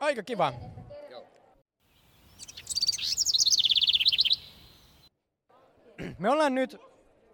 Aika 0.00 0.22
kiva. 0.22 0.52
Me 6.18 6.30
ollaan 6.30 6.54
nyt 6.54 6.76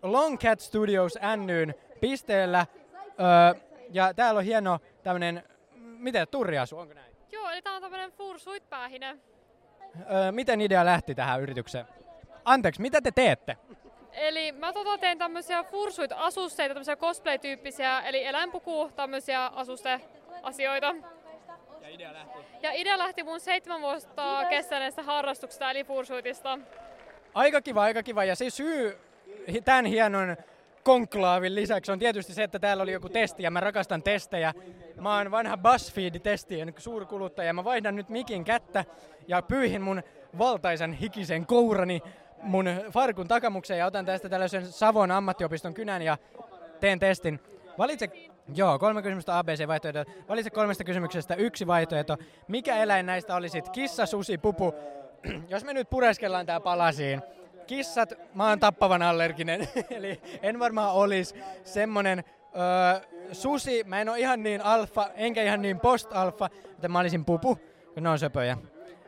Long 0.02 0.38
Cat 0.38 0.60
Studios 0.60 1.18
Nyn 1.36 1.74
pisteellä. 2.00 2.66
Öö, 3.00 3.60
ja 3.90 4.14
täällä 4.14 4.38
on 4.38 4.44
hieno 4.44 4.78
tämmönen, 5.02 5.42
miten, 5.76 6.28
turriasu, 6.28 6.78
onko 6.78 6.94
näin? 6.94 7.16
Joo, 7.32 7.50
eli 7.50 7.62
tää 7.62 7.72
on 7.72 7.82
tämmönen 7.82 8.12
fursuitpäähine. 8.12 9.18
Öö, 10.12 10.32
miten 10.32 10.60
idea 10.60 10.84
lähti 10.84 11.14
tähän 11.14 11.40
yritykseen? 11.40 11.95
Anteeksi, 12.46 12.82
mitä 12.82 13.00
te 13.00 13.10
teette? 13.10 13.56
Eli 14.12 14.52
mä 14.52 14.72
tota 14.72 14.98
teen 14.98 15.18
tämmöisiä 15.18 15.62
fursuit 15.64 16.12
asusteita, 16.16 16.74
tämmöisiä 16.74 16.96
cosplay-tyyppisiä, 16.96 18.00
eli 18.00 18.24
eläinpuku, 18.24 18.90
tämmöisiä 18.96 19.46
asusteasioita. 19.46 20.94
Ja 21.80 21.88
idea 21.88 22.12
lähti? 22.12 22.38
Ja 22.62 22.72
idea 22.72 22.98
lähti 22.98 23.22
mun 23.22 23.40
seitsemän 23.40 23.80
vuotta 23.80 24.44
kestäneestä 24.50 25.02
harrastuksesta, 25.02 25.70
eli 25.70 25.84
fursuitista. 25.84 26.58
Aika 27.34 27.60
kiva, 27.60 27.82
aika 27.82 28.02
kiva. 28.02 28.24
Ja 28.24 28.36
se 28.36 28.50
syy 28.50 28.98
hi- 29.52 29.62
tämän 29.62 29.84
hienon 29.84 30.36
konklaavin 30.82 31.54
lisäksi 31.54 31.92
on 31.92 31.98
tietysti 31.98 32.34
se, 32.34 32.42
että 32.42 32.58
täällä 32.58 32.82
oli 32.82 32.92
joku 32.92 33.08
testi 33.08 33.42
ja 33.42 33.50
mä 33.50 33.60
rakastan 33.60 34.02
testejä. 34.02 34.54
Mä 35.00 35.16
oon 35.16 35.30
vanha 35.30 35.56
BuzzFeed-testien 35.56 36.74
suurkuluttaja. 36.76 37.52
Mä 37.52 37.64
vaihdan 37.64 37.96
nyt 37.96 38.08
mikin 38.08 38.44
kättä 38.44 38.84
ja 39.28 39.42
pyyhin 39.42 39.82
mun 39.82 40.02
valtaisen 40.38 40.92
hikisen 40.92 41.46
kourani 41.46 42.02
mun 42.42 42.66
farkun 42.90 43.28
takamukseen 43.28 43.78
ja 43.78 43.86
otan 43.86 44.06
tästä 44.06 44.28
tällaisen 44.28 44.66
Savon 44.66 45.10
ammattiopiston 45.10 45.74
kynän 45.74 46.02
ja 46.02 46.18
teen 46.80 46.98
testin. 46.98 47.40
Valitse, 47.78 48.10
joo, 48.54 48.78
kolme 48.78 49.02
kysymystä 49.02 49.38
ABC-vaihtoehtoja. 49.38 50.04
Valitse 50.28 50.50
kolmesta 50.50 50.84
kysymyksestä 50.84 51.34
yksi 51.34 51.66
vaihtoehto. 51.66 52.16
Mikä 52.48 52.76
eläin 52.76 53.06
näistä 53.06 53.36
olisit? 53.36 53.68
Kissa, 53.68 54.06
susi, 54.06 54.38
pupu. 54.38 54.74
Jos 55.48 55.64
me 55.64 55.72
nyt 55.74 55.90
pureskellaan 55.90 56.46
tää 56.46 56.60
palasiin. 56.60 57.22
Kissat, 57.66 58.12
mä 58.34 58.48
oon 58.48 58.60
tappavan 58.60 59.02
allerginen, 59.02 59.68
eli 59.90 60.20
en 60.42 60.58
varmaan 60.58 60.94
olis 60.94 61.34
semmonen 61.64 62.24
öö, 62.56 63.00
susi, 63.32 63.84
mä 63.84 64.00
en 64.00 64.08
oo 64.08 64.14
ihan 64.14 64.42
niin 64.42 64.62
alfa, 64.62 65.10
enkä 65.14 65.42
ihan 65.42 65.62
niin 65.62 65.80
post-alfa, 65.80 66.48
että 66.70 66.88
mä 66.88 66.98
olisin 66.98 67.24
pupu, 67.24 67.58
kun 67.94 68.02
ne 68.02 68.08
on 68.08 68.18
söpöjä. 68.18 68.56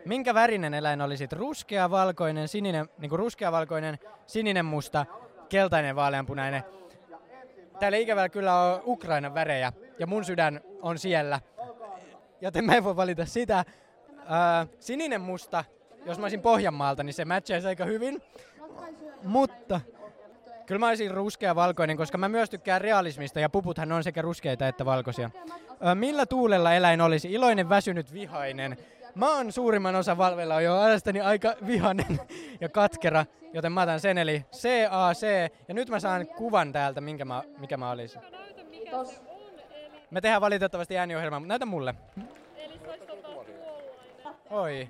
Minkä 0.09 0.35
värinen 0.35 0.75
eläin 0.75 1.01
olisit? 1.01 1.33
Ruskea, 1.33 1.91
valkoinen, 1.91 2.49
sininen, 2.49 2.89
niinku 2.99 3.17
ruskea, 3.17 3.53
valkoinen, 3.53 3.99
sininen, 4.27 4.65
musta, 4.65 5.07
keltainen, 5.49 5.97
vaaleanpunainen. 5.97 6.63
Täällä 7.81 7.99
ikävällä 7.99 8.29
kyllä 8.29 8.61
on 8.61 8.83
Ukrainan 8.87 9.35
värejä, 9.35 9.73
ja 9.99 10.07
mun 10.07 10.25
sydän 10.25 10.61
on 10.83 10.99
siellä. 10.99 11.41
Joten 12.41 12.65
mä 12.65 12.75
en 12.75 12.85
voi 12.85 12.97
valita 12.97 13.27
sitä. 13.27 13.65
Öö, 14.09 14.67
sininen 14.81 15.21
musta, 15.21 15.65
jos 16.07 16.19
mä 16.19 16.25
olisin 16.25 16.43
Pohjanmaalta, 16.43 17.03
niin 17.03 17.15
se 17.15 17.25
matchaisi 17.25 17.69
aika 17.69 17.85
hyvin. 17.85 18.23
Mutta 19.23 19.81
kyllä 20.67 20.79
mä 20.79 20.89
olisin 20.89 21.11
ruskea 21.11 21.55
valkoinen, 21.55 21.97
koska 21.97 22.19
mä 22.19 22.29
myös 22.29 22.51
tykkään 22.51 22.81
realismista 22.81 23.41
ja 23.41 23.49
puputhan 23.49 23.93
on 23.93 24.05
sekä 24.05 24.23
ruskeita 24.23 24.69
että 24.69 24.85
valkoisia. 24.85 25.31
Millä 25.95 26.27
tuulella 26.27 26.75
eläin 26.75 27.01
olisi? 27.01 27.33
Iloinen, 27.33 27.69
väsynyt, 27.69 28.13
vihainen. 28.13 28.77
Mä 29.19 29.37
oon 29.37 29.53
suurimman 29.53 29.97
osa 29.97 30.19
valvella 30.19 30.61
jo 30.61 30.81
ajastani 30.81 31.21
aika 31.21 31.55
vihainen 31.67 32.21
ja 32.61 32.69
katkera, 32.69 33.27
joten 33.53 33.73
mä 33.73 33.83
otan 33.83 34.01
sen 34.01 34.19
eli 34.19 34.45
C, 34.53 34.69
A, 34.91 35.15
C. 35.15 35.27
Ja 35.69 35.75
nyt 35.75 35.89
mä 35.89 36.01
saan 36.01 36.27
kuvan 36.27 36.73
täältä, 36.73 37.01
minkä 37.01 37.25
mä, 37.25 37.43
mikä 37.59 37.77
mä 37.77 37.91
olisin. 37.91 38.21
Me 40.11 40.21
tehdään 40.21 40.41
valitettavasti 40.41 40.99
ääniohjelmaa, 40.99 41.41
mutta 41.41 41.49
näytä 41.49 41.67
mulle. 41.67 41.95
Oi. 44.51 44.89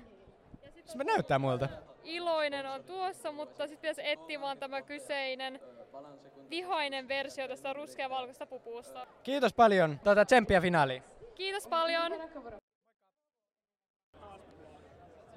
Se 0.85 0.97
me 0.97 1.03
näyttää 1.03 1.39
muilta. 1.39 1.69
Iloinen 2.03 2.65
on 2.65 2.83
tuossa, 2.83 3.31
mutta 3.31 3.67
sitten 3.67 3.77
pitäisi 3.81 4.11
etsiä 4.11 4.41
vaan 4.41 4.57
tämä 4.57 4.81
kyseinen 4.81 5.59
vihainen 6.49 7.07
versio 7.07 7.47
tästä 7.47 7.73
ruskeavalkoista 7.73 8.45
pupusta. 8.45 9.07
Kiitos 9.23 9.53
paljon. 9.53 9.99
Tuota, 10.03 10.25
tsemppiä 10.25 10.61
finaaliin. 10.61 11.03
Kiitos 11.35 11.67
paljon. 11.67 12.11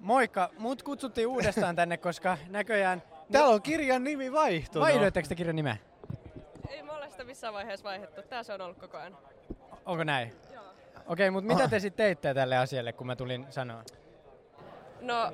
Moikka, 0.03 0.51
mut 0.59 0.83
kutsuttiin 0.83 1.29
uudestaan 1.29 1.77
tänne, 1.77 1.97
koska 1.97 2.39
näköjään... 2.49 3.03
Täällä 3.33 3.55
on 3.55 3.63
kirjan 3.63 4.05
nimi 4.05 4.33
vaihtunut. 4.33 4.89
Vaihdoitteko 4.89 5.29
te 5.29 5.35
kirjan 5.35 5.57
nimeä? 5.57 5.77
Ei 6.69 6.83
me 6.83 6.93
olla 6.93 7.09
sitä 7.11 7.25
missään 7.25 7.55
vaiheessa 7.55 7.85
vaihdettu. 7.85 8.23
Tää 8.23 8.43
se 8.43 8.53
on 8.53 8.61
ollut 8.61 8.79
koko 8.79 8.97
ajan. 8.97 9.19
Onko 9.87 10.05
näin? 10.05 10.33
Joo. 10.55 10.65
Okei, 11.07 11.31
mutta 11.31 11.55
mitä 11.55 11.69
te 11.69 11.81
sitten 11.81 12.05
teitte 12.05 12.35
tälle 12.35 12.57
asialle, 12.57 12.93
kun 12.93 13.07
mä 13.07 13.17
tulin 13.17 13.47
sanoa? 13.51 13.83
No, 15.01 15.33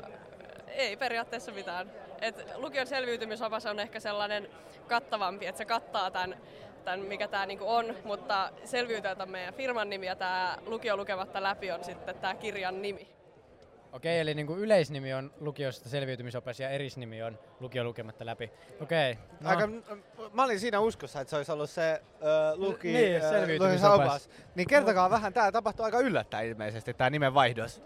ei 0.67 0.97
periaatteessa 0.97 1.53
mitään. 1.53 1.91
Et 2.21 2.47
lukion 2.55 2.87
selviytymisoppas 2.87 3.67
on 3.67 3.81
ehkä 3.81 4.01
sellainen 4.01 4.49
kattavampi, 4.89 5.47
että 5.47 5.59
se 5.59 5.65
kattaa 5.65 6.11
tämän, 6.11 6.37
tämän 6.85 7.01
mikä 7.01 7.29
tämä 7.29 7.47
niinku 7.47 7.69
on, 7.69 7.95
mutta 8.05 8.53
selviytyjät 8.65 9.21
on 9.21 9.31
meidän 9.31 9.55
firman 9.55 9.91
nimi 9.91 10.07
ja 10.07 10.17
tämä 10.17 10.57
lukio 10.67 10.97
lukematta 10.97 11.43
läpi 11.43 11.71
on 11.71 11.85
sitten 11.85 12.19
tämä 12.19 12.35
kirjan 12.35 12.83
nimi. 12.83 13.18
Okei, 13.93 14.21
eli 14.21 14.35
niin 14.35 14.47
kuin 14.47 14.61
yleisnimi 14.61 15.15
on 15.15 15.33
lukiosta 15.41 15.89
selviytymisopas 15.89 16.61
ja 16.61 16.71
erisnimi 16.71 17.23
on 17.23 17.39
lukio 17.61 17.85
lukematta 17.85 18.27
läpi. 18.27 18.51
Okei. 18.81 19.19
No. 19.41 19.51
Aika, 19.51 19.69
mä 20.33 20.45
olin 20.45 20.61
siinä 20.61 20.81
uskossa, 20.81 21.21
että 21.21 21.31
se 21.31 21.37
olisi 21.37 21.53
ollut 21.53 21.71
se 21.71 22.03
ö, 22.23 22.57
luki, 22.57 22.93
Niin, 22.93 23.21
selviytymisopas. 23.21 24.31
Niin 24.55 24.69
kertokaa 24.69 25.11
vähän, 25.11 25.33
tää 25.33 25.53
tapahtuu 25.53 25.85
aika 25.85 26.01
yllättäen 26.01 26.47
ilmeisesti, 26.49 26.95
tämä 26.95 27.11
nimen 27.11 27.35
vaihdos. 27.35 27.83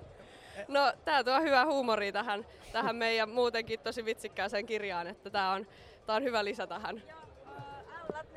No, 0.68 0.92
tämä 1.04 1.24
tuo 1.24 1.40
hyvää 1.40 1.66
huumoria 1.66 2.12
tähän, 2.12 2.46
tähän 2.72 2.96
meidän 2.96 3.28
muutenkin 3.30 3.80
tosi 3.80 4.04
vitsikkääseen 4.04 4.66
kirjaan, 4.66 5.06
että 5.06 5.30
tämä 5.30 5.52
on, 5.52 5.66
tää 6.06 6.16
on 6.16 6.22
hyvä 6.24 6.44
lisä 6.44 6.66
tähän. 6.66 7.02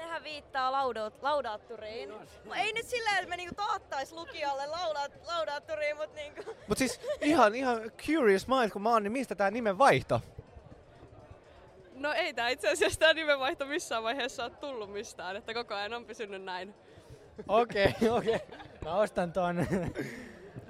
Laudat, 0.06 0.24
nehän 0.24 0.24
viittaa 0.24 0.72
laudaut, 0.72 1.14
laudaatturiin. 1.22 2.10
Mut 2.46 2.56
ei 2.56 2.74
nyt 2.74 2.86
silleen, 2.86 3.18
että 3.18 3.30
me 3.30 3.38
niinku 3.38 3.56
taattais 3.56 4.12
lukijalle 4.12 4.68
laudaat, 4.68 5.12
laudaatturiin, 5.28 5.98
mut 5.98 6.14
niinku... 6.16 6.42
Mut 6.68 6.78
siis 6.78 7.02
ihan, 7.22 7.56
ihan 7.56 7.92
curious 8.06 8.48
mind, 8.48 8.70
kun 8.70 8.82
mä 8.82 8.90
oon, 8.90 9.04
niin 9.04 9.12
mistä 9.12 9.36
tää 9.36 9.52
nimen 9.52 9.78
vaihto? 9.78 10.22
No 11.94 12.14
ei 12.14 12.34
tämä 12.34 12.50
itse 12.50 12.72
asiassa 12.72 13.00
tämä 13.00 13.14
nimenvaihto 13.14 13.66
missään 13.66 14.04
vaiheessa 14.04 14.44
ole 14.44 14.52
tullut 14.52 14.94
mistään, 14.94 15.36
että 15.36 15.54
koko 15.54 15.76
ajan 15.76 15.94
on 15.94 16.06
pysynyt 16.06 16.44
näin. 16.44 16.76
Okei, 17.48 17.94
okei. 18.18 18.40
Mä 18.84 18.96
ostan 18.96 19.32
ton. 19.32 19.56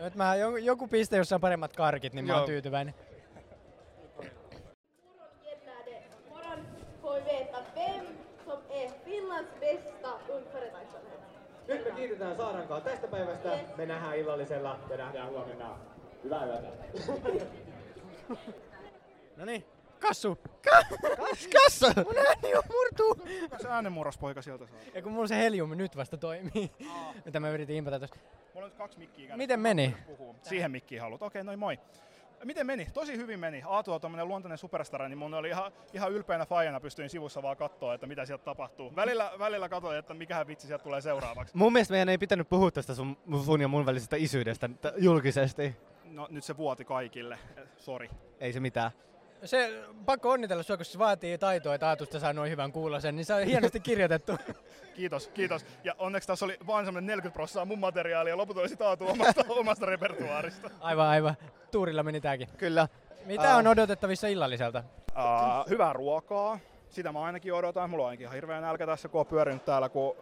Nyt 0.04 0.16
mä 0.16 0.36
joku, 0.36 0.58
joku 0.58 0.88
piste, 0.88 1.18
jossa 1.18 1.36
on 1.36 1.42
paremmat 1.42 1.76
karkit, 1.76 2.14
niin 2.14 2.26
mä 2.26 2.38
oon 2.38 2.46
tyytyväinen. 2.46 2.94
Nyt 11.68 11.86
me 11.86 11.92
kiitetään 11.92 12.38
Saarankaa 12.38 12.82
tästä 12.82 13.08
päivästä. 13.08 13.60
Me 13.78 13.86
nähdään 13.86 14.18
illallisella 14.18 14.80
ja 14.90 14.98
nähdään 14.98 15.30
huomenna. 15.30 15.78
Hyvää 16.24 16.46
yötä. 16.46 16.68
No 19.38 19.46
niin, 19.46 19.66
kassu! 20.00 20.38
Kas, 20.64 21.48
kassa! 21.54 22.04
Mun 22.04 22.18
ääni 22.18 22.56
on 22.56 22.64
murtuu! 22.72 23.28
Se 23.62 23.68
äänenmurrospoika 23.70 24.42
sieltä 24.42 24.66
saa. 24.68 24.80
Ja 24.94 25.02
kun 25.02 25.12
mulla 25.12 25.28
se 25.28 25.38
helium 25.38 25.78
nyt 25.78 25.96
vasta 25.98 26.18
toimii, 26.18 26.72
mitä 27.26 27.40
mä 27.40 27.50
yritin 27.50 27.76
impata 27.76 28.00
tuossa. 28.00 28.16
Mulla 28.54 28.66
on 28.66 28.72
nyt 28.72 28.78
kaksi 28.78 29.00
mikkiä 29.00 29.18
kädessä. 29.18 29.38
Miten 29.38 29.60
meni? 29.60 29.96
Puhuu. 30.08 30.36
Siihen 30.42 30.72
mikkiin 30.72 31.02
haluat. 31.02 31.22
Okei, 31.22 31.44
noin 31.44 31.60
moi. 31.60 31.80
Miten 32.46 32.68
meni? 32.68 32.88
Tosi 32.94 33.18
hyvin 33.18 33.40
meni. 33.40 33.64
Aatu 33.68 33.94
on 33.94 34.02
tommonen 34.02 34.28
luontainen 34.28 34.58
superstara, 34.58 35.10
niin 35.10 35.18
mun 35.18 35.34
oli 35.34 35.50
ihan, 35.50 35.72
ihan 35.94 36.12
ylpeänä 36.12 36.46
faijana 36.46 36.80
pystyin 36.80 37.10
sivussa 37.10 37.42
vaan 37.42 37.58
katsoa, 37.58 37.94
että 37.94 38.08
mitä 38.08 38.26
sieltä 38.26 38.44
tapahtuu. 38.44 38.96
Välillä, 38.96 39.32
välillä 39.40 39.70
katsoin, 39.70 39.98
että 39.98 40.14
mikähän 40.14 40.48
vitsi 40.48 40.68
sieltä 40.68 40.84
tulee 40.84 41.02
seuraavaksi. 41.02 41.58
Mun 41.58 41.74
mielestä 41.74 41.92
meidän 41.92 42.10
ei 42.10 42.18
pitänyt 42.18 42.50
puhua 42.50 42.72
tästä 42.72 42.94
sun, 42.94 43.18
sun 43.46 43.62
ja 43.62 43.68
mun 43.68 43.86
välisestä 43.86 44.16
isyydestä 44.16 44.70
julkisesti. 44.98 45.76
No 46.04 46.28
nyt 46.32 46.44
se 46.44 46.58
vuoti 46.58 46.86
kaikille. 46.86 47.40
Sori. 47.78 48.10
Ei 48.40 48.54
se 48.54 48.60
mitään. 48.60 48.92
Se, 49.46 49.84
pakko 50.06 50.30
onnitella 50.30 50.64
sua, 50.64 50.78
koska 50.78 50.92
se 50.92 51.00
vaatii 51.00 51.38
taitoa, 51.38 51.76
että 51.76 51.88
Aatusta 51.88 52.20
saa 52.20 52.34
noin 52.34 52.52
hyvän 52.52 52.72
kuulosen, 52.72 53.16
niin 53.16 53.26
se 53.26 53.34
on 53.34 53.44
hienosti 53.44 53.80
kirjoitettu. 53.80 54.38
Kiitos, 54.96 55.28
kiitos. 55.28 55.66
Ja 55.84 55.96
onneksi 55.98 56.28
tässä 56.28 56.46
oli 56.46 56.58
vain 56.68 56.86
semmoinen 56.86 57.08
40 57.08 57.34
prosenttia 57.34 57.66
mun 57.66 57.80
materiaalia 57.80 58.32
ja 58.32 58.38
loput 58.38 58.58
oli 58.58 58.70
sit 58.70 58.82
Aatu 58.82 59.08
omasta, 59.08 59.46
omasta 59.60 59.86
repertuaarista. 59.86 60.70
Aivan, 60.80 61.08
aivan. 61.08 61.36
Tuurilla 61.72 62.04
meni 62.04 62.22
tääkin. 62.22 62.48
Kyllä. 62.58 62.88
Mitä 63.26 63.56
on 63.56 63.68
odotettavissa 63.68 64.28
illalliselta? 64.28 64.84
Uh, 65.12 65.70
hyvää 65.70 65.94
ruokaa. 65.94 66.60
Sitä 66.90 67.12
mä 67.12 67.22
ainakin 67.22 67.54
odotan. 67.54 67.90
Mulla 67.90 68.04
on 68.04 68.10
ainakin 68.10 68.24
ihan 68.24 68.36
hirveä 68.36 68.62
nälkä 68.62 68.86
tässä, 68.86 69.08
kun 69.08 69.20
on 69.20 69.28
pyörinyt 69.28 69.66
täällä, 69.66 69.90
kun 69.90 70.16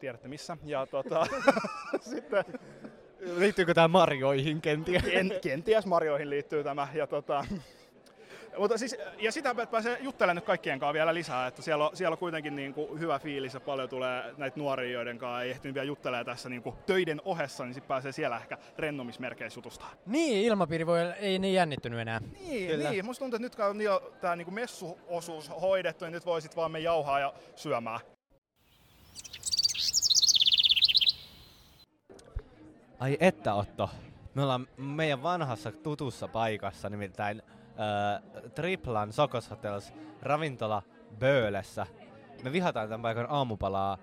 tiedätte 0.00 0.28
missä. 0.28 0.56
Ja 0.64 0.86
tota, 0.86 1.26
sitten 2.10 2.44
Liittyykö 3.36 3.74
tää 3.74 3.88
Marjoihin 3.88 4.60
kenties? 4.60 5.02
Ken, 5.02 5.32
kenties 5.42 5.86
Marjoihin 5.86 6.30
liittyy 6.30 6.64
tämä. 6.64 6.88
Ja, 6.94 7.06
tota, 7.06 7.44
mutta 8.58 8.78
siis, 8.78 8.96
ja 9.18 9.32
sitä 9.32 9.54
pääsee 9.70 9.98
juttelemaan 10.00 10.36
nyt 10.36 10.44
kaikkien 10.44 10.78
kanssa 10.78 10.92
vielä 10.92 11.14
lisää, 11.14 11.46
että 11.46 11.62
siellä 11.62 11.88
on, 11.88 11.96
siellä 11.96 12.14
on 12.14 12.18
kuitenkin 12.18 12.56
niin 12.56 12.74
kuin 12.74 13.00
hyvä 13.00 13.18
fiilis 13.18 13.54
ja 13.54 13.60
paljon 13.60 13.88
tulee 13.88 14.34
näitä 14.36 14.60
nuoria, 14.60 14.90
joiden 14.90 15.18
kanssa 15.18 15.42
ei 15.42 15.50
ehtinyt 15.50 15.74
vielä 15.74 15.86
juttelemaan 15.86 16.26
tässä 16.26 16.48
niin 16.48 16.62
kuin 16.62 16.76
töiden 16.86 17.20
ohessa, 17.24 17.64
niin 17.64 17.74
sitten 17.74 17.88
pääsee 17.88 18.12
siellä 18.12 18.36
ehkä 18.36 18.58
rennomismerkeissä 18.78 19.58
jutustaa. 19.58 19.92
Niin, 20.06 20.44
ilmapiiri 20.46 20.86
voi, 20.86 21.00
ei 21.18 21.38
niin 21.38 21.54
jännittynyt 21.54 22.00
enää. 22.00 22.20
Niin, 22.20 22.70
Kyllä. 22.70 22.90
niin, 22.90 23.04
musta 23.04 23.20
tuntuu, 23.20 23.36
että 23.36 23.46
nyt 23.46 23.56
kun 23.56 23.64
on 23.64 23.80
jo 23.80 24.12
tämä 24.20 24.36
niin 24.36 24.54
messuosuus 24.54 25.50
hoidettu, 25.60 26.04
niin 26.04 26.12
nyt 26.12 26.26
voisit 26.26 26.56
vaan 26.56 26.70
me 26.70 26.80
jauhaa 26.80 27.20
ja 27.20 27.32
syömään. 27.56 28.00
Ai 32.98 33.16
että 33.20 33.54
Otto, 33.54 33.90
me 34.34 34.42
ollaan 34.42 34.68
meidän 34.76 35.22
vanhassa 35.22 35.72
tutussa 35.72 36.28
paikassa, 36.28 36.88
nimittäin 36.88 37.42
äh, 37.78 38.22
Triplan 38.54 39.12
Sokos 39.12 39.50
Hotels 39.50 39.92
ravintola 40.22 40.82
Böölessä. 41.18 41.86
Me 42.44 42.52
vihataan 42.52 42.88
tämän 42.88 43.02
paikan 43.02 43.26
aamupalaa, 43.28 43.98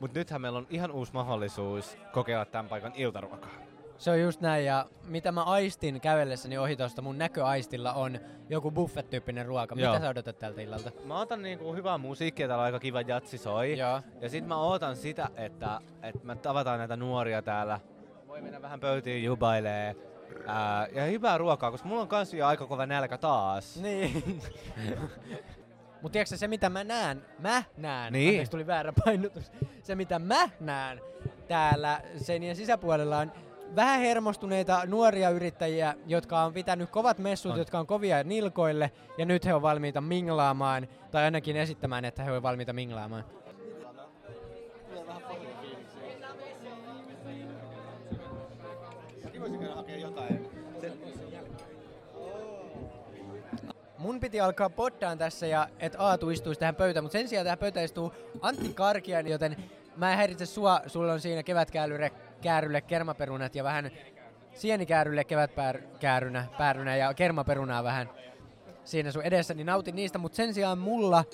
mutta 0.00 0.18
nythän 0.18 0.40
meillä 0.40 0.58
on 0.58 0.66
ihan 0.70 0.90
uusi 0.90 1.12
mahdollisuus 1.12 1.98
kokeilla 2.12 2.44
tämän 2.44 2.68
paikan 2.68 2.92
iltaruokaa. 2.94 3.50
Se 3.98 4.10
on 4.10 4.20
just 4.20 4.40
näin, 4.40 4.64
ja 4.64 4.86
mitä 5.06 5.32
mä 5.32 5.42
aistin 5.42 6.00
kävellessäni 6.00 6.58
ohi 6.58 6.76
tuosta, 6.76 7.02
mun 7.02 7.18
näköaistilla 7.18 7.92
on 7.92 8.18
joku 8.48 8.70
buffet-tyyppinen 8.70 9.46
ruoka. 9.46 9.74
Joo. 9.78 9.92
Mitä 9.92 10.04
sä 10.04 10.08
odotat 10.08 10.38
tältä 10.38 10.60
illalta? 10.60 10.90
Mä 11.04 11.20
otan 11.20 11.42
niinku 11.42 11.74
hyvää 11.74 11.98
musiikkia, 11.98 12.48
täällä 12.48 12.62
on 12.62 12.66
aika 12.66 12.80
kiva 12.80 13.00
jatsi 13.00 13.38
soi. 13.38 13.78
Joo. 13.78 14.00
Ja 14.20 14.28
sit 14.28 14.46
mä 14.46 14.56
ootan 14.56 14.96
sitä, 14.96 15.28
että, 15.36 15.80
että 16.02 16.20
me 16.26 16.36
tavataan 16.36 16.78
näitä 16.78 16.96
nuoria 16.96 17.42
täällä. 17.42 17.80
Voi 18.28 18.42
mennä 18.42 18.62
vähän 18.62 18.80
pöytiin 18.80 19.24
jubailee, 19.24 19.96
Ää, 20.46 20.86
ja 20.92 21.04
hyvää 21.04 21.38
ruokaa, 21.38 21.70
koska 21.70 21.88
mulla 21.88 22.02
on 22.02 22.08
kans 22.08 22.34
jo 22.34 22.46
aika 22.46 22.66
kova 22.66 22.86
nälkä 22.86 23.18
taas. 23.18 23.76
Niin. 23.76 24.22
Mutta 26.02 26.12
tiedätkö 26.12 26.36
se 26.36 26.48
mitä 26.48 26.68
mä 26.70 26.84
näen, 26.84 27.24
mä 27.38 27.62
näen, 27.76 28.12
Niin. 28.12 28.28
anteeksi 28.28 28.50
tuli 28.50 28.66
väärä 28.66 28.92
painotus, 29.04 29.52
se 29.82 29.94
mitä 29.94 30.18
mä 30.18 30.48
näen 30.60 31.00
täällä 31.48 32.00
seinien 32.16 32.56
sisäpuolella 32.56 33.18
on 33.18 33.32
vähän 33.76 34.00
hermostuneita 34.00 34.82
nuoria 34.86 35.30
yrittäjiä, 35.30 35.94
jotka 36.06 36.42
on 36.42 36.52
pitänyt 36.52 36.90
kovat 36.90 37.18
messut, 37.18 37.52
On. 37.52 37.58
jotka 37.58 37.78
on 37.78 37.86
kovia 37.86 38.24
nilkoille, 38.24 38.90
ja 39.18 39.24
nyt 39.24 39.44
he 39.44 39.54
on 39.54 39.62
valmiita 39.62 40.00
minglaamaan, 40.00 40.88
tai 41.10 41.24
ainakin 41.24 41.56
esittämään, 41.56 42.04
että 42.04 42.22
he 42.24 42.30
ovat 42.32 42.42
valmiita 42.42 42.72
minglaamaan. 42.72 43.24
Mun 54.02 54.20
piti 54.20 54.40
alkaa 54.40 54.70
poddaan 54.70 55.18
tässä 55.18 55.46
ja 55.46 55.68
et 55.78 55.96
Aatu 55.98 56.30
istuisi 56.30 56.60
tähän 56.60 56.74
pöytään, 56.74 57.04
mutta 57.04 57.18
sen 57.18 57.28
sijaan 57.28 57.44
tähän 57.44 57.58
pöytään 57.58 57.84
istuu 57.84 58.12
Antti 58.40 58.74
Karkian, 58.74 59.26
joten 59.26 59.56
mä 59.96 60.10
en 60.10 60.16
häiritse 60.16 60.46
sua. 60.46 60.80
Sulla 60.86 61.12
on 61.12 61.20
siinä 61.20 61.42
kevätkäärylle 61.42 62.10
käärylle 62.40 62.80
kermaperunat 62.80 63.54
ja 63.54 63.64
vähän 63.64 63.90
sienikäärylle 64.54 65.24
kevätkäärynä 65.24 66.46
päärynä 66.58 66.96
ja 66.96 67.14
kermaperunaa 67.14 67.84
vähän 67.84 68.08
siinä 68.84 69.12
sun 69.12 69.22
edessä, 69.22 69.54
niin 69.54 69.66
nautin 69.66 69.96
niistä, 69.96 70.18
mutta 70.18 70.36
sen 70.36 70.54
sijaan 70.54 70.78
mulla 70.78 71.24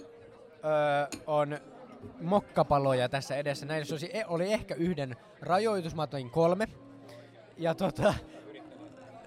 öö, 0.65 1.21
on 1.27 1.59
mokkapaloja 2.21 3.09
tässä 3.09 3.37
edessä. 3.37 3.67
Näissä 3.67 3.95
olisi, 3.95 4.11
e- 4.13 4.27
oli 4.27 4.53
ehkä 4.53 4.75
yhden 4.75 5.17
rajoitus, 5.41 5.95
mä 5.95 6.09
kolme. 6.31 6.69
Ja 7.57 7.75
tota, 7.75 8.15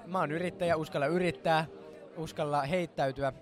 mä 0.05 0.19
oon 0.19 0.31
yrittäjä, 0.31 0.75
uskalla 0.75 1.07
yrittää, 1.07 1.65
uskalla 2.17 2.61
heittäytyä. 2.61 3.33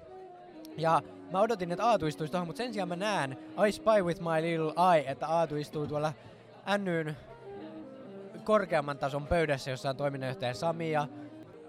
Ja 0.77 1.01
mä 1.31 1.39
odotin, 1.39 1.71
että 1.71 1.85
Aatu 1.85 2.07
istuisi 2.07 2.31
tuohon, 2.31 2.47
mutta 2.47 2.57
sen 2.57 2.73
sijaan 2.73 2.89
mä 2.89 2.95
näen 2.95 3.37
I 3.67 3.71
spy 3.71 4.03
with 4.03 4.21
my 4.21 4.41
little 4.41 4.73
eye, 4.95 5.11
että 5.11 5.27
Aatu 5.27 5.55
istuu 5.55 5.87
tuolla 5.87 6.13
NYn 6.77 7.15
korkeamman 8.43 8.97
tason 8.97 9.27
pöydässä, 9.27 9.71
jossa 9.71 9.89
on 9.89 9.97
toiminnanjohtaja 9.97 10.53
Sami 10.53 10.91
ja 10.91 11.07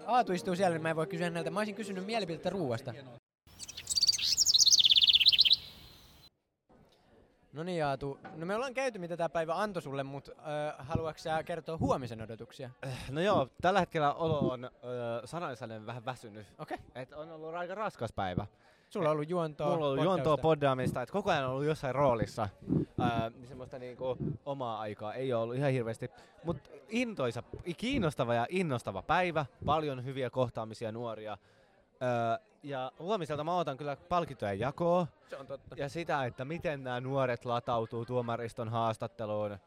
Aatu 0.07 0.33
istuu 0.33 0.55
siellä, 0.55 0.75
niin 0.75 0.81
mä 0.81 0.89
en 0.89 0.95
voi 0.95 1.07
kysyä 1.07 1.25
häneltä. 1.25 1.51
Mä 1.51 1.59
olisin 1.59 1.75
kysynyt 1.75 2.05
mielipidettä 2.05 2.49
ruuasta. 2.49 2.93
No 7.53 7.63
niin 7.63 7.85
Aatu, 7.85 8.19
no 8.35 8.45
me 8.45 8.55
ollaan 8.55 8.73
käyty 8.73 8.99
mitä 8.99 9.17
tää 9.17 9.29
päivä 9.29 9.55
antoi 9.55 9.81
sulle, 9.81 10.03
mutta 10.03 10.31
äh, 10.31 10.87
haluatko 10.87 11.17
sä 11.19 11.43
kertoa 11.43 11.77
huomisen 11.77 12.21
odotuksia? 12.21 12.69
No 13.09 13.21
joo, 13.21 13.47
tällä 13.61 13.79
hetkellä 13.79 14.13
olo 14.13 14.39
on 14.39 14.63
öö, 14.63 15.27
sanallisainen 15.27 15.85
vähän 15.85 16.05
väsynyt. 16.05 16.47
Okei. 16.57 16.77
Et 16.95 17.13
on 17.13 17.31
ollut 17.31 17.55
aika 17.55 17.75
raskas 17.75 18.13
päivä. 18.13 18.47
Sulla 18.89 19.09
on 19.09 19.13
ollut 19.13 19.29
juontoa, 19.29 19.67
Mulla 19.67 19.85
on 19.85 19.91
ollut 19.91 20.03
juontoa, 20.03 20.37
poddaamista, 20.37 21.01
että 21.01 21.13
koko 21.13 21.31
ajan 21.31 21.45
on 21.45 21.51
ollut 21.51 21.65
jossain 21.65 21.95
roolissa. 21.95 22.49
Ää, 22.99 23.29
niin 23.29 23.47
semmoista 23.47 23.79
niinku 23.79 24.17
omaa 24.45 24.79
aikaa 24.79 25.13
ei 25.13 25.33
ole 25.33 25.43
ollut 25.43 25.55
ihan 25.55 25.71
hirveästi. 25.71 26.09
Mutta 26.43 26.69
intoisa, 26.89 27.43
kiinnostava 27.77 28.33
ja 28.33 28.47
innostava 28.49 29.01
päivä. 29.01 29.45
Paljon 29.65 30.05
hyviä 30.05 30.29
kohtaamisia 30.29 30.91
nuoria. 30.91 31.37
Öö, 32.01 32.50
ja 32.63 32.91
huomiselta 32.99 33.43
mä 33.43 33.57
otan 33.57 33.77
kyllä 33.77 33.95
palkintojen 34.09 34.59
jakoa. 34.59 35.07
Se 35.29 35.37
on 35.37 35.47
totta. 35.47 35.75
Ja 35.79 35.89
sitä, 35.89 36.25
että 36.25 36.45
miten 36.45 36.83
nämä 36.83 36.99
nuoret 36.99 37.45
latautuu 37.45 38.05
tuomariston 38.05 38.69
haastatteluun. 38.69 39.51
Öö, 39.51 39.57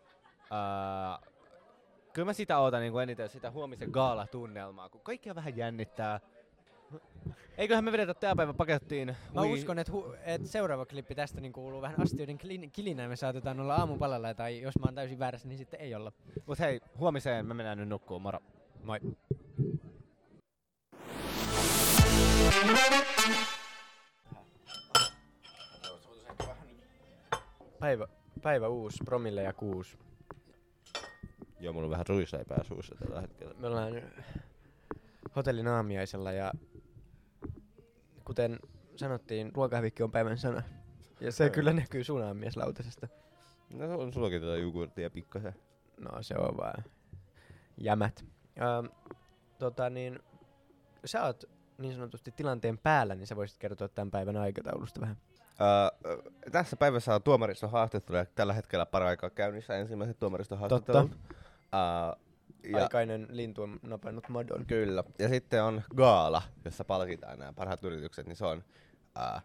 kyllä 2.12 2.26
mä 2.26 2.32
sitä 2.32 2.58
ootan 2.58 2.80
niin 2.80 3.00
eniten, 3.02 3.28
sitä 3.28 3.50
huomisen 3.50 3.90
gaalatunnelmaa, 3.90 4.88
kun 4.88 5.00
kaikkia 5.00 5.34
vähän 5.34 5.56
jännittää. 5.56 6.20
Eiköhän 7.58 7.84
me 7.84 7.92
vedetä 7.92 8.14
tää 8.14 8.36
päivä 8.36 8.52
pakettiin. 8.52 9.16
Mä 9.34 9.42
Ui- 9.42 9.52
uskon, 9.52 9.78
että 9.78 9.92
hu- 9.92 10.16
et 10.24 10.46
seuraava 10.46 10.86
klippi 10.86 11.14
tästä 11.14 11.40
niin 11.40 11.52
kuuluu 11.52 11.82
vähän 11.82 12.02
astioiden 12.02 12.38
klin- 12.40 12.70
kilinään. 12.72 13.10
Me 13.10 13.16
saatetaan 13.16 13.60
olla 13.60 13.74
aamupalalla, 13.76 14.34
tai 14.34 14.60
jos 14.60 14.78
mä 14.78 14.84
oon 14.84 14.94
täysin 14.94 15.18
väärässä, 15.18 15.48
niin 15.48 15.58
sitten 15.58 15.80
ei 15.80 15.94
olla. 15.94 16.12
Mut 16.46 16.58
hei, 16.58 16.80
huomiseen 16.98 17.46
me 17.46 17.54
mennään 17.54 17.78
nyt 17.78 17.88
nukkuun. 17.88 18.22
Moro. 18.22 18.38
Moi. 18.84 19.00
Päivä, 27.80 28.06
päivä 28.42 28.68
uusi, 28.68 28.98
promille 29.04 29.42
ja 29.42 29.52
kuusi. 29.52 29.98
Joo, 31.60 31.72
mulla 31.72 31.86
on 31.86 31.90
vähän 31.90 32.06
ruisleipää 32.08 32.64
suussa 32.64 32.94
tällä 32.94 33.20
hetkellä. 33.20 33.54
Me 33.58 33.66
ollaan 33.66 33.92
hotellin 35.36 35.68
aamiaisella 35.68 36.32
ja 36.32 36.52
kuten 38.24 38.58
sanottiin, 38.96 39.52
ruokahävikki 39.54 40.02
on 40.02 40.10
päivän 40.10 40.38
sana. 40.38 40.62
Ja 41.20 41.32
se 41.32 41.50
kyllä 41.50 41.72
näkyy 41.72 42.04
sun 42.04 42.22
aamiaislautasesta. 42.22 43.08
No 43.70 43.98
on 43.98 44.12
sullakin 44.12 44.40
tätä 44.40 44.56
jogurttia 44.56 45.10
pikkasen. 45.10 45.54
No 46.00 46.22
se 46.22 46.34
on 46.38 46.56
vaan 46.56 46.84
jämät. 47.78 48.24
Ähm, 48.60 48.86
tota 49.58 49.90
niin, 49.90 50.18
sä 51.04 51.24
oot 51.24 51.44
niin 51.78 51.94
sanotusti 51.94 52.32
tilanteen 52.32 52.78
päällä, 52.78 53.14
niin 53.14 53.26
sä 53.26 53.36
voisit 53.36 53.58
kertoa 53.58 53.88
tämän 53.88 54.10
päivän 54.10 54.36
aikataulusta 54.36 55.00
vähän. 55.00 55.16
Öö, 55.60 56.16
tässä 56.52 56.76
päivässä 56.76 57.14
on 57.14 57.22
tuomariston 57.22 57.70
haastattelu 57.70 58.16
ja 58.16 58.24
tällä 58.24 58.52
hetkellä 58.52 58.86
paraikaa 58.86 59.30
käynnissä 59.30 59.76
ensimmäiset 59.76 60.18
tuomariston 60.18 60.58
haastattelut. 60.58 61.10
Öö, 61.74 62.80
Aikainen 62.82 63.26
lintu 63.30 63.62
on 63.62 63.80
napannut 63.82 64.28
madon. 64.28 64.66
Kyllä. 64.66 65.04
Ja 65.18 65.28
sitten 65.28 65.64
on 65.64 65.82
gaala, 65.96 66.42
jossa 66.64 66.84
palkitaan 66.84 67.38
nämä 67.38 67.52
parhaat 67.52 67.84
yritykset, 67.84 68.26
niin 68.26 68.36
se 68.36 68.46
on 68.46 68.64
öö, 69.18 69.40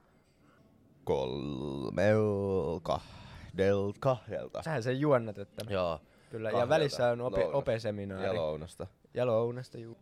kolmelta 1.04 2.80
kahdelta 2.84 4.00
kahdelta. 4.00 4.64
Sähän 4.64 4.84
sen 4.84 5.00
juonnat, 5.00 5.38
että... 5.38 5.66
Joo. 5.70 6.02
Kyllä, 6.32 6.50
ja 6.50 6.52
kahdelta 6.52 6.70
välissä 6.70 7.10
on 7.10 7.22
ope, 7.22 7.46
opeseminaari. 7.46 8.26
Ja 8.26 8.36
lounasta. 8.36 8.88
Ja 9.14 9.26
lounasta, 9.26 9.78
juu. 9.78 9.98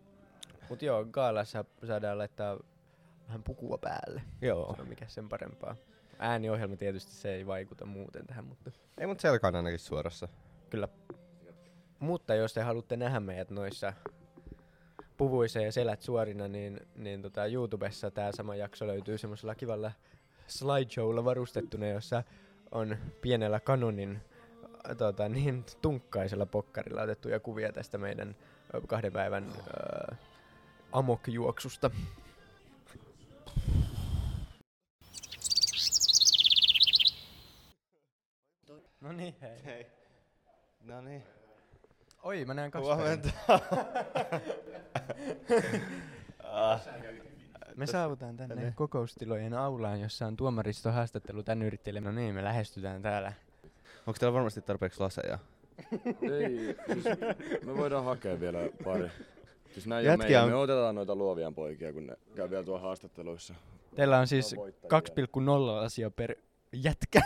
Mut 0.70 0.82
joo, 0.82 1.06
gaalassa 1.06 1.66
saadaan 1.88 2.18
laittaa 2.18 2.58
vähän 3.28 3.44
pukua 3.44 3.78
päälle. 3.78 4.22
Joo. 4.42 4.76
Se 4.76 4.82
on 4.82 4.88
mikä 4.88 5.06
sen 5.08 5.30
parempaa. 5.30 5.76
Ääniohjelma 6.20 6.76
tietysti 6.76 7.12
se 7.12 7.36
ei 7.36 7.48
vaikuta 7.48 7.86
muuten 7.86 8.28
tähän, 8.28 8.46
mutta... 8.46 8.72
Ei, 8.98 9.08
mutta 9.08 9.22
selkä 9.22 9.48
on 9.48 9.56
ainakin 9.56 9.80
suorassa. 9.80 10.28
Kyllä. 10.70 10.88
Mutta 12.00 12.36
jos 12.36 12.54
te 12.54 12.62
haluatte 12.62 12.98
nähdä 12.98 13.20
meidät 13.20 13.50
noissa 13.50 13.94
puvuissa 15.18 15.60
ja 15.60 15.72
selät 15.72 16.02
suorina, 16.02 16.48
niin, 16.48 16.80
niin 16.96 17.22
tota 17.22 17.46
YouTubessa 17.46 18.12
tämä 18.12 18.32
sama 18.32 18.56
jakso 18.56 18.88
löytyy 18.88 19.18
semmoisella 19.18 19.56
kivalla 19.56 19.92
slideshowlla 20.48 21.26
varustettuna, 21.26 21.88
jossa 21.88 22.24
on 22.72 22.98
pienellä 23.22 23.60
kanonin 23.60 24.22
tota, 24.98 25.30
niin 25.30 25.66
tunkkaisella 25.82 26.46
pokkarilla 26.46 27.02
otettuja 27.02 27.40
kuvia 27.40 27.72
tästä 27.72 27.98
meidän 27.98 28.36
kahden 28.88 29.14
päivän 29.14 29.44
äh, 29.44 30.18
amokjuoksusta. 30.92 31.92
No 39.02 39.12
niin, 39.12 39.36
hei. 39.42 39.64
hei. 39.66 39.86
No 40.84 41.02
niin. 41.02 41.24
Oi, 42.24 42.46
mä 42.46 42.54
näen 42.54 42.72
kasveja. 42.72 42.96
Huomenta. 42.96 43.30
Ah. 46.44 46.82
Me 47.76 47.88
saavutaan 47.88 48.38
tänne 48.38 48.56
Tänne. 48.56 48.74
kokoustilojen 48.76 49.54
aulaan, 49.54 50.02
jossa 50.02 50.26
on 50.28 50.36
tuomaristo 50.38 50.92
haastattelu 50.92 51.44
tän 51.44 51.62
yrittäjille. 51.62 52.02
No 52.02 52.12
niin, 52.12 52.36
me 52.36 52.44
lähestytään 52.44 53.02
täällä. 53.02 53.34
Onko 54.08 54.18
teillä 54.20 54.34
varmasti 54.34 54.62
tarpeeksi 54.62 55.00
laseja? 55.00 55.40
Ei, 56.22 56.76
siis 56.94 57.06
me 57.66 57.78
voidaan 57.78 58.06
hakea 58.06 58.40
vielä 58.40 58.60
pari. 58.84 59.12
Siis 59.78 59.88
näin 59.88 60.06
Jätkiä 60.06 60.44
on- 60.44 60.50
me 60.50 60.56
otetaan 60.56 60.96
noita 60.96 61.16
luovien 61.16 61.56
poikia, 61.56 61.94
kun 61.94 62.08
ne 62.08 62.16
käy 62.36 62.50
vielä 62.50 62.64
tuolla 62.64 62.82
haastatteluissa. 62.82 63.54
Teillä 63.96 64.20
on 64.20 64.28
siis 64.28 64.52
Ne 64.52 64.58
voittajia. 64.58 64.90
2,0 64.90 65.80
asia 65.86 66.12
per 66.12 66.36
jätkä. 66.74 67.22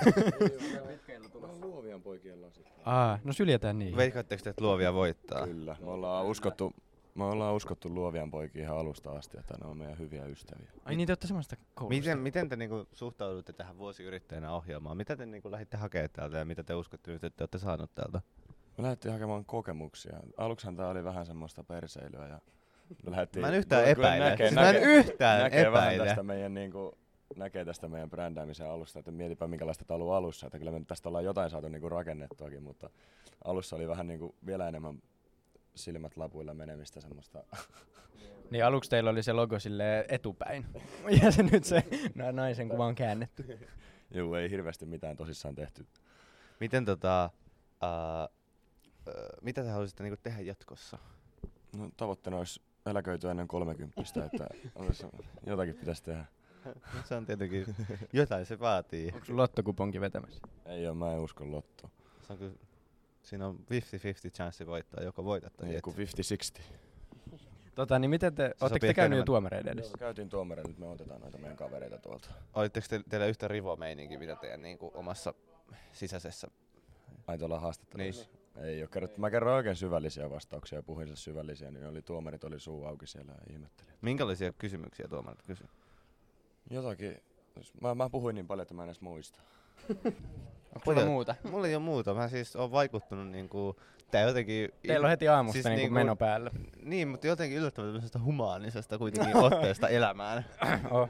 Luovien 1.62 2.02
poikien 2.02 2.42
lasit. 2.42 2.68
Aa, 2.86 3.20
no 3.24 3.34
syljetään 3.34 3.80
niin. 3.80 3.96
Veikkaatteko 3.98 4.44
te, 4.44 4.50
että 4.50 4.64
luovia 4.64 4.94
voittaa? 4.94 5.48
Kyllä, 5.48 5.76
me 5.82 5.92
ollaan 5.92 6.26
uskottu, 6.26 6.74
me 7.16 7.24
ollaan 7.24 7.56
uskottu 7.56 7.90
luovien 7.94 8.32
poikia 8.32 8.62
ihan 8.62 8.78
alusta 8.78 9.12
asti, 9.12 9.38
että 9.40 9.54
ne 9.64 9.70
on 9.70 9.78
meidän 9.78 10.00
hyviä 10.00 10.26
ystäviä. 10.26 10.72
Ai 10.86 10.96
niin, 10.96 11.08
te 11.08 11.12
olette 11.12 11.28
samasta 11.28 11.56
koulusta. 11.74 12.00
Miten, 12.00 12.20
miten 12.20 12.50
te 12.50 12.56
niinku 12.56 12.88
suhtaudutte 12.94 13.54
tähän 13.54 13.78
vuosiyrittäjänä 13.78 14.54
ohjelmaan? 14.54 14.98
Mitä 14.98 15.16
te 15.16 15.26
niinku 15.26 15.52
lähditte 15.52 15.78
hakemaan 15.78 16.10
täältä 16.14 16.38
ja 16.38 16.46
mitä 16.46 16.64
te 16.64 16.76
uskotte 16.76 17.12
nyt, 17.12 17.24
että 17.24 17.38
te 17.38 17.44
olette 17.44 17.58
saanut 17.58 17.92
täältä? 17.96 18.22
Me 18.82 18.86
lähdettiin 18.86 19.12
hakemaan 19.12 19.46
kokemuksia. 19.46 20.18
Aluksihan 20.38 20.76
tää 20.76 20.88
oli 20.88 21.04
vähän 21.04 21.26
semmoista 21.26 21.64
perseilyä 21.64 22.28
ja 22.28 22.40
me 23.04 23.12
lähdettiin... 23.12 23.42
Mä 23.42 23.48
en 23.48 23.54
yhtään 23.54 23.86
epäile. 23.86 24.30
Näkee, 24.30 24.48
Siis 24.48 24.56
mä 24.56 24.70
en 24.70 24.76
näkee, 24.76 24.90
yhtään 24.90 25.44
näkee 25.44 25.72
vähän 25.72 25.88
epäile. 25.94 26.06
tästä 26.06 26.24
meidän 26.24 26.54
niinku, 26.54 26.98
näkee 27.36 27.66
tästä 27.66 27.88
meidän 27.88 28.10
brändäämisen 28.10 28.70
alusta, 28.70 29.00
että 29.00 29.12
mietipä 29.12 29.48
minkälaista 29.48 29.86
tää 29.86 29.96
on 29.96 30.02
ollut 30.02 30.14
alussa, 30.14 30.48
että 30.48 30.60
kyllä 30.60 30.72
me 30.72 30.82
tästä 30.88 31.10
ollaan 31.10 31.26
jotain 31.26 31.50
saatu 31.50 31.70
niinku 31.70 31.90
rakennettuakin, 31.90 32.64
mutta 32.64 32.90
alussa 33.44 33.76
oli 33.76 33.88
vähän 33.88 34.08
niinku 34.08 34.36
vielä 34.46 34.68
enemmän 34.68 35.02
silmät 35.76 36.18
lapuilla 36.18 36.54
menemistä 36.54 37.02
semmoista. 37.02 37.44
Niin 38.52 38.66
aluksi 38.66 38.90
teillä 38.90 39.10
oli 39.10 39.24
se 39.24 39.34
logo 39.34 39.60
sille 39.60 40.06
etupäin. 40.10 40.66
Ja 41.24 41.32
se 41.32 41.44
nyt 41.44 41.64
se 41.64 41.84
na- 42.16 42.32
naisen 42.32 42.70
kuva 42.70 42.86
on 42.86 42.96
käännetty. 42.96 43.60
Joo, 44.12 44.36
ei 44.36 44.50
hirveästi 44.50 44.86
mitään 44.86 45.18
tosissaan 45.18 45.56
tehty. 45.56 45.86
Miten 46.60 46.86
tota, 46.86 47.30
uh, 47.84 48.41
mitä 49.42 49.64
te 49.64 49.70
haluaisitte 49.70 50.04
niinku 50.04 50.20
tehdä 50.24 50.42
jatkossa? 50.42 50.98
No, 51.78 51.90
tavoitteena 51.98 52.38
olisi 52.38 52.62
eläköityä 52.86 53.32
ennen 53.32 53.48
30, 53.48 54.02
että 54.34 54.48
olisi, 54.76 55.06
jotakin 55.46 55.76
pitäisi 55.76 56.04
tehdä. 56.04 56.26
Se 57.08 57.16
on 57.16 57.26
tietenkin, 57.26 57.76
jotain 58.14 58.46
se 58.46 58.60
vaatii. 58.60 59.12
Onko 59.14 59.26
sun 59.26 59.38
lottokuponki 59.38 60.02
vetämässä? 60.02 60.40
Ei 60.66 60.88
ole, 60.88 60.96
mä 60.96 61.14
en 61.14 61.20
usko 61.20 61.52
lottoon. 61.52 61.92
Se 62.28 62.34
on 62.34 62.40
kyllä, 62.40 62.54
siinä 63.24 63.48
on 63.48 63.56
50-50 63.60 64.32
chanssi 64.32 64.68
voittaa, 64.68 65.04
joko 65.04 65.24
voitat 65.24 65.54
tai 65.54 65.68
Niin, 65.68 65.78
et. 65.78 65.84
kuin 65.84 65.96
50-60. 66.60 66.62
Tota, 67.76 68.00
niin 68.00 68.10
miten 68.10 68.36
te, 68.36 68.56
ootteko 68.62 68.88
te 68.88 68.94
käynyt 68.94 69.26
tuomareiden 69.26 69.74
edessä? 69.74 69.92
Joo, 69.92 69.98
käytiin 70.00 70.30
tuomareilla, 70.30 70.70
nyt 70.70 70.78
me 70.78 70.88
otetaan 70.88 71.22
noita 71.22 71.38
meidän 71.38 71.58
kavereita 71.58 71.98
tuolta. 71.98 72.30
Olitteko 72.54 72.88
te, 72.90 73.02
teillä 73.10 73.26
yhtä 73.26 73.48
rivo-meininki, 73.48 74.18
mitä 74.18 74.36
teidän 74.36 74.62
niinku 74.62 74.92
omassa 74.94 75.34
sisäisessä... 75.94 76.48
Ai 77.28 77.38
tuolla 77.38 77.60
haastattelussa? 77.60 78.24
Niin. 78.32 78.41
Ei 78.58 78.82
ole 78.82 78.90
kerrottu. 78.94 79.22
Mä 79.22 79.32
kerroin 79.32 79.56
oikein 79.56 79.76
syvällisiä 79.76 80.30
vastauksia 80.30 80.78
ja 80.80 80.84
puhuin 80.84 81.08
siis 81.08 81.24
syvällisiä, 81.24 81.72
niin 81.72 81.86
oli 81.86 82.02
tuomarit 82.02 82.44
oli 82.44 82.60
suu 82.60 82.86
auki 82.86 83.08
siellä 83.08 83.32
ja 83.32 83.54
ihmetteli. 83.54 83.90
Minkälaisia 84.02 84.54
kysymyksiä 84.54 85.08
tuomarit 85.08 85.42
kysyi? 85.42 85.68
Jotakin. 86.70 87.22
Mä, 87.82 87.96
mä 87.96 88.10
puhuin 88.10 88.36
niin 88.36 88.48
paljon, 88.48 88.62
että 88.62 88.74
mä 88.74 88.84
en 88.84 88.90
edes 88.90 89.02
muista. 89.02 89.40
Onko 90.76 90.94
sulla 90.94 91.06
muuta? 91.06 91.36
Mulla 91.52 91.68
ei 91.68 91.76
ole 91.76 91.84
muuta. 91.84 92.14
Mä 92.14 92.28
siis 92.28 92.56
oon 92.56 92.72
vaikuttunut 92.72 93.28
niinku... 93.28 93.76
Tää 94.12 94.22
jotenkin... 94.22 94.70
Teillä 94.88 95.06
on 95.06 95.10
heti 95.10 95.28
aamusta 95.28 95.70
niinku 95.70 95.94
meno 95.94 96.16
päällä. 96.16 96.52
Niin, 96.82 97.08
mutta 97.08 97.28
jotenkin 97.28 97.58
yllättävän 97.58 97.88
tämmöisestä 97.88 98.20
humaanisesta 98.20 98.98
kuitenkin 98.98 99.36
otteesta 99.46 99.90
elämään. 99.90 100.46
oh. 100.92 101.10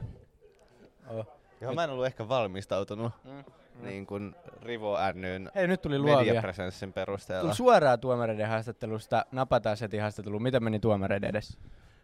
Oh. 1.08 1.26
Johon 1.60 1.74
mä 1.74 1.84
en 1.84 1.90
ollut 1.90 2.06
ehkä 2.06 2.28
valmistautunut. 2.28 3.12
Mm, 3.24 3.44
mm. 3.74 3.84
Niin 3.84 4.06
kuin 4.06 4.34
Rivo 4.62 4.98
Nyn 5.14 5.50
Hei, 5.54 5.66
nyt 5.66 5.82
tuli 5.82 5.98
mediapresenssin 5.98 6.92
perusteella. 6.92 7.42
Tuli 7.42 7.54
suoraan 7.54 8.00
tuomareiden 8.00 8.48
haastattelusta, 8.48 9.26
napataan 9.32 9.76
setin 9.76 10.00
haastatteluun. 10.00 10.42
Miten 10.42 10.64
meni 10.64 10.80
tuomareiden 10.80 11.30
edessä? 11.30 11.58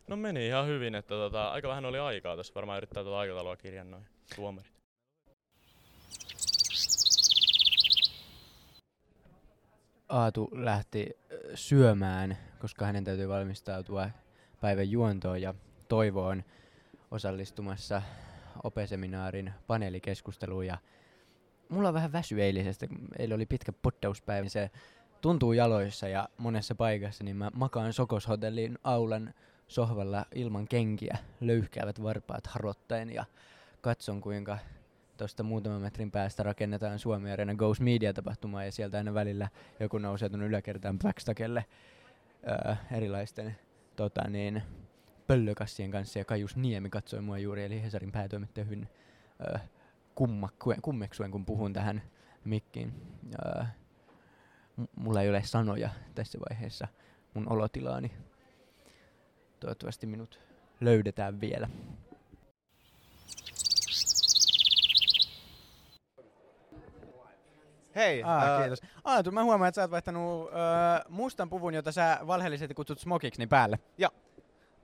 No 0.07 0.17
meni 0.17 0.47
ihan 0.47 0.67
hyvin, 0.67 0.95
että 0.95 1.15
tota, 1.15 1.51
aika 1.51 1.69
vähän 1.69 1.85
oli 1.85 1.99
aikaa 1.99 2.37
tässä. 2.37 2.55
Varmaan 2.55 2.77
yrittää 2.77 3.03
tuota 3.03 3.19
aikataulua 3.19 3.57
kirjan 3.57 3.91
noin 3.91 4.07
tuomarit. 4.37 4.73
Aatu 10.09 10.51
lähti 10.53 11.17
syömään, 11.55 12.39
koska 12.59 12.87
hänen 12.87 13.05
täytyy 13.05 13.29
valmistautua 13.29 14.11
päivän 14.61 14.91
juontoon 14.91 15.43
ja 15.43 15.55
Toivo 15.89 16.27
on 16.27 16.45
osallistumassa 17.11 18.03
opeseminaarin 18.63 19.53
paneelikeskusteluun 19.67 20.67
ja 20.67 20.79
mulla 21.69 21.89
on 21.89 21.95
vähän 21.95 22.13
väsy 22.13 22.43
eilisestä, 22.43 22.87
kun 22.87 23.09
eilen 23.19 23.37
oli 23.37 23.47
pitkä 23.47 23.73
poddauspäivä, 23.73 24.43
niin 24.43 24.51
se 24.51 24.71
tuntuu 25.21 25.53
jaloissa 25.53 26.09
ja 26.09 26.29
monessa 26.39 26.75
paikassa, 26.75 27.25
niin 27.25 27.37
mä 27.37 27.51
makaan 27.55 27.93
Sokoshotellin 27.93 28.79
aulan 28.85 29.35
sohvalla 29.69 30.27
ilman 30.35 30.69
kenkiä, 30.69 31.19
löyhkäävät 31.41 32.03
varpaat 32.03 32.47
harottaen 32.47 33.11
ja 33.11 33.25
katson 33.81 34.21
kuinka 34.21 34.59
tuosta 35.17 35.43
muutaman 35.43 35.81
metrin 35.81 36.11
päästä 36.11 36.43
rakennetaan 36.43 36.99
Suomi 36.99 37.31
Arena 37.31 37.55
Goes 37.55 37.81
Media-tapahtumaa 37.81 38.65
ja 38.65 38.73
sieltä 38.73 38.99
aina 38.99 39.15
välillä 39.15 39.49
joku 39.81 39.99
nousee 39.99 40.29
tuonne 40.29 40.47
yläkertaan 40.47 40.99
backstakelle 40.99 41.65
öö, 42.49 42.75
erilaisten 42.93 43.57
tota 43.97 44.29
niin, 44.29 44.63
pöllökassien 45.27 45.91
kanssa 45.91 46.19
ja 46.19 46.25
Kajus 46.25 46.57
Niemi 46.57 46.91
katsoi 46.91 47.21
mua 47.21 47.39
juuri, 47.39 47.65
eli 47.65 47.83
Hesarin 47.83 48.13
päätoimittaja 48.13 48.67
öö, 49.41 49.59
kummakkuen, 50.19 50.83
kummeksuen, 50.83 51.31
kun 51.31 51.45
puhun 51.45 51.73
tähän 51.73 52.03
mikkiin. 52.45 52.93
Öö, 53.45 53.63
m- 54.77 54.85
mulla 54.97 55.23
ei 55.23 55.31
ole 55.31 55.43
sanoja 55.45 55.91
tässä 56.15 56.39
vaiheessa 56.51 56.89
mun 57.35 57.53
olotilaani. 57.53 58.13
Toivottavasti 59.61 60.07
minut 60.07 60.41
löydetään 60.81 61.41
vielä. 61.41 61.69
Hei! 67.97 68.23
Ah, 68.23 68.43
ää, 68.43 68.61
kiitos. 68.61 68.81
Aatu, 69.05 69.31
mä 69.31 69.45
huomaan, 69.45 69.69
että 69.69 69.77
sä 69.77 69.83
oot 69.83 69.91
vaihtanut 69.91 70.49
öö, 70.49 70.59
mustan 71.09 71.51
puvun, 71.51 71.75
jota 71.75 71.93
sä 71.93 72.19
valheellisesti 72.27 72.75
kutsut 72.75 72.99
smokiksi, 73.01 73.41
niin 73.41 73.49
päälle. 73.49 73.79
Joo. 73.99 74.11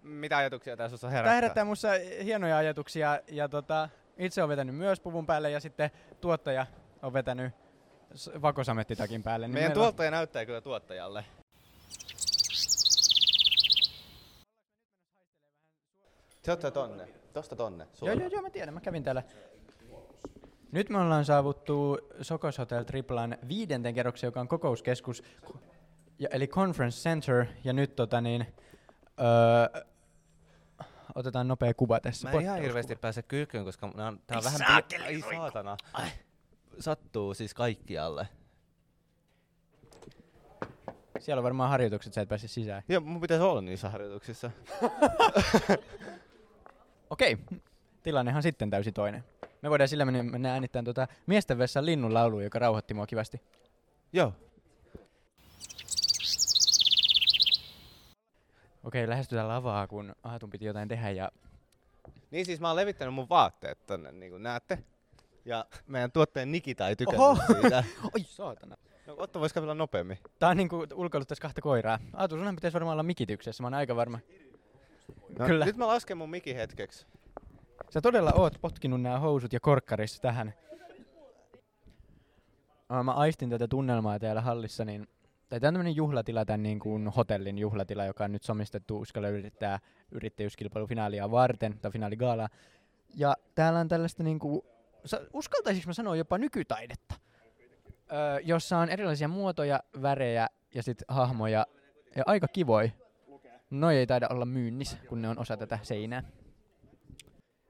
Mitä 0.03 0.37
ajatuksia 0.37 0.77
tässä 0.77 0.95
on 0.95 1.01
Tää 1.01 1.11
herättää? 1.11 1.35
herättää 1.35 1.65
musta 1.65 1.89
hienoja 2.25 2.57
ajatuksia 2.57 3.21
ja 3.29 3.49
tota, 3.49 3.89
itse 4.19 4.43
on 4.43 4.49
vetänyt 4.49 4.75
myös 4.77 5.01
puvun 5.01 5.27
päälle 5.27 5.51
ja 5.51 5.61
sitten 5.61 5.91
tuottaja 6.21 6.67
on 7.03 7.13
vetänyt 7.13 7.53
vakosamettitakin 8.43 9.23
päälle. 9.23 9.47
Niin 9.47 9.55
Meidän 9.55 9.71
meillä 9.71 9.81
on- 9.81 9.85
tuottaja 9.85 10.11
näyttää 10.11 10.47
kyllä 10.47 10.61
tuottajalle. 10.61 11.25
Se 16.43 16.53
ottaa 16.53 16.71
tonne. 16.71 17.09
Tosta 17.33 17.57
tonne. 17.57 17.85
Joo, 17.85 17.95
suoraan. 17.95 18.21
joo, 18.21 18.29
joo, 18.33 18.43
mä 18.43 18.51
tiedän, 18.51 18.75
mä 18.75 18.81
kävin 18.81 19.03
täällä. 19.05 19.23
Nyt 20.73 20.89
me 20.91 20.99
ollaan 20.99 21.25
saavuttu 21.25 21.99
Sokos 22.23 22.59
Hotel 22.59 22.85
Triplan 22.85 23.37
viidenten 23.49 23.95
kerroksen, 23.95 24.29
joka 24.29 24.41
on 24.41 24.49
kokouskeskus, 24.49 25.23
ja, 26.19 26.29
eli 26.33 26.47
Conference 26.47 27.03
Center, 27.11 27.47
ja 27.65 27.73
nyt 27.73 27.97
tota 27.97 28.21
niin, 28.21 28.47
öö, 29.21 29.85
otetaan 31.15 31.49
nopea 31.49 31.75
kuva 31.75 32.01
tässä. 32.01 32.29
Mä 32.29 32.35
en 32.35 32.41
ihan 32.41 32.61
hirveästi 32.61 32.97
pääse 32.97 33.23
kylkyyn, 33.23 33.65
koska 33.65 33.91
nää 33.95 34.09
on, 34.09 34.21
tää 34.27 34.39
on 34.39 34.47
Ai 34.47 34.53
vähän... 34.53 34.69
saakeli, 34.69 35.05
Ai 35.05 35.13
roikkuu. 35.13 35.33
saatana. 35.33 35.77
Sattuu 36.81 37.35
siis 37.35 37.55
kaikkialle. 37.55 38.29
Siellä 41.19 41.41
on 41.41 41.45
varmaan 41.45 41.71
harjoitukset, 41.71 42.13
sä 42.13 42.21
et 42.21 42.29
pääse 42.29 42.49
sisään. 42.49 42.83
Joo, 42.89 43.01
mun 43.01 43.21
pitäisi 43.21 43.45
olla 43.45 43.61
niissä 43.61 43.91
harjoituksissa. 43.91 44.51
Okei, 47.11 47.39
tilannehan 48.03 48.43
sitten 48.43 48.71
täysin 48.71 48.95
toinen. 48.95 49.25
Me 49.63 49.71
voidaan 49.71 49.89
sillä 49.89 50.05
mennä, 50.05 50.23
mennä 50.23 50.53
äänittämään 50.53 50.85
tuota 50.85 51.09
miesten 51.27 51.59
vessan 51.59 51.87
linnun 51.87 52.15
laulu, 52.15 52.41
joka 52.41 52.59
rauhoitti 52.59 52.95
mua 52.95 53.07
kivasti. 53.07 53.41
Joo. 54.13 54.33
Okei, 58.85 59.09
lähestytään 59.09 59.49
lavaa, 59.49 59.87
kun 59.87 60.15
Aatun 60.23 60.51
piti 60.51 60.65
jotain 60.65 60.89
tehdä 60.89 61.11
ja 61.11 61.31
Niin 62.31 62.47
siis 62.47 62.61
mä 62.61 62.69
oon 62.69 62.77
levittänyt 62.77 63.15
mun 63.15 63.29
vaatteet 63.29 63.87
tonne, 63.87 64.13
niin 64.13 64.31
kuin 64.33 64.43
näette. 64.43 64.79
Ja 65.45 65.67
meidän 65.87 66.13
tuottajan 66.13 66.53
Nikita 66.53 66.89
ei 66.89 66.97
tykännyt 66.97 67.21
Oho! 67.27 67.43
siitä. 67.47 67.85
Oi 68.15 68.21
saatana. 68.25 68.77
No 69.07 69.15
Otto 69.19 69.41
vois 69.41 69.53
kävellä 69.53 69.75
nopeammin. 69.75 70.19
Tää 70.39 70.49
on 70.49 70.57
niinku 70.57 70.87
ulkoiluttaisi 70.95 71.41
kahta 71.41 71.61
koiraa. 71.61 71.99
Aatu, 72.13 72.37
sunhan 72.37 72.55
pitäisi 72.55 72.75
varmaan 72.75 72.95
olla 72.95 73.03
mikityksessä, 73.03 73.63
mä 73.63 73.67
oon 73.67 73.75
aika 73.75 73.97
varma. 73.97 74.19
No, 75.39 75.47
Kyllä. 75.47 75.65
Nyt 75.65 75.77
mä 75.77 75.87
lasken 75.87 76.17
mun 76.17 76.31
mikin 76.31 76.57
hetkeksi. 76.57 77.07
Sä 77.91 78.01
todella 78.01 78.33
oot 78.33 78.59
potkinut 78.61 79.03
nämä 79.03 79.19
housut 79.19 79.53
ja 79.53 79.61
korkkarissa 79.61 80.23
tähän. 80.23 80.55
Mä 83.05 83.13
aistin 83.13 83.51
tätä 83.51 83.69
tunnelmaa 83.69 84.19
täällä 84.19 84.41
hallissa, 84.41 84.85
niin 84.85 85.09
tai 85.49 85.61
tämä 85.61 85.69
on 85.69 85.75
tämmönen 85.75 85.97
juhlatila, 85.97 86.45
tämän 86.45 86.63
niin 86.63 86.79
kuin 86.79 87.09
hotellin 87.09 87.59
juhlatila, 87.59 88.05
joka 88.05 88.25
on 88.25 88.33
nyt 88.33 88.43
somistettu 88.43 88.99
uskalla 88.99 89.29
yrittää 89.29 89.79
yrittäjyyskilpailufinaalia 90.13 91.31
varten, 91.31 91.79
tai 91.83 91.91
finaaligaalaa. 91.91 92.49
Ja 93.15 93.37
täällä 93.55 93.81
on 93.81 93.89
tällaista 93.89 94.23
niin 94.23 94.39
kuin, 94.39 94.63
uskaltaisinko 95.33 95.87
mä 95.87 95.93
sanoa 95.93 96.17
jopa 96.17 96.39
nykytaidetta, 96.39 97.15
öö, 98.13 98.41
jossa 98.43 98.79
on 98.79 98.89
erilaisia 98.89 99.29
muotoja, 99.29 99.81
värejä 100.03 100.49
ja 100.75 100.83
sitten 100.83 101.05
hahmoja, 101.09 101.67
ja 102.17 102.23
aika 102.27 102.49
kivoi. 102.49 102.93
Noi 103.71 103.97
ei 103.97 104.07
taida 104.07 104.29
olla 104.31 104.45
myynnissä, 104.45 104.99
kun 105.09 105.23
ne 105.23 105.29
on 105.29 105.39
osa 105.39 105.57
tätä 105.57 105.79
seinää. 105.83 106.23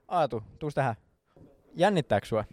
Aatu, 0.09 0.43
tuus 0.59 0.75
tähän. 0.75 0.95
Jännittääkö 1.75 2.27
sua? 2.27 2.45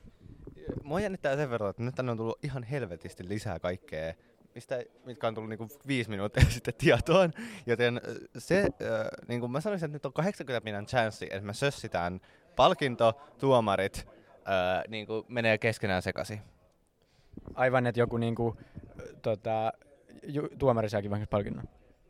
Mua 0.84 1.00
jännittää 1.00 1.36
sen 1.36 1.50
verran, 1.50 1.70
että 1.70 1.84
nyt 1.84 1.96
tänne 1.96 2.12
on 2.12 2.18
tullut 2.18 2.44
ihan 2.44 2.64
helvetisti 2.64 3.30
lisää 3.30 3.60
kaikkea, 3.60 4.14
mistä, 4.56 4.84
mitkä 5.06 5.28
on 5.28 5.36
tullut 5.36 5.50
niinku 5.50 5.68
viisi 5.88 6.10
minuuttia 6.10 6.50
sitten 6.50 6.74
tietoon. 6.78 7.34
Joten 7.66 7.98
äh, 7.98 8.16
se, 8.38 8.60
äh, 8.60 8.70
niinku 9.28 9.48
mä 9.48 9.62
sanoisin, 9.62 9.86
että 9.86 9.96
nyt 9.96 10.06
on 10.06 10.14
80 10.14 10.64
pinnan 10.64 10.86
chanssi, 10.86 11.26
että 11.26 11.42
me 11.42 11.54
sössitään 11.54 12.20
palkinto, 12.56 13.22
tuomarit, 13.40 14.08
äh, 14.36 14.84
niinku 14.88 15.26
menee 15.28 15.58
keskenään 15.58 16.02
sekaisin. 16.02 16.42
Aivan, 17.54 17.88
että 17.88 18.00
joku 18.00 18.18
niinku, 18.18 18.58
ö, 19.00 19.16
tota, 19.22 19.74
ju, 20.24 20.50
tuomari 20.60 20.90
saakin 20.90 21.12
vaikka 21.12 21.28
palkinnon. 21.28 21.70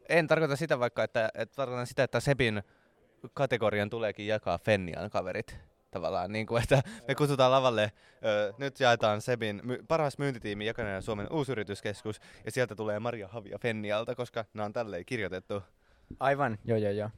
En 0.10 0.28
tarkoita 0.28 0.56
sitä 0.56 0.80
vaikka, 0.80 1.04
että, 1.04 1.30
että 1.34 1.56
tarkoitan 1.56 1.88
sitä, 1.88 2.04
että 2.04 2.20
Sepin 2.20 2.64
kategorian 3.34 3.90
tuleekin 3.90 4.28
jakaa 4.28 4.58
Fennian 4.58 5.10
kaverit. 5.10 5.58
Tavallaan, 5.92 6.32
niin 6.32 6.48
kuin, 6.48 6.64
että 6.64 6.84
me 7.08 7.16
kutsutaan 7.16 7.52
lavalle, 7.52 7.92
ö, 8.26 8.54
nyt 8.58 8.80
jaetaan 8.80 9.22
Sebin 9.22 9.62
my, 9.64 9.84
paras 9.88 10.18
myyntitiimi 10.18 10.66
jakana 10.66 11.02
Suomen 11.02 11.28
uusyrityskeskus, 11.32 12.20
ja 12.46 12.52
sieltä 12.52 12.76
tulee 12.76 13.00
Maria 13.00 13.28
Havia 13.28 13.58
Fennialta, 13.58 14.16
koska 14.16 14.46
nämä 14.54 14.66
on 14.66 14.74
tälleen 14.74 15.06
kirjoitettu. 15.06 15.64
Aivan, 16.20 16.58
joo 16.66 16.78
joo 16.78 16.92
joo. 16.92 17.10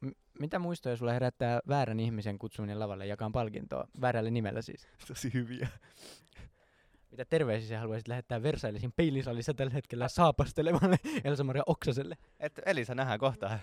M- 0.00 0.10
mitä 0.38 0.58
muistoja 0.58 0.96
sulle 0.96 1.14
herättää 1.14 1.60
väärän 1.68 2.00
ihmisen 2.00 2.38
kutsuminen 2.38 2.78
lavalle 2.78 3.06
jakaan 3.06 3.32
palkintoa? 3.32 3.88
Väärällä 4.00 4.30
nimellä 4.30 4.62
siis. 4.62 4.88
Tosi 5.08 5.34
hyviä. 5.34 5.68
Mitä 7.10 7.24
terveisiä 7.24 7.80
haluaisit 7.80 8.08
lähettää 8.08 8.42
Versaillesin 8.42 8.92
peilisalissa 8.96 9.54
tällä 9.54 9.72
hetkellä 9.72 10.08
saapastelevalle 10.08 10.96
Elsa-Maria 11.24 11.62
Oksaselle? 11.66 12.16
Et 12.40 12.60
Elisa 12.66 12.94
nähdään 12.94 13.18
kohta. 13.18 13.50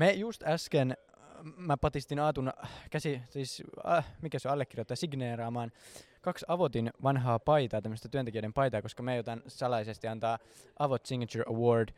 Me 0.00 0.12
just 0.12 0.42
äsken, 0.42 0.90
äh, 0.90 1.26
mä 1.56 1.76
patistin 1.76 2.18
Aatun 2.18 2.52
käsi, 2.90 3.22
siis 3.30 3.62
äh, 3.88 4.06
mikä 4.22 4.38
se 4.38 4.48
allekirjoittaa 4.48 4.96
signeeraamaan 4.96 5.72
kaksi 6.20 6.44
Avotin 6.48 6.90
vanhaa 7.02 7.38
paitaa, 7.38 7.82
tämmöistä 7.82 8.08
työntekijöiden 8.08 8.52
paitaa, 8.52 8.82
koska 8.82 9.02
me 9.02 9.16
jotain 9.16 9.42
salaisesti 9.46 10.08
antaa 10.08 10.38
Avot 10.78 11.06
Signature 11.06 11.44
Award 11.48 11.88
ö, 11.88 11.94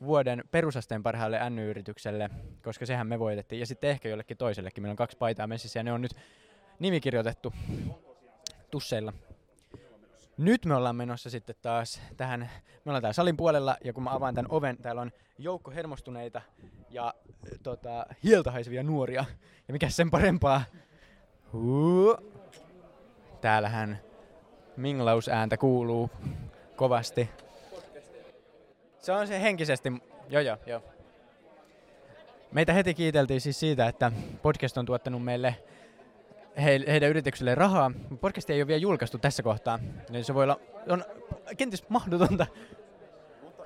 vuoden 0.00 0.44
perusasteen 0.50 1.02
parhaalle 1.02 1.50
NY-yritykselle, 1.50 2.30
koska 2.62 2.86
sehän 2.86 3.06
me 3.06 3.18
voitettiin, 3.18 3.60
ja 3.60 3.66
sitten 3.66 3.90
ehkä 3.90 4.08
jollekin 4.08 4.36
toisellekin. 4.36 4.82
Meillä 4.82 4.92
on 4.92 4.96
kaksi 4.96 5.16
paitaa 5.16 5.46
messissä, 5.46 5.78
ja 5.78 5.82
ne 5.82 5.92
on 5.92 6.02
nyt 6.02 6.16
nimikirjoitettu 6.78 7.52
tusseilla. 8.70 9.12
Nyt 10.40 10.64
me 10.66 10.74
ollaan 10.74 10.96
menossa 10.96 11.30
sitten 11.30 11.56
taas 11.62 12.00
tähän, 12.16 12.40
me 12.84 12.90
ollaan 12.90 13.02
täällä 13.02 13.12
salin 13.12 13.36
puolella, 13.36 13.76
ja 13.84 13.92
kun 13.92 14.02
mä 14.02 14.14
avaan 14.14 14.34
tämän 14.34 14.50
oven, 14.50 14.76
täällä 14.76 15.00
on 15.00 15.12
joukko 15.38 15.70
hermostuneita 15.70 16.42
ja 16.90 17.14
tota, 17.62 18.06
hieltä 18.24 18.50
haisevia 18.50 18.82
nuoria. 18.82 19.24
Ja 19.68 19.72
mikä 19.72 19.88
sen 19.88 20.10
parempaa? 20.10 20.62
Huu. 21.52 22.16
Täällähän 23.40 24.00
minglausääntä 24.76 25.56
kuuluu 25.56 26.10
kovasti. 26.76 27.30
Se 28.98 29.12
on 29.12 29.26
se 29.26 29.40
henkisesti, 29.40 29.92
joo 30.28 30.42
joo 30.42 30.56
joo. 30.66 30.82
Meitä 32.52 32.72
heti 32.72 32.94
kiiteltiin 32.94 33.40
siis 33.40 33.60
siitä, 33.60 33.86
että 33.86 34.12
podcast 34.42 34.76
on 34.76 34.86
tuottanut 34.86 35.24
meille 35.24 35.56
he, 36.56 36.80
heidän 36.86 37.10
yritykselle 37.10 37.54
rahaa. 37.54 37.92
Podcast 38.20 38.50
ei 38.50 38.60
ole 38.60 38.66
vielä 38.66 38.80
julkaistu 38.80 39.18
tässä 39.18 39.42
kohtaa, 39.42 39.78
niin 40.10 40.24
se 40.24 40.34
voi 40.34 40.44
olla, 40.44 40.60
on 40.88 41.04
kenties 41.56 41.88
mahdotonta. 41.88 42.46
Mutta 43.42 43.62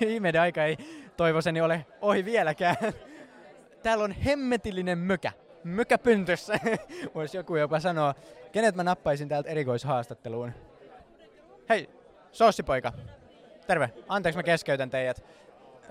ihmeiden 0.00 0.40
aika 0.40 0.64
ei 0.64 0.76
toivoseni 1.16 1.60
ole 1.60 1.86
ohi 2.00 2.24
vieläkään. 2.24 2.76
Täällä 3.82 4.04
on 4.04 4.12
hemmetillinen 4.12 4.98
mökä. 4.98 5.32
Mökäpöntössä, 5.64 6.60
voisi 7.14 7.36
joku 7.36 7.56
jopa 7.56 7.80
sanoa. 7.80 8.14
Kenet 8.52 8.74
mä 8.74 8.84
nappaisin 8.84 9.28
täältä 9.28 9.50
erikoishaastatteluun? 9.50 10.52
Hei, 11.68 11.90
soossipoika. 12.32 12.92
Terve. 13.66 13.90
Anteeksi 14.08 14.38
mä 14.38 14.42
keskeytän 14.42 14.90
teidät. 14.90 15.24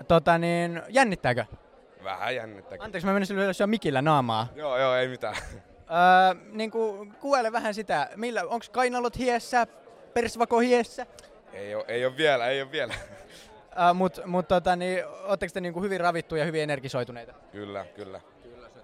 Tota 0.08 0.38
niin, 0.38 0.82
jännittääkö? 0.88 1.44
Vähän 2.04 2.34
jännittääkin. 2.34 2.84
Anteeksi 2.84 3.06
mä 3.06 3.12
menisin 3.12 3.38
ylös 3.38 3.60
jo 3.60 3.66
mikillä 3.66 4.02
naamaa. 4.02 4.46
Joo, 4.54 4.78
joo, 4.78 4.94
ei 4.94 5.08
mitään. 5.08 5.36
Öö, 5.36 6.40
niin 6.52 6.70
kuin, 6.70 7.14
kuvaile 7.14 7.52
vähän 7.52 7.74
sitä, 7.74 8.08
millä, 8.16 8.42
onko 8.42 8.66
kainalot 8.72 9.18
hiessä, 9.18 9.66
persvako 10.14 10.58
hiessä? 10.58 11.06
Ei 11.52 11.74
oo, 11.74 11.84
ei 11.88 12.04
oo 12.04 12.16
vielä, 12.16 12.46
ei 12.46 12.62
oo 12.62 12.70
vielä. 12.72 12.94
Öö, 13.86 13.94
mut, 13.94 14.20
mut 14.26 14.48
tota, 14.48 14.76
niin, 14.76 15.04
ootteko 15.06 15.52
te 15.52 15.60
niin 15.60 15.72
kuin 15.72 15.82
hyvin 15.82 16.00
ravittuja 16.00 16.42
ja 16.42 16.46
hyvin 16.46 16.62
energisoituneita? 16.62 17.32
Kyllä, 17.52 17.84
kyllä. 17.84 18.20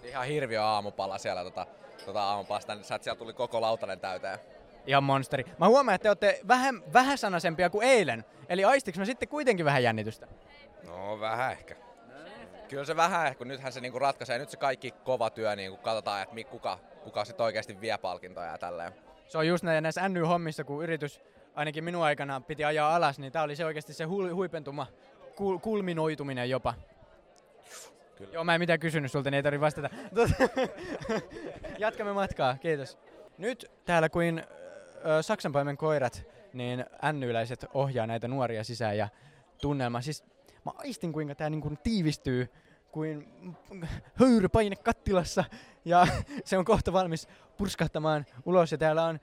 Ihan 0.04 0.26
hirviö 0.26 0.62
aamupala 0.62 1.18
siellä 1.18 1.44
tota, 1.44 1.66
tota 2.06 2.22
aamupalasta, 2.22 2.74
niin 2.74 2.84
sieltä 2.84 3.14
tuli 3.14 3.32
koko 3.32 3.60
lautanen 3.60 4.00
täyteen. 4.00 4.38
Ihan 4.86 5.04
monsteri. 5.04 5.44
Mä 5.58 5.68
huomaan, 5.68 5.94
että 5.94 6.02
te 6.02 6.10
olette 6.10 6.40
vähän, 6.48 6.92
vähäsanaisempia 6.92 7.70
kuin 7.70 7.88
eilen. 7.88 8.24
Eli 8.48 8.64
aistiks 8.64 8.98
mä 8.98 9.04
sitten 9.04 9.28
kuitenkin 9.28 9.64
vähän 9.64 9.82
jännitystä? 9.82 10.26
No 10.86 11.20
vähän 11.20 11.52
ehkä. 11.52 11.85
Kyllä 12.68 12.84
se 12.84 12.96
vähän 12.96 13.36
kun 13.36 13.48
nythän 13.48 13.72
se 13.72 13.80
niinku 13.80 13.98
ratkaisee. 13.98 14.38
Nyt 14.38 14.50
se 14.50 14.56
kaikki 14.56 14.90
kova 14.90 15.30
työ, 15.30 15.56
niinku 15.56 15.76
katsotaan, 15.76 16.22
että 16.22 16.50
kuka, 16.50 16.78
kuka 17.04 17.24
sitten 17.24 17.44
oikeasti 17.44 17.80
vie 17.80 17.98
palkintoja 17.98 18.46
ja 18.46 18.58
tälleen. 18.58 18.92
Se 19.28 19.38
on 19.38 19.46
just 19.46 19.64
näin, 19.64 19.82
näissä 19.82 20.08
NY-hommissa, 20.08 20.64
kun 20.64 20.82
yritys 20.82 21.20
ainakin 21.54 21.84
minun 21.84 22.04
aikana 22.04 22.40
piti 22.40 22.64
ajaa 22.64 22.96
alas, 22.96 23.18
niin 23.18 23.32
tää 23.32 23.42
oli 23.42 23.56
se 23.56 23.64
oikeasti 23.64 23.92
se 23.92 24.04
hu- 24.04 24.34
huipentuma, 24.34 24.86
kul- 25.34 25.60
kulminoituminen 25.60 26.50
jopa. 26.50 26.74
Kyllä. 28.16 28.32
Joo, 28.32 28.44
mä 28.44 28.54
en 28.54 28.60
mitään 28.60 28.80
kysynyt 28.80 29.12
sulta, 29.12 29.30
niin 29.30 29.36
ei 29.36 29.42
tarvitse 29.42 29.60
vastata. 29.60 29.90
Jatkamme 31.78 32.12
matkaa, 32.12 32.56
kiitos. 32.56 32.98
Nyt 33.38 33.70
täällä 33.84 34.08
kuin 34.08 34.44
ö, 35.06 35.22
Saksanpaimen 35.22 35.76
koirat, 35.76 36.22
niin 36.52 36.84
NY-läiset 37.12 37.66
ohjaa 37.74 38.06
näitä 38.06 38.28
nuoria 38.28 38.64
sisään 38.64 38.98
ja 38.98 39.08
tunnelma. 39.62 40.00
Siis 40.00 40.24
mä 40.66 40.72
aistin 40.78 41.12
kuinka 41.12 41.34
tää 41.34 41.50
niin 41.50 41.60
kuin 41.60 41.78
tiivistyy 41.82 42.48
kuin 42.92 43.28
höyrypaine 44.14 44.76
kattilassa 44.76 45.44
ja 45.84 46.06
se 46.44 46.58
on 46.58 46.64
kohta 46.64 46.92
valmis 46.92 47.28
purskahtamaan 47.56 48.26
ulos 48.44 48.72
ja 48.72 48.78
täällä 48.78 49.04
on 49.04 49.20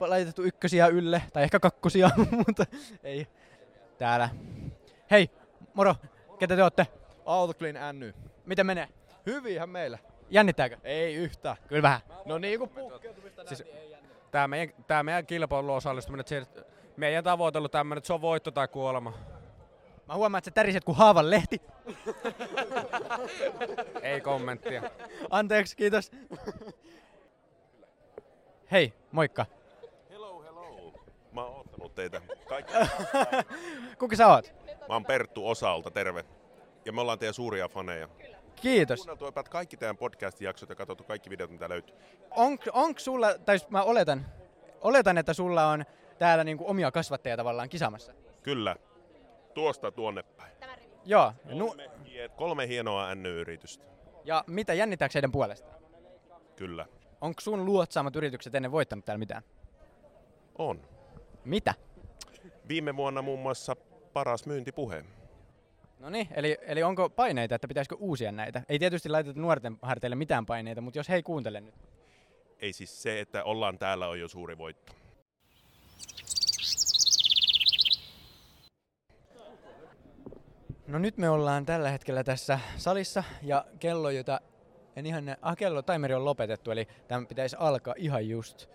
laitettu 0.00 0.42
ykkösiä 0.42 0.86
ylle, 0.86 1.22
tai 1.32 1.42
ehkä 1.42 1.60
kakkosia, 1.60 2.10
mutta 2.46 2.66
ei 3.02 3.26
täällä. 3.98 4.28
Hei, 5.10 5.30
moro, 5.74 5.94
ketä 6.38 6.56
te 6.56 6.62
ootte? 6.62 6.86
Autoclean 7.26 8.00
NY. 8.00 8.14
Miten 8.46 8.66
menee? 8.66 8.88
Hyvinhän 9.26 9.68
meillä. 9.68 9.98
Jännittääkö? 10.30 10.76
Ei 10.84 11.14
yhtään. 11.14 11.56
Kyllä 11.68 11.82
vähän. 11.82 12.00
No 12.24 12.38
niin 12.38 12.58
kuin 12.58 12.70
pukkeutumista 12.70 13.42
siis, 13.46 13.64
tää 14.30 14.48
meidän, 14.48 14.74
tää 14.86 15.02
meidän 15.02 15.26
kilpailuun 15.26 15.76
osallistuminen, 15.76 16.26
meidän 16.96 17.24
tavoite 17.24 17.58
on 17.58 17.60
ollut 17.60 17.72
tämmönen, 17.72 17.98
että 17.98 18.06
se 18.06 18.12
on 18.12 18.20
voitto 18.20 18.50
tai 18.50 18.68
kuolema. 18.68 19.12
Mä 20.08 20.14
huomaan, 20.14 20.38
että 20.38 20.50
sä 20.50 20.54
täriset 20.54 20.84
kuin 20.84 20.96
haavan 20.96 21.30
lehti. 21.30 21.62
Ei 24.02 24.20
kommenttia. 24.20 24.82
Anteeksi, 25.30 25.76
kiitos. 25.76 26.10
Hei, 28.72 28.92
moikka. 29.12 29.46
Mä 31.32 31.44
oon 31.44 31.56
oottanut 31.56 31.94
teitä. 31.94 32.20
Kaikki. 32.48 32.72
Kuka 33.98 34.16
sä 34.16 34.26
oot? 34.26 34.54
Mä 34.88 34.94
oon 34.94 35.04
Perttu 35.04 35.48
Osalta, 35.48 35.90
terve. 35.90 36.24
Ja 36.84 36.92
me 36.92 37.00
ollaan 37.00 37.18
teidän 37.18 37.34
suuria 37.34 37.68
faneja. 37.68 38.08
Kiitos. 38.56 38.98
Kuunneltu 38.98 39.26
about 39.26 39.48
kaikki 39.48 39.76
teidän 39.76 39.96
podcast-jaksot 39.96 40.68
ja 40.68 40.74
katsottu 40.74 41.04
kaikki 41.04 41.30
videot, 41.30 41.50
mitä 41.50 41.68
löytyy. 41.68 41.96
Onk, 42.30 42.60
onk 42.72 42.98
sulla, 42.98 43.38
tai 43.38 43.56
mä 43.68 43.82
oletan, 43.82 44.26
oletan, 44.80 45.18
että 45.18 45.32
sulla 45.32 45.66
on 45.66 45.84
täällä 46.18 46.44
niinku 46.44 46.68
omia 46.68 46.90
kasvattajia 46.90 47.36
tavallaan 47.36 47.68
kisaamassa. 47.68 48.12
Kyllä. 48.42 48.76
Tuosta 49.54 49.92
tuonne 49.92 50.22
päin. 50.22 50.52
Joo. 51.04 51.32
Nu, 51.44 51.66
Kolme, 51.68 51.90
hie- 52.04 52.28
kolme 52.36 52.68
hienoa 52.68 53.14
NY-yritystä. 53.14 53.84
ja 54.24 54.44
mitä 54.46 54.74
jännittääkö 54.74 55.12
heidän 55.14 55.32
puolestaan? 55.32 55.74
Kyllä. 56.56 56.86
Onko 57.20 57.40
sun 57.40 57.64
luotsaamat 57.64 58.16
yritykset 58.16 58.54
ennen 58.54 58.72
voittanut 58.72 59.04
täällä 59.04 59.18
mitään? 59.18 59.42
On. 60.58 60.80
Mitä? 61.44 61.74
Viime 62.68 62.96
vuonna 62.96 63.22
muun 63.22 63.40
muassa 63.40 63.76
paras 64.12 64.46
myyntipuhe. 64.46 65.04
No 65.98 66.10
niin, 66.10 66.28
eli, 66.34 66.58
eli 66.62 66.82
onko 66.82 67.10
paineita, 67.10 67.54
että 67.54 67.68
pitäisikö 67.68 67.96
uusia 67.98 68.32
näitä? 68.32 68.62
Ei 68.68 68.78
tietysti 68.78 69.08
laiteta 69.08 69.40
nuorten 69.40 69.78
harteille 69.82 70.16
mitään 70.16 70.46
paineita, 70.46 70.80
mutta 70.80 70.98
jos 70.98 71.08
he 71.08 71.14
ei 71.14 71.22
kuuntele 71.22 71.60
nyt. 71.60 71.74
Ei 72.60 72.72
siis 72.72 73.02
se, 73.02 73.20
että 73.20 73.44
ollaan 73.44 73.78
täällä 73.78 74.08
on 74.08 74.20
jo 74.20 74.28
suuri 74.28 74.58
voitto. 74.58 74.92
No 80.86 80.98
nyt 80.98 81.18
me 81.18 81.28
ollaan 81.28 81.66
tällä 81.66 81.90
hetkellä 81.90 82.24
tässä 82.24 82.58
salissa 82.76 83.24
ja 83.42 83.64
kello, 83.78 84.10
jota 84.10 84.40
en 84.96 85.06
ihan 85.06 85.24
näe, 85.24 85.36
ah 85.42 85.56
kello, 85.56 85.82
timeri 85.82 86.14
on 86.14 86.24
lopetettu, 86.24 86.70
eli 86.70 86.88
tämä 87.08 87.26
pitäisi 87.26 87.56
alkaa 87.58 87.94
ihan 87.96 88.28
just. 88.28 88.66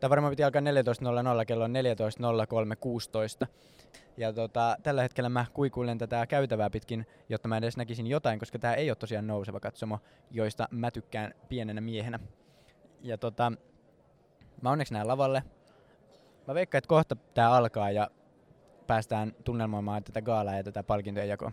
Tämä 0.00 0.10
varmaan 0.10 0.32
piti 0.32 0.44
alkaa 0.44 0.60
14.00, 0.60 1.44
kello 1.46 1.64
on 1.64 1.74
14.03.16. 3.42 3.46
Ja 4.16 4.32
tota, 4.32 4.76
tällä 4.82 5.02
hetkellä 5.02 5.28
mä 5.28 5.46
kuikuilen 5.52 5.98
tätä 5.98 6.26
käytävää 6.26 6.70
pitkin, 6.70 7.06
jotta 7.28 7.48
mä 7.48 7.56
edes 7.56 7.76
näkisin 7.76 8.06
jotain, 8.06 8.38
koska 8.38 8.58
tämä 8.58 8.74
ei 8.74 8.90
ole 8.90 8.96
tosiaan 8.96 9.26
nouseva 9.26 9.60
katsomo, 9.60 9.98
joista 10.30 10.68
mä 10.70 10.90
tykkään 10.90 11.34
pienenä 11.48 11.80
miehenä. 11.80 12.18
Ja 13.02 13.18
tota, 13.18 13.52
mä 14.62 14.70
onneksi 14.70 14.94
näen 14.94 15.08
lavalle. 15.08 15.42
Mä 16.48 16.54
veikkaan, 16.54 16.78
että 16.78 16.88
kohta 16.88 17.16
tää 17.34 17.52
alkaa 17.52 17.90
ja 17.90 18.10
päästään 18.86 19.32
tunnelmoimaan 19.44 20.04
tätä 20.04 20.22
gaalaa 20.22 20.54
ja 20.54 20.64
tätä 20.64 20.82
palkintojen 20.82 21.28
jakoa. 21.28 21.52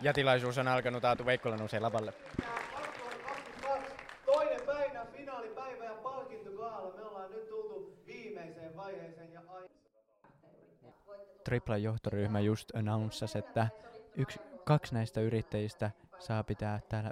Ja 0.00 0.12
tilaisuus 0.12 0.58
on 0.58 0.68
alkanut, 0.68 1.04
Aatu 1.04 1.26
Veikkola 1.26 1.56
nousee 1.56 1.80
lavalle. 1.80 2.12
Toinen 4.26 4.60
päivä, 4.66 5.06
finaalipäivä 5.16 5.84
ja 5.84 5.94
palkintogaala. 5.94 6.94
Me 6.96 7.02
ollaan 7.02 7.30
nyt 7.30 7.48
tultu 7.48 8.02
viimeiseen 8.06 8.80
aiheeseen 8.80 9.32
ja 9.32 9.40
Triplan 11.44 11.82
johtoryhmä 11.82 12.40
just 12.40 12.76
announcasi, 12.76 13.38
että 13.38 13.68
yksi, 14.16 14.40
kaksi 14.64 14.94
näistä 14.94 15.20
yrittäjistä 15.20 15.90
saa 16.18 16.44
pitää 16.44 16.80
täällä 16.88 17.10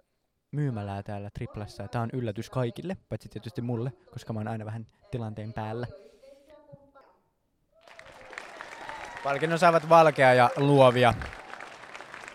myymälää 0.52 1.02
täällä 1.02 1.30
Triplassa. 1.34 1.88
Tämä 1.88 2.02
on 2.02 2.10
yllätys 2.12 2.50
kaikille, 2.50 2.96
paitsi 3.08 3.28
tietysti 3.28 3.62
mulle, 3.62 3.92
koska 4.12 4.32
mä 4.32 4.40
oon 4.40 4.48
aina 4.48 4.64
vähän 4.64 4.86
tilanteen 5.10 5.52
päällä. 5.52 5.86
Palkinnon 9.24 9.58
saavat 9.58 9.88
Valkea 9.88 10.34
ja 10.34 10.50
Luovia. 10.56 11.14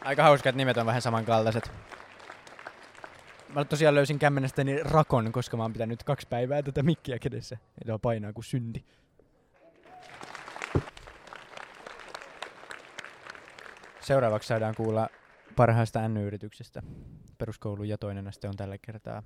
Aika 0.02 0.24
hauska, 0.24 0.50
että 0.50 0.58
nimet 0.58 0.78
on 0.78 0.86
vähän 0.86 1.02
samankaltaiset. 1.02 1.72
Mä 3.50 3.66
tosiaan 3.66 3.96
löysin 3.96 4.20
kämmenestäni 4.20 4.84
rakon, 4.84 5.32
koska 5.32 5.58
mä 5.58 5.64
oon 5.64 5.74
pitänyt 5.74 6.04
kaksi 6.04 6.28
päivää 6.28 6.64
tätä 6.64 6.84
mikkiä 6.84 7.20
kädessä. 7.20 7.58
Ja 7.80 7.86
tuo 7.86 8.00
painaa 8.00 8.34
kuin 8.34 8.44
synti. 8.44 8.86
Seuraavaksi 14.00 14.48
saadaan 14.48 14.76
kuulla 14.76 15.10
parhaasta 15.56 16.08
N-yrityksestä. 16.08 16.82
Peruskoulu 17.44 17.84
ja 17.84 17.98
toinen 17.98 18.28
aste 18.28 18.48
on 18.48 18.56
tällä 18.58 18.78
kertaa 18.78 19.24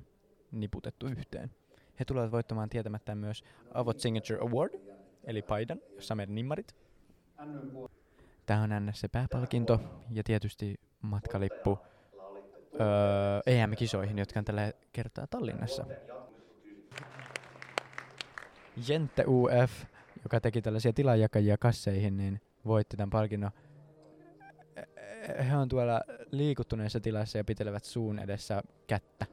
niputettu 0.52 1.08
yhteen. 1.08 1.52
He 2.00 2.06
tulevat 2.06 2.32
voittamaan 2.32 2.70
tietämättään 2.70 3.18
myös 3.18 3.44
Avot 3.74 4.00
Signature 4.00 4.40
Award, 4.42 4.74
eli 5.24 5.42
paidan, 5.42 5.80
jossa 5.96 6.16
meidän 6.16 6.36
nimmarit. 6.36 6.76
Tämä 8.46 8.62
on 8.62 8.70
NS 8.86 9.00
se 9.00 9.08
pääpalkinto 9.08 9.80
ja 10.12 10.24
tietysti 10.24 10.80
matkalippu 11.02 11.80
öö, 12.74 13.42
EM-kisoihin, 13.46 14.20
jotka 14.20 14.40
on 14.40 14.46
tällä 14.46 14.74
kertaa 14.94 15.28
Tallinnassa. 15.28 15.86
Jente 18.88 19.24
UF, 19.28 19.72
joka 20.24 20.42
teki 20.42 20.62
tällaisia 20.62 20.94
tilajakajia 20.94 21.58
kasseihin, 21.58 22.18
niin 22.18 22.42
voitti 22.66 22.98
tämän 22.98 23.10
palkinnon. 23.10 23.52
He 25.28 25.58
on 25.58 25.70
tuolla 25.70 26.02
liikuttuneessa 26.32 27.00
tilassa 27.00 27.38
ja 27.38 27.44
pitelevät 27.44 27.84
suun 27.84 28.20
edessä 28.20 28.62
kättä. 28.88 29.26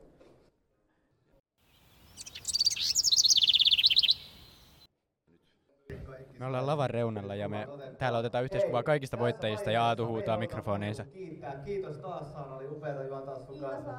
Me 6.38 6.46
ollaan 6.46 6.66
lavan 6.66 6.90
reunalla 6.90 7.34
ja 7.34 7.48
me 7.48 7.68
täällä 7.98 8.18
otetaan 8.18 8.44
yhteiskuvaa 8.44 8.82
kaikista 8.82 9.18
voittajista 9.18 9.70
ja 9.70 9.84
Aatu 9.84 10.06
huutaa 10.06 10.36
mikrofoneensa. 10.36 11.04
Kiittää. 11.04 11.62
Kiitos 11.64 11.98
taas 11.98 12.32
Saana, 12.32 12.56
oli 12.56 12.68
upeata 12.68 13.04
juontaa 13.04 13.34
sun 13.34 13.58
kanssa. 13.60 13.94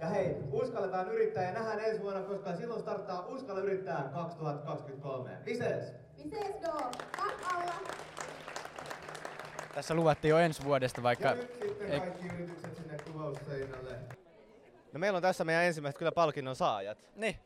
Ja 0.00 0.06
hei, 0.06 0.36
uskalletaan 0.52 1.12
yrittää 1.12 1.44
ja 1.44 1.52
nähdään 1.52 1.80
ensi 1.80 2.02
vuonna, 2.02 2.22
koska 2.22 2.56
silloin 2.56 2.80
starttaa 2.80 3.26
Uskalla 3.26 3.60
yrittää 3.60 4.10
2023. 4.14 5.30
Vises! 5.46 5.94
Vises 6.16 6.54
då! 6.62 6.72
Tack 7.16 7.54
alla! 7.54 7.74
Tässä 9.74 9.94
luvattiin 9.94 10.30
jo 10.30 10.38
ensi 10.38 10.64
vuodesta, 10.64 11.02
vaikka... 11.02 11.28
Ja 11.28 11.34
nyt 11.34 11.50
sitten 11.60 11.92
ei- 11.92 12.00
kaikki 12.00 12.26
yritykset 12.26 12.76
sinne 12.76 12.96
kuvausseinälle. 13.12 13.90
No 14.92 14.98
meillä 15.00 15.16
on 15.16 15.22
tässä 15.22 15.44
meidän 15.44 15.64
ensimmäiset 15.64 15.98
kyllä 15.98 16.12
palkinnon 16.12 16.56
saajat. 16.56 16.98
Niin. 17.16 17.36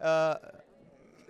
Uh, 0.00 0.52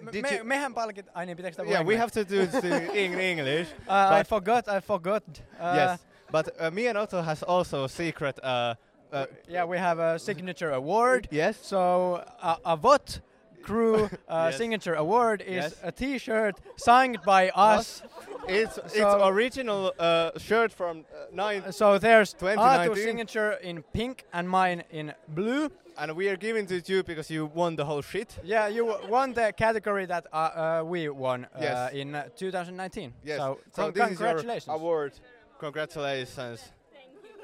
Me, 0.03 0.13
did 0.13 0.23
me, 0.23 0.29
you- 0.37 0.45
mehän 0.45 0.75
palkit... 0.75 1.07
Ai 1.15 1.27
niin, 1.27 1.37
pitääkö 1.37 1.55
sitä 1.55 1.71
Yeah, 1.71 1.87
we 1.87 1.97
have 1.97 2.11
to 2.11 2.21
do 2.37 2.43
it 2.43 2.65
in 3.05 3.21
English. 3.21 3.73
Uh, 3.73 4.21
I 4.21 4.25
forgot, 4.29 4.65
I 4.69 4.81
forgot. 4.81 5.25
Uh, 5.29 5.77
yes, 5.77 6.01
but 6.33 6.49
uh, 6.49 6.71
me 6.75 6.89
and 6.89 6.99
Otto 6.99 7.23
has 7.23 7.43
also 7.43 7.85
a 7.85 7.89
secret. 7.89 8.39
Uh, 8.39 8.77
uh, 9.21 9.27
Yeah, 9.49 9.69
we 9.69 9.79
have 9.79 10.03
a 10.15 10.19
signature 10.19 10.73
award. 10.75 11.29
Yes. 11.33 11.57
So 11.69 12.15
uh, 12.43 12.57
a 12.65 12.77
VOT 12.77 13.21
crew 13.65 13.95
uh, 14.05 14.09
Yes. 14.51 14.59
signature 14.59 14.95
award 14.95 15.41
is 15.41 15.65
Yes. 15.65 15.75
a 15.83 15.93
T-shirt 15.93 16.55
signed 16.77 17.19
by 17.25 17.43
us. 17.73 18.03
It's 18.49 18.77
it's 19.01 19.15
original 19.33 19.93
uh, 19.99 20.39
shirt 20.39 20.71
from 20.73 20.95
uh, 20.99 21.05
nine. 21.33 21.73
So 21.73 21.99
there's 21.99 22.33
2019. 22.35 22.61
Aatu's 22.93 23.03
signature 23.05 23.53
in 23.63 23.83
pink 23.93 24.25
and 24.33 24.45
mine 24.49 24.85
in 24.91 25.13
blue. 25.29 25.71
and 25.97 26.11
we 26.17 26.29
are 26.33 26.37
giving 26.37 26.67
to 26.67 26.77
you 26.93 27.03
because 27.03 27.31
you 27.35 27.47
won 27.55 27.77
the 27.77 27.85
whole 27.85 28.03
shit. 28.03 28.31
Yeah, 28.45 28.67
you 28.77 28.85
won 29.09 29.33
the 29.35 29.53
category 29.57 30.07
that 30.07 30.25
uh, 30.33 30.37
uh, 30.37 30.83
we 30.93 31.09
won 31.09 31.45
uh, 31.45 31.49
Yes. 31.63 31.93
in 32.01 32.15
uh, 32.15 32.29
2019. 32.37 33.13
Yes. 33.25 33.39
So, 33.39 33.59
So 33.77 33.83
con- 33.83 33.93
this 33.95 34.03
is 34.03 34.21
your 34.21 34.29
congratulations. 34.29 34.75
award. 34.77 35.13
Congratulations. 35.61 36.61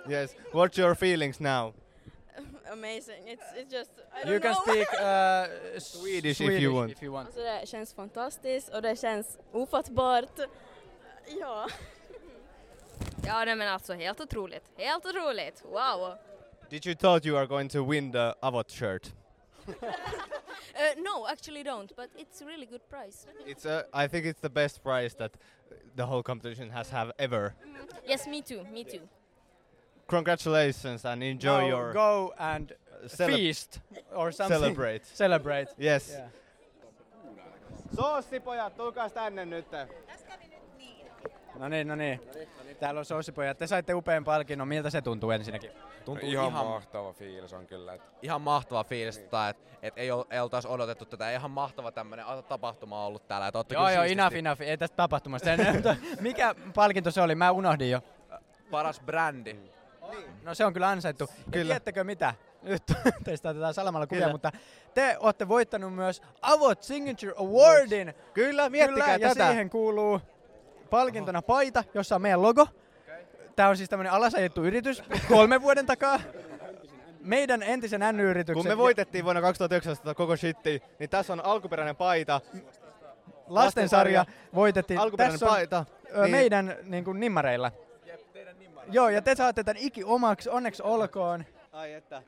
Yes. 0.09 0.35
What's 0.53 0.77
your 0.79 0.95
feelings 0.95 1.41
now? 1.41 1.73
Amazing. 2.73 3.29
It's, 3.29 3.43
it's 3.57 3.73
just, 3.73 3.91
I 4.15 4.29
You 4.31 4.39
don't 4.39 4.43
can 4.43 4.53
know. 4.53 4.63
speak 4.63 4.89
uh, 5.01 5.47
Swedish 5.81 6.41
if 6.41 6.61
you 6.61 6.73
want. 6.75 6.93
If 6.93 7.03
you 7.03 7.13
want. 7.13 7.27
Alltså 7.27 7.41
det 7.41 7.67
känns 7.69 7.95
fantastiskt 7.95 8.69
och 8.69 8.83
det 8.83 8.97
känns 8.97 9.39
ofattbart. 9.53 10.39
Ja. 11.41 11.69
Ja, 13.27 13.45
nej 13.45 13.57
men 13.57 13.69
alltså 13.69 13.93
helt 13.95 14.21
otroligt. 14.21 14.65
Helt 14.77 15.07
otroligt. 15.07 15.63
Wow. 15.65 16.15
Did 16.71 16.87
you 16.87 16.95
thought 16.95 17.25
you 17.25 17.37
are 17.37 17.47
going 17.47 17.69
to 17.69 17.91
win 17.91 18.13
the 18.13 18.35
Avot 18.43 18.71
shirt? 18.71 19.13
Uh, 20.75 21.03
no, 21.03 21.27
actually 21.27 21.63
don't, 21.63 21.95
but 21.97 22.09
it's 22.17 22.41
a 22.43 22.47
really 22.47 22.67
good 22.67 22.81
price. 22.89 23.27
It's 23.47 23.67
uh, 23.67 23.83
I 23.93 24.09
think 24.09 24.25
it's 24.27 24.41
the 24.41 24.49
best 24.49 24.83
prize 24.83 25.15
that 25.17 25.33
the 25.97 26.07
whole 26.07 26.23
competition 26.23 26.71
has 26.71 26.91
have 26.91 27.13
ever. 27.19 27.55
Yes, 28.07 28.27
me 28.27 28.41
too, 28.43 28.65
me 28.73 28.85
too. 28.85 29.01
Congratulations 30.11 31.07
and 31.07 31.23
enjoy 31.23 31.61
Now 31.61 31.69
your 31.69 31.93
go 31.93 32.35
and 32.39 32.71
cele- 33.07 33.37
feast 33.37 33.81
or 34.13 34.33
something. 34.33 34.61
Celebrate. 34.61 35.05
Celebrate. 35.15 35.75
Yes. 35.85 36.11
Yeah. 36.11 36.31
Sossipojat, 37.97 38.77
tulkaas 38.77 39.13
tänne 39.13 39.45
nyt. 39.45 39.67
No 41.59 41.69
niin, 41.69 41.89
no 41.89 41.95
niin. 41.97 42.21
Täällä 42.81 42.99
on 42.99 43.05
sossipojat. 43.05 43.59
Te 43.59 43.67
saitte 43.67 43.95
upean 43.95 44.25
palkinnon. 44.25 44.69
Miltä 44.69 44.91
se 44.91 45.03
tuntuu 45.03 45.31
ensinnäkin? 45.31 45.71
Tuntuu 46.05 46.29
ihan, 46.29 46.53
mahtava 46.53 47.13
fiilis 47.13 47.53
on 47.53 47.67
kyllä. 47.67 47.95
Et 47.95 48.03
Ihan 48.23 48.41
mahtava 48.41 48.85
fiilis, 48.85 49.19
tota, 49.19 49.49
että 49.49 49.63
et 49.83 49.95
ei, 49.99 50.11
ol, 50.11 50.25
ei 50.31 50.41
oltaisi 50.41 50.69
odotettu 50.69 51.05
tätä. 51.05 51.31
Ihan 51.33 51.51
mahtava 51.51 51.93
tämmönen 51.93 52.25
tapahtuma 52.49 53.07
ollut 53.07 53.29
täällä. 53.29 53.49
Et 53.49 53.57
ootte 53.57 53.75
Joo, 53.75 53.89
joo, 53.91 54.03
siististi- 54.05 54.13
enough, 54.13 54.37
enough. 54.37 54.63
Ei 54.63 54.79
tästä 54.79 54.97
tapahtumasta. 54.97 55.51
Mikä 56.21 56.55
palkinto 56.75 57.11
se 57.11 57.21
oli? 57.23 57.35
Mä 57.35 57.51
unohdin 57.51 57.91
jo. 57.91 58.01
Paras 58.71 59.01
brändi. 59.01 59.57
No 60.43 60.55
se 60.55 60.65
on 60.65 60.73
kyllä 60.73 60.89
ansaittu. 60.89 61.27
Kyllä. 61.27 61.43
Kyllä. 61.51 61.65
tiedättekö 61.65 62.05
mitä? 62.05 62.35
Nyt 62.63 62.83
teistä 63.25 63.49
otetaan 63.49 63.75
salamalla 63.75 64.07
kuvia, 64.07 64.21
Kyllä. 64.21 64.33
mutta 64.33 64.53
te 64.95 65.17
olette 65.21 65.49
voittanut 65.49 65.95
myös 65.95 66.23
Avot 66.43 66.83
Signature 66.83 67.33
Awardin. 67.37 68.15
Kyllä, 68.35 68.71
miettikää 68.71 69.15
Kyllä, 69.19 69.29
ja 69.29 69.35
tätä. 69.35 69.51
siihen 69.51 69.71
kuuluu 69.71 70.21
palkintona 70.91 71.43
paita, 71.43 71.85
jossa 71.95 72.15
on 72.15 72.23
meidän 72.23 72.43
logo. 72.43 72.67
Tämä 73.57 73.69
on 73.69 73.77
siis 73.77 73.89
tämmöinen 73.91 74.13
alasajettu 74.13 74.65
yritys 74.65 75.03
kolmen 75.29 75.63
vuoden 75.63 75.87
takaa. 75.87 76.21
Meidän 77.21 77.63
entisen 77.63 78.01
N-yrityksen... 78.13 78.63
Kun 78.63 78.67
me 78.73 78.77
voitettiin 78.79 79.25
vuonna 79.25 79.41
2019 79.41 80.15
koko 80.15 80.37
shitti, 80.37 80.83
niin 80.99 81.11
tässä 81.11 81.33
on 81.33 81.45
alkuperäinen 81.45 81.97
paita. 81.97 82.41
lastensarja 83.47 84.25
voitettiin. 84.55 85.01
Alkuperäinen 85.01 85.35
Tässä 85.41 85.47
on, 85.47 85.53
paita. 85.53 85.85
Niin- 86.23 86.31
meidän 86.31 86.77
niin 86.83 87.05
kuin, 87.05 87.21
nimmareilla. 87.21 87.73
Joo, 88.91 89.09
ja 89.09 89.23
te 89.23 89.35
saatte 89.35 89.65
tämän 89.65 89.83
iki 89.83 90.05
omaksi, 90.05 90.51
onneksi 90.51 90.83
olkoon. 90.83 91.45
Ai 91.73 91.93
että. 91.93 92.23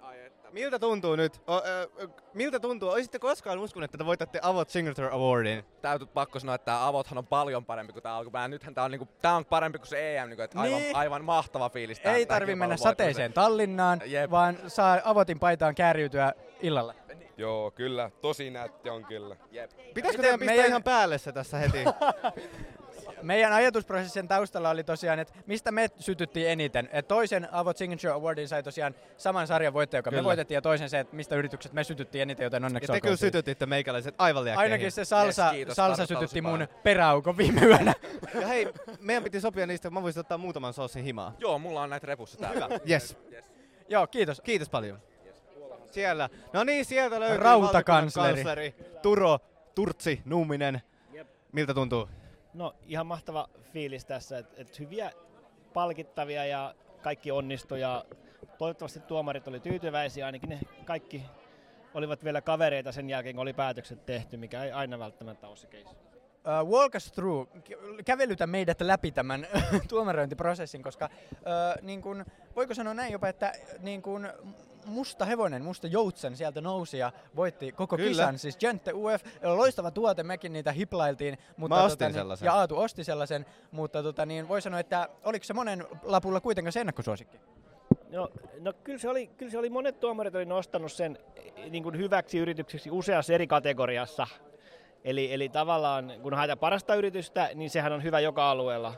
Miltä 0.53 0.79
tuntuu 0.79 1.17
nyt? 1.17 1.41
O, 1.47 1.57
ö, 1.57 1.89
miltä 2.35 2.61
tuntuu? 2.61 2.89
Olisitte 2.91 3.19
koskaan 3.19 3.59
uskonut, 3.59 3.85
että 3.85 3.99
te 3.99 4.07
voitatte 4.07 4.39
Avot 4.43 4.71
Signature 4.71 5.09
Awardin? 5.13 5.65
Täytyy 5.83 6.07
pakko 6.07 6.39
sanoa, 6.39 6.55
että 6.55 6.65
tämä 6.65 6.87
Avothan 6.87 7.19
on 7.19 7.27
paljon 7.27 7.65
parempi 7.65 7.93
kuin 7.93 8.03
tämä 8.03 8.17
alkuperäinen. 8.17 8.51
Nythän 8.51 8.75
tämä 8.75 8.85
on, 8.85 8.91
niinku, 8.91 9.09
tää 9.23 9.35
on 9.37 9.45
parempi 9.45 9.79
kuin 9.79 9.89
se 9.89 10.17
EM, 10.19 10.29
niinku, 10.29 10.43
että 10.43 10.61
aivan, 10.61 10.81
Niin. 10.81 10.97
aivan 10.97 11.25
mahtava 11.25 11.69
fiilis. 11.71 12.01
tää- 12.01 12.15
Ei 12.15 12.27
tarvi 12.27 12.55
mennä 12.55 12.77
sateeseen 12.77 13.33
Tallinnaan, 13.33 14.01
Jep. 14.05 14.31
vaan 14.31 14.59
saa 14.67 14.99
Avotin 15.05 15.39
paitaan 15.39 15.75
kääriytyä 15.75 16.33
illalla. 16.61 16.95
Joo, 17.37 17.71
kyllä. 17.71 18.11
Tosi 18.21 18.51
nätti 18.51 18.91
on 18.91 19.05
kyllä. 19.05 19.37
Jep. 19.51 19.71
Pitäisikö 19.71 19.95
Miten 19.95 20.21
teidän 20.21 20.39
pistää 20.39 20.55
meidän- 20.55 20.69
ihan 20.69 20.83
päälle 20.83 21.19
se 21.19 21.33
tässä 21.33 21.59
heti? 21.59 21.79
Meidän 23.23 23.53
ajatusprosessin 23.53 24.29
taustalla 24.29 24.71
oli 24.71 24.85
tosiaan, 24.85 25.19
että 25.19 25.35
mistä 25.47 25.73
me 25.73 25.89
sytyttiin 25.99 26.49
eniten. 26.49 26.89
Et 26.93 27.09
toisen 27.09 27.49
Avot 27.53 27.77
Signature 27.77 28.13
Awardin 28.13 28.49
sai 28.49 28.63
tosiaan 28.63 28.95
saman 29.17 29.47
sarjan 29.47 29.73
voittaja, 29.73 29.99
joka 29.99 30.11
me 30.11 30.15
Kyllä. 30.17 30.25
voitettiin, 30.25 30.57
ja 30.57 30.63
toisen 30.63 30.91
se, 30.91 30.99
että 30.99 31.17
mistä 31.17 31.37
yritykset 31.37 31.73
me 31.73 31.85
sytyttiin 31.85 32.23
eniten, 32.23 32.45
joten 32.45 32.63
Ja 32.63 32.67
onneksi 32.67 32.87
te 32.87 32.93
olkoon 32.93 33.01
kyllä 33.03 33.17
siitä. 33.17 33.39
sytytitte 33.39 33.67
meikäläiset 33.67 34.15
aivan 34.19 34.45
liäkkeihin. 34.45 34.73
Ainakin 34.73 34.93
se 34.93 35.05
salsa, 35.05 35.45
Yes, 35.45 35.53
kiitos, 35.53 35.77
salsa 35.77 36.07
sytytti 36.07 36.41
mun 36.43 36.69
peräaukon 36.83 37.37
viime 37.37 37.61
yönä. 37.61 37.95
Ja 38.41 38.47
hei, 38.47 38.69
meidän 39.01 39.23
piti 39.25 39.41
sopia 39.41 39.67
niistä, 39.67 39.91
mä 39.91 40.03
voisin 40.03 40.21
ottaa 40.21 40.39
muutaman 40.39 40.73
soosin 40.73 41.05
himaa. 41.05 41.35
Joo, 41.39 41.59
mulla 41.59 41.83
on 41.83 41.91
näitä 41.91 42.07
repussa 42.07 42.39
täällä. 42.39 42.65
Hyvä. 42.65 42.79
Yes. 42.91 43.17
Joo, 43.89 44.07
kiitos. 44.07 44.41
Kiitos 44.41 44.69
paljon. 44.69 44.99
Siellä. 45.91 46.29
No 46.53 46.65
niin, 46.65 46.85
sieltä 46.85 47.21
löytyy 47.21 47.39
Rautakansleri. 47.39 48.75
Turo 49.03 49.39
Turtsi 49.75 50.23
Nuuminen. 50.25 50.83
Miltä 51.53 51.75
tuntuu? 51.75 52.09
No 52.55 52.75
ihan 52.87 53.07
mahtava 53.07 53.49
fiilis 53.73 54.05
tässä, 54.05 54.39
että 54.39 54.55
et 54.63 54.79
hyviä 54.79 55.11
palkittavia 55.73 56.45
ja 56.45 56.75
kaikki 57.03 57.31
onnistui 57.31 57.81
ja 57.81 58.05
toivottavasti 58.59 59.01
tuomarit 59.01 59.49
oli 59.49 59.61
tyytyväisiä, 59.61 60.27
ainakin 60.27 60.49
ne 60.49 60.61
kaikki 60.85 61.23
olivat 61.95 62.25
vielä 62.25 62.41
kavereita 62.41 62.93
sen 62.93 63.11
jälkeen, 63.11 63.35
kun 63.35 63.43
oli 63.43 63.53
päätökset 63.53 64.07
tehty, 64.07 64.37
mikä 64.37 64.65
ei 64.65 64.73
aina 64.73 64.99
välttämättä 64.99 65.49
ole 65.49 65.57
se 65.57 65.67
case. 65.67 65.97
uh, 66.63 66.71
walk 66.71 66.95
us 66.95 67.13
through, 67.13 67.49
kä- 67.57 68.03
kävelytä 68.05 68.47
meidät 68.47 68.81
läpi 68.81 69.13
tämän 69.13 69.47
tuomarointiprosessin, 69.89 70.83
koska 70.83 71.09
uh, 71.33 71.83
niin 71.83 72.03
kun, 72.03 72.25
voiko 72.57 72.75
sanoa 72.75 72.95
näin 72.95 73.13
jopa, 73.13 73.29
että 73.29 73.53
niin 73.79 74.03
kun, 74.03 74.29
musta 74.85 75.25
hevonen, 75.25 75.65
musta 75.65 75.87
joutsen 75.87 76.37
sieltä 76.37 76.61
nousi 76.61 76.99
ja 76.99 77.13
voitti 77.37 77.73
koko 77.73 77.97
Kyllä. 77.97 78.09
kisan. 78.09 78.39
Siis 78.39 78.57
Gente 78.57 78.93
UF, 78.93 79.23
loistava 79.43 79.91
tuote, 79.91 80.23
mekin 80.23 80.53
niitä 80.53 80.73
hiplailtiin. 80.73 81.39
Mutta 81.57 81.77
Mä 81.77 81.83
ostin 81.83 81.99
tota, 81.99 82.09
niin, 82.09 82.15
sellaisen. 82.15 82.47
Ja 82.47 82.53
Aatu 82.53 82.79
osti 82.79 83.05
sellaisen, 83.05 83.47
mutta 83.71 84.03
tota, 84.03 84.27
niin 84.27 84.49
voi 84.49 84.63
sanoa, 84.63 84.81
että 84.81 85.09
oliko 85.25 85.45
se 85.45 85.55
monen 85.55 85.87
lapulla 86.03 86.41
kuitenkaan 86.41 86.73
se 86.73 86.81
ennakkosuosikki? 86.81 87.39
No, 88.11 88.29
no 88.61 88.73
kyllä, 88.85 88.99
se 88.99 89.09
oli, 89.09 89.27
kyllä 89.27 89.53
se 89.53 89.59
oli, 89.59 89.71
monet 89.71 90.01
tuomarit 90.01 90.35
oli 90.35 90.45
nostanut 90.45 90.93
sen 90.93 91.19
eh, 91.37 91.71
niin 91.71 91.83
kuin 91.83 91.99
hyväksi 91.99 92.39
yritykseksi 92.39 92.91
useassa 92.91 93.33
eri 93.33 93.47
kategoriassa. 93.47 94.27
Eli, 95.05 95.33
eli 95.33 95.49
tavallaan 95.49 96.13
kun 96.23 96.35
haetaan 96.35 96.59
parasta 96.59 96.95
yritystä, 96.95 97.51
niin 97.55 97.71
sehän 97.71 97.93
on 97.93 98.03
hyvä 98.03 98.21
joka 98.21 98.51
alueella. 98.51 98.95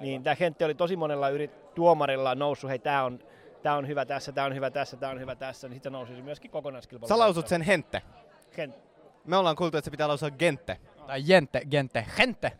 Niin 0.00 0.22
tämä 0.22 0.36
kentti 0.36 0.64
oli 0.64 0.74
tosi 0.74 0.96
monella 0.96 1.28
yrit, 1.28 1.74
tuomarilla 1.74 2.34
noussut, 2.34 2.70
hei 2.70 2.78
tämä 2.78 3.04
on, 3.04 3.18
tää 3.62 3.76
on 3.76 3.88
hyvä 3.88 4.04
tässä, 4.04 4.32
tämä 4.32 4.46
on 4.46 4.54
hyvä 4.54 4.70
tässä, 4.70 4.96
tämä 4.96 5.12
on 5.12 5.20
hyvä 5.20 5.34
tässä, 5.34 5.68
niin 5.68 5.76
sitten 5.76 5.92
nousi 5.92 6.16
se 6.16 6.22
myöskin 6.22 6.50
kokonaiskilpailu. 6.50 7.08
Sä 7.08 7.18
lausut 7.18 7.48
sen 7.48 7.62
hente. 7.62 8.02
Gent. 8.56 8.74
Me 9.24 9.36
ollaan 9.36 9.56
kuultu, 9.56 9.76
että 9.76 9.84
se 9.84 9.90
pitää 9.90 10.08
lausua 10.08 10.30
gente. 10.30 10.76
Tai 11.06 11.22
gente, 11.22 11.62
gente, 11.70 12.06
gente. 12.16 12.52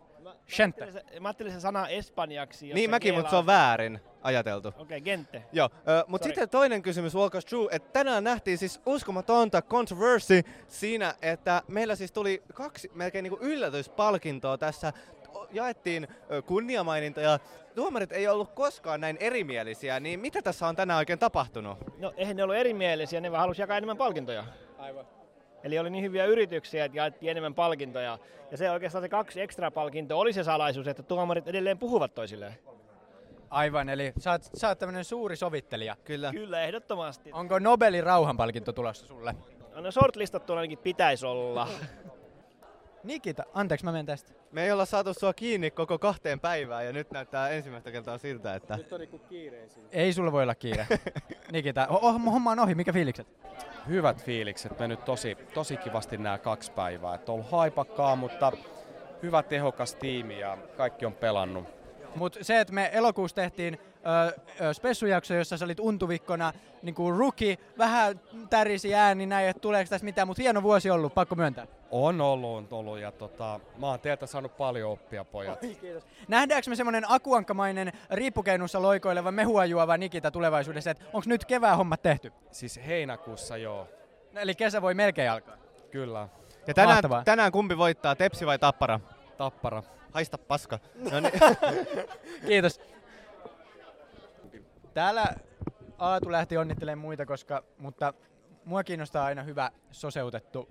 Gente. 0.57 0.87
Mä 1.21 1.29
ajattelin 1.29 1.53
se 1.53 1.61
sana 1.61 1.89
espanjaksi. 1.89 2.73
Niin 2.73 2.91
mäkin, 2.91 3.15
mutta 3.15 3.31
se 3.31 3.37
on 3.37 3.47
väärin 3.47 4.01
ajateltu. 4.23 4.69
Okei, 4.69 4.83
okay, 4.83 5.01
gente. 5.01 5.43
Joo, 5.53 5.69
mutta 6.07 6.25
Sorry. 6.25 6.35
sitten 6.35 6.49
toinen 6.49 6.83
kysymys 6.83 7.15
Walk 7.15 7.35
Us 7.35 7.45
Through, 7.45 7.75
että 7.75 7.93
tänään 7.93 8.25
nähtiin 8.25 8.59
siis 8.59 8.81
uskomatonta 8.87 9.63
controversy 9.63 10.43
siinä, 10.69 11.15
että 11.23 11.63
meillä 11.69 11.97
siis 11.97 12.13
tuli 12.13 12.43
kaksi 12.55 12.91
melkein 12.95 13.23
niinku 13.23 13.39
yllätyspalkintoa 13.41 14.59
tässä. 14.59 14.93
Jaettiin 15.51 16.09
ö, 16.31 16.43
kunniamaininta 16.43 17.21
ja 17.21 17.39
tuomarit 17.75 18.13
ei 18.13 18.29
ollut 18.29 18.51
koskaan 18.55 19.01
näin 19.01 19.17
erimielisiä, 19.21 20.01
niin 20.01 20.21
mitä 20.21 20.43
tässä 20.43 20.67
on 20.67 20.77
tänään 20.77 20.99
oikein 20.99 21.19
tapahtunut? 21.19 21.79
No 21.99 22.13
eihän 22.17 22.37
ne 22.37 22.43
ollut 22.43 22.57
erimielisiä, 22.57 23.21
ne 23.21 23.31
vaan 23.31 23.41
halusi 23.41 23.63
jakaa 23.63 23.77
enemmän 23.77 23.97
palkintoja. 23.97 24.45
Aivan. 24.79 25.05
Eli 25.65 25.79
oli 25.79 25.91
niin 25.91 26.05
hyviä 26.05 26.25
yrityksiä, 26.25 26.85
että 26.85 26.99
jaettiin 26.99 27.31
enemmän 27.31 27.55
palkintoja. 27.55 28.19
Ja 28.51 28.57
se 28.57 28.71
oikeastaan 28.71 29.03
se 29.03 29.09
kaksi 29.09 29.41
ekstra 29.41 29.71
palkintoa 29.71 30.21
oli 30.21 30.33
se 30.33 30.45
salaisuus, 30.45 30.89
että 30.89 31.03
tuomarit 31.03 31.49
edelleen 31.49 31.79
puhuvat 31.79 32.15
toisilleen. 32.15 32.55
Aivan, 33.51 33.89
eli 33.89 34.13
sä 34.19 34.31
oot, 34.31 34.43
sä 34.55 34.69
oot 34.69 34.79
tämmönen 34.79 35.05
suuri 35.05 35.37
sovittelija. 35.37 35.97
Kyllä. 36.05 36.31
Kyllä, 36.31 36.63
ehdottomasti. 36.63 37.31
Onko 37.33 37.59
Nobelin 37.59 38.05
rauhanpalkinto 38.05 38.73
tulossa 38.73 39.07
sulle? 39.07 39.35
No 39.75 39.91
shortlistattu 39.91 40.53
ainakin 40.53 40.79
pitäisi 40.79 41.27
olla. 41.27 41.69
Nikita, 43.05 43.43
anteeksi 43.55 43.85
mä 43.85 43.93
menen 43.93 44.07
tästä. 44.07 44.33
Me 44.53 44.65
ei 44.65 44.73
olla 44.73 44.85
saatu 44.85 45.15
sua 45.15 45.33
kiinni 45.33 45.71
koko 45.71 45.99
kahteen 45.99 46.41
päivään 46.41 46.87
ja 46.87 46.93
nyt 46.93 47.11
näyttää 47.11 47.49
ensimmäistä 47.49 47.91
kertaa 47.91 48.19
siltä, 48.19 48.55
että... 48.55 48.77
Nyt 48.77 48.93
on 48.93 49.01
niinku 49.01 49.19
kiireisin. 49.19 49.83
Ei 49.93 50.13
sulla 50.13 50.33
voi 50.33 50.43
olla 50.43 50.55
kiire. 50.55 50.87
Nikita, 51.53 51.87
oh, 51.87 52.05
oh, 52.05 52.15
homma 52.25 52.51
on 52.51 52.59
ohi, 52.59 52.75
mikä 52.75 52.93
fiilikset? 52.93 53.27
Hyvät 53.89 54.25
fiilikset, 54.25 54.79
mennyt 54.79 55.05
tosi, 55.05 55.35
tosi 55.55 55.77
kivasti 55.77 56.17
nämä 56.17 56.39
kaksi 56.39 56.73
päivää. 56.73 57.15
Et 57.15 57.29
on 57.29 57.33
ollut 57.33 57.51
haipakkaa, 57.51 58.17
mutta 58.17 58.53
hyvä 59.23 59.43
tehokas 59.43 59.95
tiimi 59.95 60.41
ja 60.41 60.59
kaikki 60.77 61.07
on 61.07 61.15
pelannut. 61.15 61.65
Mutta 62.17 62.39
se, 62.43 62.61
että 62.61 62.73
me 62.73 62.91
elokuussa 62.93 63.35
tehtiin 63.35 63.79
spessujakso, 64.73 65.35
jossa 65.35 65.57
sä 65.57 65.65
olit 65.65 65.81
untuvikkona 65.81 66.53
niin 66.83 66.95
kuin 66.95 67.17
rookie, 67.17 67.59
vähän 67.79 68.21
tärisi 68.51 68.95
ääni 68.95 69.27
näin, 69.27 69.49
että 69.49 69.61
tuleeko 69.61 69.91
tässä 69.91 70.05
mitään, 70.05 70.29
mutta 70.29 70.43
hieno 70.43 70.63
vuosi 70.63 70.91
ollut, 70.91 71.15
pakko 71.15 71.35
myöntää. 71.35 71.67
On 71.91 72.21
ollut, 72.21 72.57
on 72.57 72.67
ollut 72.71 72.99
ja 72.99 73.13
tota, 73.13 73.61
mä 73.79 73.87
oon 73.87 74.01
teiltä 74.01 74.27
saanut 74.27 74.57
paljon 74.57 74.91
oppia, 74.91 75.25
pojat. 75.25 75.61
Kiitos. 75.61 76.07
Nähdäänkö 76.29 76.71
me 76.71 76.77
semmonen 76.77 77.05
akuankkamainen 77.09 77.93
riippukeinussa 78.11 78.83
loikoileva 78.83 79.31
mehua 79.33 79.65
juova 79.65 79.97
Nikita 79.97 80.31
tulevaisuudessa, 80.31 80.91
että 80.91 81.05
onko 81.07 81.25
nyt 81.27 81.45
kevään 81.45 81.77
hommat 81.77 82.03
tehty? 82.03 82.33
Siis 82.51 82.81
heinäkuussa 82.87 83.57
joo. 83.57 83.89
Eli 84.35 84.55
kesä 84.55 84.83
voi 84.83 84.95
melkein 84.95 85.31
alkaa. 85.31 85.57
Kyllä. 85.91 86.29
Ja 86.67 86.75
tänään, 86.75 86.95
Mahtavaa. 86.95 87.25
tänään 87.25 87.53
kumpi 87.53 87.79
voittaa, 87.79 88.17
Tepsi 88.17 88.47
vai 88.47 88.59
Tappara? 88.59 89.01
Tappara. 89.37 89.83
Haista 90.13 90.39
paska. 90.39 90.79
No 91.13 91.21
niin. 91.21 91.33
Kiitos. 92.47 92.81
Täällä 94.95 95.35
Aatu 95.99 96.33
lähti 96.33 96.57
onnittelemaan 96.57 96.99
muita, 97.03 97.27
koska, 97.27 97.65
mutta 97.79 98.15
mua 98.65 98.85
kiinnostaa 98.85 99.25
aina 99.25 99.43
hyvä 99.43 99.71
soseutettu 99.91 100.69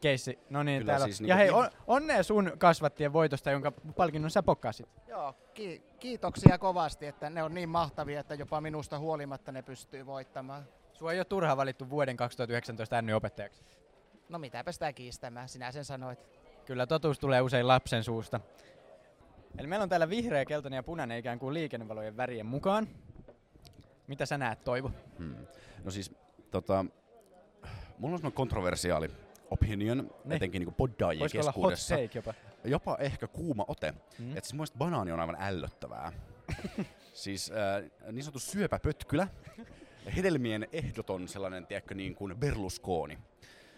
keissi. 0.00 0.38
No 0.50 0.62
niin, 0.62 0.80
Kyllä 0.82 0.92
täällä. 0.92 1.06
siis 1.06 1.20
ja 1.20 1.26
niinku 1.26 1.38
hei, 1.38 1.48
ihan- 1.48 1.60
on, 1.60 1.70
onnea 1.86 2.22
sun 2.22 2.52
kasvattien 2.58 3.12
voitosta, 3.12 3.50
jonka 3.50 3.72
palkinnon 3.96 4.30
sä 4.30 4.42
pokkasit. 4.42 4.88
Joo, 5.08 5.34
ki- 5.54 5.82
kiitoksia 6.00 6.58
kovasti, 6.58 7.06
että 7.06 7.30
ne 7.30 7.42
on 7.42 7.54
niin 7.54 7.68
mahtavia, 7.68 8.20
että 8.20 8.34
jopa 8.34 8.60
minusta 8.60 8.98
huolimatta 8.98 9.52
ne 9.52 9.62
pystyy 9.62 10.06
voittamaan. 10.06 10.64
Sua 10.92 11.12
ei 11.12 11.18
ole 11.18 11.24
turha 11.24 11.56
valittu 11.56 11.90
vuoden 11.90 12.16
2019 12.16 13.02
NY-opettajaksi. 13.02 13.64
No 14.28 14.38
mitäpä 14.38 14.72
sitä 14.72 14.92
kiistämään, 14.92 15.48
sinä 15.48 15.72
sen 15.72 15.84
sanoit. 15.84 16.18
Kyllä 16.64 16.86
totuus 16.86 17.18
tulee 17.18 17.40
usein 17.40 17.68
lapsen 17.68 18.04
suusta. 18.04 18.40
Eli 19.58 19.66
meillä 19.66 19.82
on 19.82 19.88
täällä 19.88 20.08
vihreä, 20.08 20.44
keltainen 20.44 20.76
ja 20.76 20.82
punainen 20.82 21.18
ikään 21.18 21.38
kuin 21.38 21.54
liikennevalojen 21.54 22.16
värien 22.16 22.46
mukaan. 22.46 22.88
Mitä 24.06 24.26
sä 24.26 24.38
näet, 24.38 24.64
Toivo? 24.64 24.90
Hmm. 25.18 25.36
No 25.84 25.90
siis, 25.90 26.14
tota, 26.50 26.84
mulla 27.98 28.12
on 28.14 28.18
semmoinen 28.18 28.32
kontroversiaali 28.36 29.10
opinion, 29.50 29.98
Niin. 30.24 30.32
etenkin 30.36 30.60
niin 30.60 30.74
poddaajien 30.74 31.22
olla 31.22 31.42
hot 31.42 31.46
keskuudessa. 31.46 31.94
take 31.94 32.10
jopa? 32.14 32.34
Jopa 32.64 32.96
ehkä 33.00 33.26
kuuma 33.26 33.64
ote. 33.68 33.90
Mm. 33.92 34.24
Mm. 34.24 34.30
Että 34.36 34.40
siis 34.48 34.54
mun 34.54 34.66
banaani 34.78 35.12
on 35.12 35.20
aivan 35.20 35.36
ällöttävää. 35.40 36.12
siis 37.12 37.50
äh, 37.52 38.12
niin 38.12 38.22
sanottu 38.24 38.38
syöpäpötkylä, 38.38 39.28
hedelmien 40.16 40.66
ehdoton 40.72 41.28
sellainen, 41.28 41.66
tiedätkö, 41.66 41.94
niin 41.94 42.14
kuin 42.14 42.36
Berlusconi. 42.36 43.18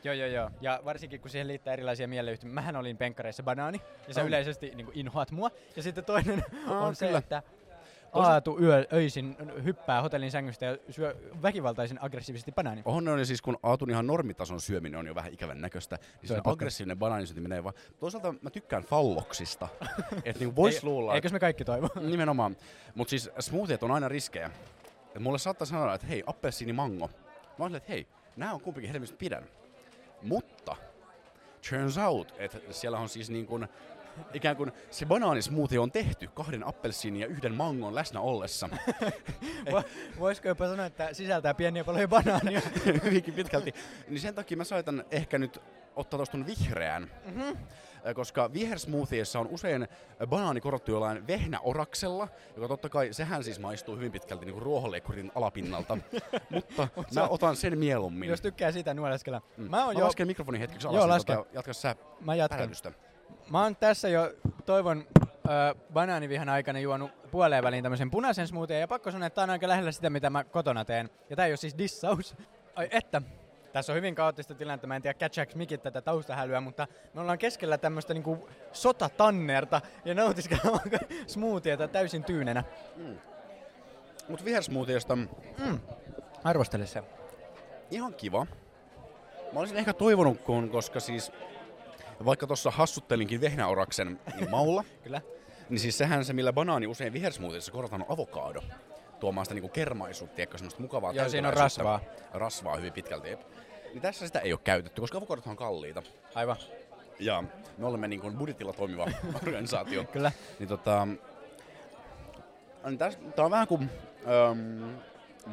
Joo, 0.05 0.14
joo, 0.14 0.29
joo. 0.29 0.51
Ja 0.61 0.81
varsinkin 0.85 1.20
kun 1.20 1.31
siihen 1.31 1.49
liittää 1.49 1.72
erilaisia 1.72 2.09
mieleyhtymiä. 2.09 2.55
Mähän 2.55 2.76
olin 2.76 2.97
penkkareissa 2.97 3.43
banaani, 3.43 3.81
ja 4.09 4.14
sä 4.14 4.20
On. 4.20 4.26
yleisesti 4.29 4.70
niin 4.74 4.89
inhoat 4.93 5.31
mua. 5.31 5.51
Ja 5.76 5.83
sitten 5.83 6.05
toinen 6.05 6.45
on 6.68 6.97
se, 6.97 7.07
kyllä. 7.07 7.18
että 7.18 7.43
Toisa- 7.43 7.57
Aatu 8.12 8.59
yö, 8.62 8.86
öisin 8.92 9.36
hyppää 9.64 10.02
hotellin 10.02 10.30
sängystä 10.30 10.66
ja 10.66 10.78
syö 10.90 11.16
väkivaltaisen 11.42 12.04
aggressiivisesti 12.04 12.52
banaani. 12.52 12.82
On, 12.84 13.09
on, 13.09 13.18
ja 13.18 13.24
siis 13.24 13.42
kun 13.42 13.59
Aatun 13.62 13.90
ihan 13.90 14.06
normitason 14.06 14.61
syöminen 14.61 15.00
on 15.00 15.06
jo 15.06 15.14
vähän 15.14 15.32
ikävän 15.32 15.61
näköistä, 15.61 15.98
niin 16.22 16.28
Se 16.28 16.40
aggressiivinen 16.44 16.98
banaanisynti 16.98 17.40
menee 17.40 17.64
vaan. 17.64 17.74
Toisaalta 18.00 18.34
mä 18.42 18.50
tykkään 18.50 18.82
falloksista. 18.82 19.68
että 20.24 20.44
niin 20.44 20.56
vois 20.56 20.74
Ei- 20.74 20.80
luulla. 20.84 21.14
eikös 21.14 21.32
me 21.32 21.40
kaikki 21.40 21.64
toivo? 21.64 21.88
Nimenomaan. 22.11 22.56
Mutta 22.94 23.11
siis 23.11 23.30
smoothiet 23.38 23.82
on 23.82 23.90
aina 23.90 24.09
riskejä. 24.09 24.50
Et 25.14 25.22
mulle 25.22 25.38
saattaa 25.38 25.66
sanoa, 25.66 25.94
että 25.94 26.06
hei, 26.06 26.22
appelsiini 26.26 26.72
mango. 26.72 27.11
Mä 27.59 27.64
olen 27.64 27.74
että 27.74 27.92
hei, 27.92 28.06
nämä 28.36 28.52
on 28.52 28.61
kumpikin 28.61 28.88
hedelmistä 28.88 29.16
pidän. 29.16 29.44
Mutta 30.22 30.76
turns 31.70 31.98
out, 31.98 32.34
että 32.38 32.59
siellä 32.70 32.98
on 32.98 33.09
siis 33.09 33.30
niin 33.30 33.46
kuin, 33.46 33.68
ikään 34.34 34.56
kuin 34.56 34.72
se 34.90 35.06
banaanismoothie 35.06 35.78
on 35.78 35.92
tehty 35.92 36.28
kahden 36.34 36.66
appelsiinin 36.66 37.20
ja 37.20 37.26
yhden 37.26 37.54
mangon 37.54 37.95
läsnä 37.95 38.20
ollessa. 38.20 38.68
Vo- 39.70 39.84
Voisiko 40.18 40.49
jopa 40.49 40.68
sanoa, 40.68 40.86
että 40.86 41.14
sisältää 41.14 41.54
pieniä 41.54 41.84
paloja 41.84 42.08
banaania? 42.08 42.61
Hyvinkin 43.04 43.34
pitkälti. 43.34 43.74
Niin 44.08 44.20
sen 44.20 44.34
takia 44.34 44.57
mä 44.57 44.64
saitan 44.64 45.04
ehkä 45.11 45.38
nyt 45.38 45.62
ottaa 45.96 46.18
tuosta 46.18 46.38
vihreän. 46.46 47.11
Mhm. 47.24 47.40
Äh, 48.07 48.14
Koska 48.14 48.53
vihersmoothiessa 48.53 49.40
on 49.40 49.46
usein 49.46 49.88
banaani 50.26 50.61
korottu 50.61 50.90
jollain 50.90 51.26
vehnäoraksella, 51.26 52.28
joka 52.57 52.68
totta 52.68 52.88
kai, 52.88 53.12
sehän 53.12 53.45
siis 53.45 53.58
maistuu 53.58 53.96
hyvin 53.96 54.12
pitkälti 54.12 54.46
niin 54.46 54.62
ruohonleikkurin 54.62 55.32
alapinnalta. 55.34 55.99
Mutta 56.50 56.88
mä 57.14 57.28
otan 57.28 57.57
sen 57.57 57.78
mieluummin. 57.78 58.28
Jos 58.28 58.40
tykkää 58.40 58.72
sitä 58.72 58.95
nuoleskella. 58.95 59.42
Mm. 59.57 59.70
Mä, 59.70 59.84
oon 59.84 59.95
Mä 59.95 60.00
jo... 60.00 60.07
lasken 60.07 60.26
mikrofonin 60.26 60.61
hetkeksi 60.61 60.88
alas, 60.88 60.96
Joo, 60.96 61.16
niin 61.16 61.24
tota, 61.26 61.45
jatka 61.53 61.72
sä 61.72 61.96
Mä 62.20 62.34
jatkan. 62.34 62.57
päräytystä. 62.57 62.92
Mä 63.50 63.62
oon 63.62 63.76
tässä 63.76 64.08
jo 64.08 64.33
toivon 64.66 65.07
ö, 65.22 65.75
banaanivihan 65.92 66.49
aikana 66.49 66.79
juonut 66.80 67.30
puoleen 67.30 67.64
väliin 67.64 67.83
tämmöisen 67.83 68.11
punaisen 68.11 68.46
smoothien 68.46 68.80
ja 68.80 68.88
pakko 68.88 69.11
sanoa, 69.11 69.26
että 69.26 69.34
tää 69.34 69.42
on 69.45 69.50
aika 69.50 69.68
lähellä 69.68 69.92
sitä, 69.92 70.11
mitä 70.11 70.30
mä 70.30 70.45
kotona 70.45 70.84
teen. 70.84 71.11
Ja 71.30 71.37
tää 71.37 71.46
ei 71.46 71.53
ole 71.53 71.57
siis 71.57 71.79
dissaus. 71.79 72.37
Ai 72.75 72.88
että. 72.91 73.22
Tässä 73.72 73.92
on 73.92 73.96
hyvin 73.96 74.14
kaoottista 74.14 74.54
tilannetta, 74.54 74.87
mä 74.87 74.96
en 74.96 75.03
tiedä 75.03 75.18
catchaks 75.18 75.54
mikit 75.54 75.83
tätä 75.83 76.00
taustahälyä, 76.00 76.61
mutta 76.61 76.87
me 77.14 77.20
ollaan 77.20 77.38
keskellä 77.38 77.79
tämmöistä 77.79 78.14
niinku 78.14 78.49
sotatannerta 78.72 79.80
ja 80.04 80.14
nautiskellaan 80.14 80.80
smoothieta 81.26 81.88
täysin 81.88 82.25
tyynenä. 82.25 82.64
Mm. 82.96 83.18
Mut 84.29 84.45
vihersmoothiesta 84.45 85.16
Mm. 85.16 85.80
Arvostele 86.45 86.87
se. 86.87 87.03
ihan 87.91 88.14
kiva. 88.14 88.46
Mä 89.53 89.61
olisin 89.61 89.76
ehkä 89.76 89.92
toivonut, 89.92 90.41
kun, 90.41 90.70
koska 90.70 91.00
siis 91.00 91.33
vaikka 92.24 92.46
tuossa 92.46 92.70
hassuttelinkin 92.70 93.40
vehnäoraksen 93.40 94.20
niin 94.36 94.50
maulla, 94.50 94.84
Kyllä. 95.04 95.20
niin 95.68 95.80
siis 95.80 95.99
sehän 95.99 96.24
se, 96.24 96.32
millä 96.32 96.53
banaani 96.53 96.86
usein 96.86 97.12
vihersmoothiessa 97.12 97.72
korotaan 97.72 98.03
on 98.03 98.12
avokaado. 98.12 98.61
Tuomaan 99.20 99.45
sitä 99.46 99.54
niinku 99.54 99.68
kermaisuutta, 99.68 100.36
tiedätkö, 100.36 100.58
semmoista 100.58 100.82
mukavaa 100.82 101.12
Joo, 101.12 101.28
siinä 101.28 101.49
on 101.49 101.54
täyteläisyyttä. 101.54 102.00
Rasvaa 102.38 102.76
hyvin 102.76 102.92
pitkälti. 102.92 103.28
jep. 103.30 103.40
Niin 103.92 104.03
tässä 104.03 104.26
sitä 104.26 104.38
ei 104.40 104.53
ole 104.53 104.61
käytetty, 104.64 105.00
koska 105.00 105.18
avokadothan 105.18 105.50
on 105.50 105.57
kalliita. 105.57 106.03
Aivan. 106.34 106.57
ja 107.20 107.45
me 107.78 107.86
olemme 107.86 108.08
niin 108.08 108.20
kuin 108.20 108.36
budjetilla 108.36 108.72
toimiva 108.72 109.07
organisaatio. 109.42 110.04
Kyllä. 110.04 110.32
Niin 110.58 110.68
tota, 110.68 111.08
niin 112.86 112.99
täs, 112.99 113.18
tää 113.36 113.45
on 113.45 113.50
vähän 113.50 113.66
kuin 113.68 113.90
öm, 114.50 114.96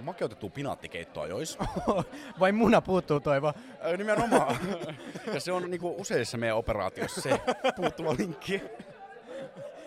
makeutettu 0.03 0.49
pinaattikeittoa 0.49 1.27
jois. 1.27 1.57
Vai 2.39 2.51
muna 2.51 2.81
puuttuu 2.81 3.19
toivo? 3.19 3.53
Nimenomaan. 3.97 4.57
ja 5.33 5.39
se 5.39 5.51
on 5.51 5.71
niinku 5.71 5.95
useissa 6.01 6.37
meidän 6.37 6.57
operaatioissa 6.57 7.21
se 7.21 7.39
puuttuva 7.75 8.15
linkki. 8.17 8.61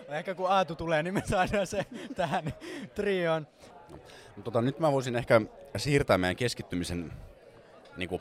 Ehkä 0.09 0.35
kun 0.35 0.51
Aatu 0.51 0.75
tulee, 0.75 1.03
niin 1.03 1.15
me 1.15 1.23
saadaan 1.25 1.67
se 1.67 1.87
tähän 2.15 2.55
trioon. 2.95 3.47
Mut 4.37 4.45
Tota, 4.45 4.63
nyt 4.63 4.79
mä 4.79 4.93
voisin 4.93 5.17
ehkä 5.17 5.41
siirtää 5.77 6.19
meidän 6.19 6.37
keskittymisen 6.37 7.13
niinku, 7.97 8.21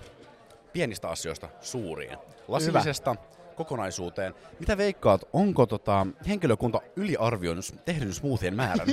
pienistä 0.74 1.10
asioista 1.10 1.50
suuriin. 1.62 2.18
Lasillisesta 2.48 3.16
kokonaisuuteen. 3.56 4.34
Mitä 4.60 4.78
veikkaat, 4.78 5.22
onko 5.34 5.66
tota, 5.66 6.08
henkilökunta 6.28 6.82
yliarvioinut 6.96 7.66
tehdyn 7.86 8.14
smoothien 8.14 8.56
määrän? 8.56 8.88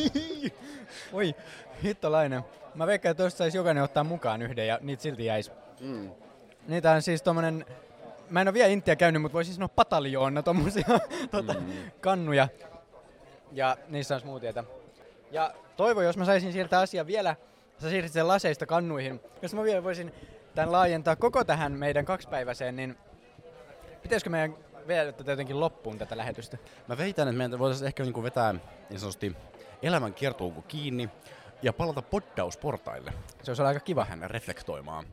Oi, 1.12 1.34
hittolainen. 1.82 2.42
Mä 2.74 2.86
veikkaan, 2.86 3.10
että 3.10 3.22
tosta 3.22 3.38
saisi 3.38 3.56
jokainen 3.56 3.82
ottaa 3.82 4.04
mukaan 4.04 4.42
yhden 4.42 4.66
ja 4.66 4.78
niitä 4.82 5.02
silti 5.02 5.24
jäisi. 5.24 5.50
Mm. 5.80 6.10
Niitä 6.68 6.90
on 6.92 7.02
siis 7.02 7.22
tommonen, 7.22 7.66
mä 8.30 8.40
en 8.40 8.48
ole 8.48 8.54
vielä 8.54 8.68
Intiä 8.68 8.96
käynyt, 8.96 9.22
mutta 9.22 9.32
voisin 9.34 9.54
sanoa 9.54 9.68
pataljoona 9.68 10.42
tommosia 10.42 10.84
tota, 11.30 11.52
Mm. 11.54 11.72
kannuja. 12.00 12.48
Ja 13.52 13.76
niissä 13.88 14.14
on 14.14 14.20
smoothieita. 14.20 14.64
Ja 15.30 15.54
toivo, 15.76 16.02
jos 16.02 16.16
mä 16.16 16.24
saisin 16.24 16.52
siirtää 16.52 16.80
asian 16.80 17.06
vielä, 17.06 17.36
sä 17.82 17.90
siirsit 17.90 18.12
sen 18.12 18.28
laseista 18.28 18.66
kannuihin. 18.66 19.20
Jos 19.42 19.54
mä 19.54 19.62
vielä 19.62 19.84
voisin 19.84 20.12
tämän 20.54 20.72
laajentaa 20.72 21.16
koko 21.16 21.44
tähän 21.44 21.72
meidän 21.72 22.04
kaksipäiväiseen, 22.04 22.76
niin 22.76 22.96
pitäisikö 24.02 24.30
meidän 24.30 24.56
vielä 24.88 25.12
tätä 25.12 25.32
jotenkin 25.32 25.60
loppuun 25.60 25.98
tätä 25.98 26.16
lähetystä? 26.16 26.58
Mä 26.88 26.98
veitän, 26.98 27.28
että 27.28 27.38
meidän 27.38 27.58
voitaisiin 27.58 27.86
ehkä 27.86 28.02
niinku 28.02 28.22
vetää 28.22 28.54
niin 28.90 29.00
sanotusti 29.00 29.36
elämän 29.82 30.14
kiertoulku 30.14 30.62
kiinni 30.62 31.10
ja 31.64 31.72
palata 31.72 32.02
poddausportaille. 32.02 33.12
Se 33.42 33.50
olisi 33.50 33.62
aika 33.62 33.80
kiva. 33.80 34.00
Vähän 34.00 34.30
reflektoimaan. 34.30 35.04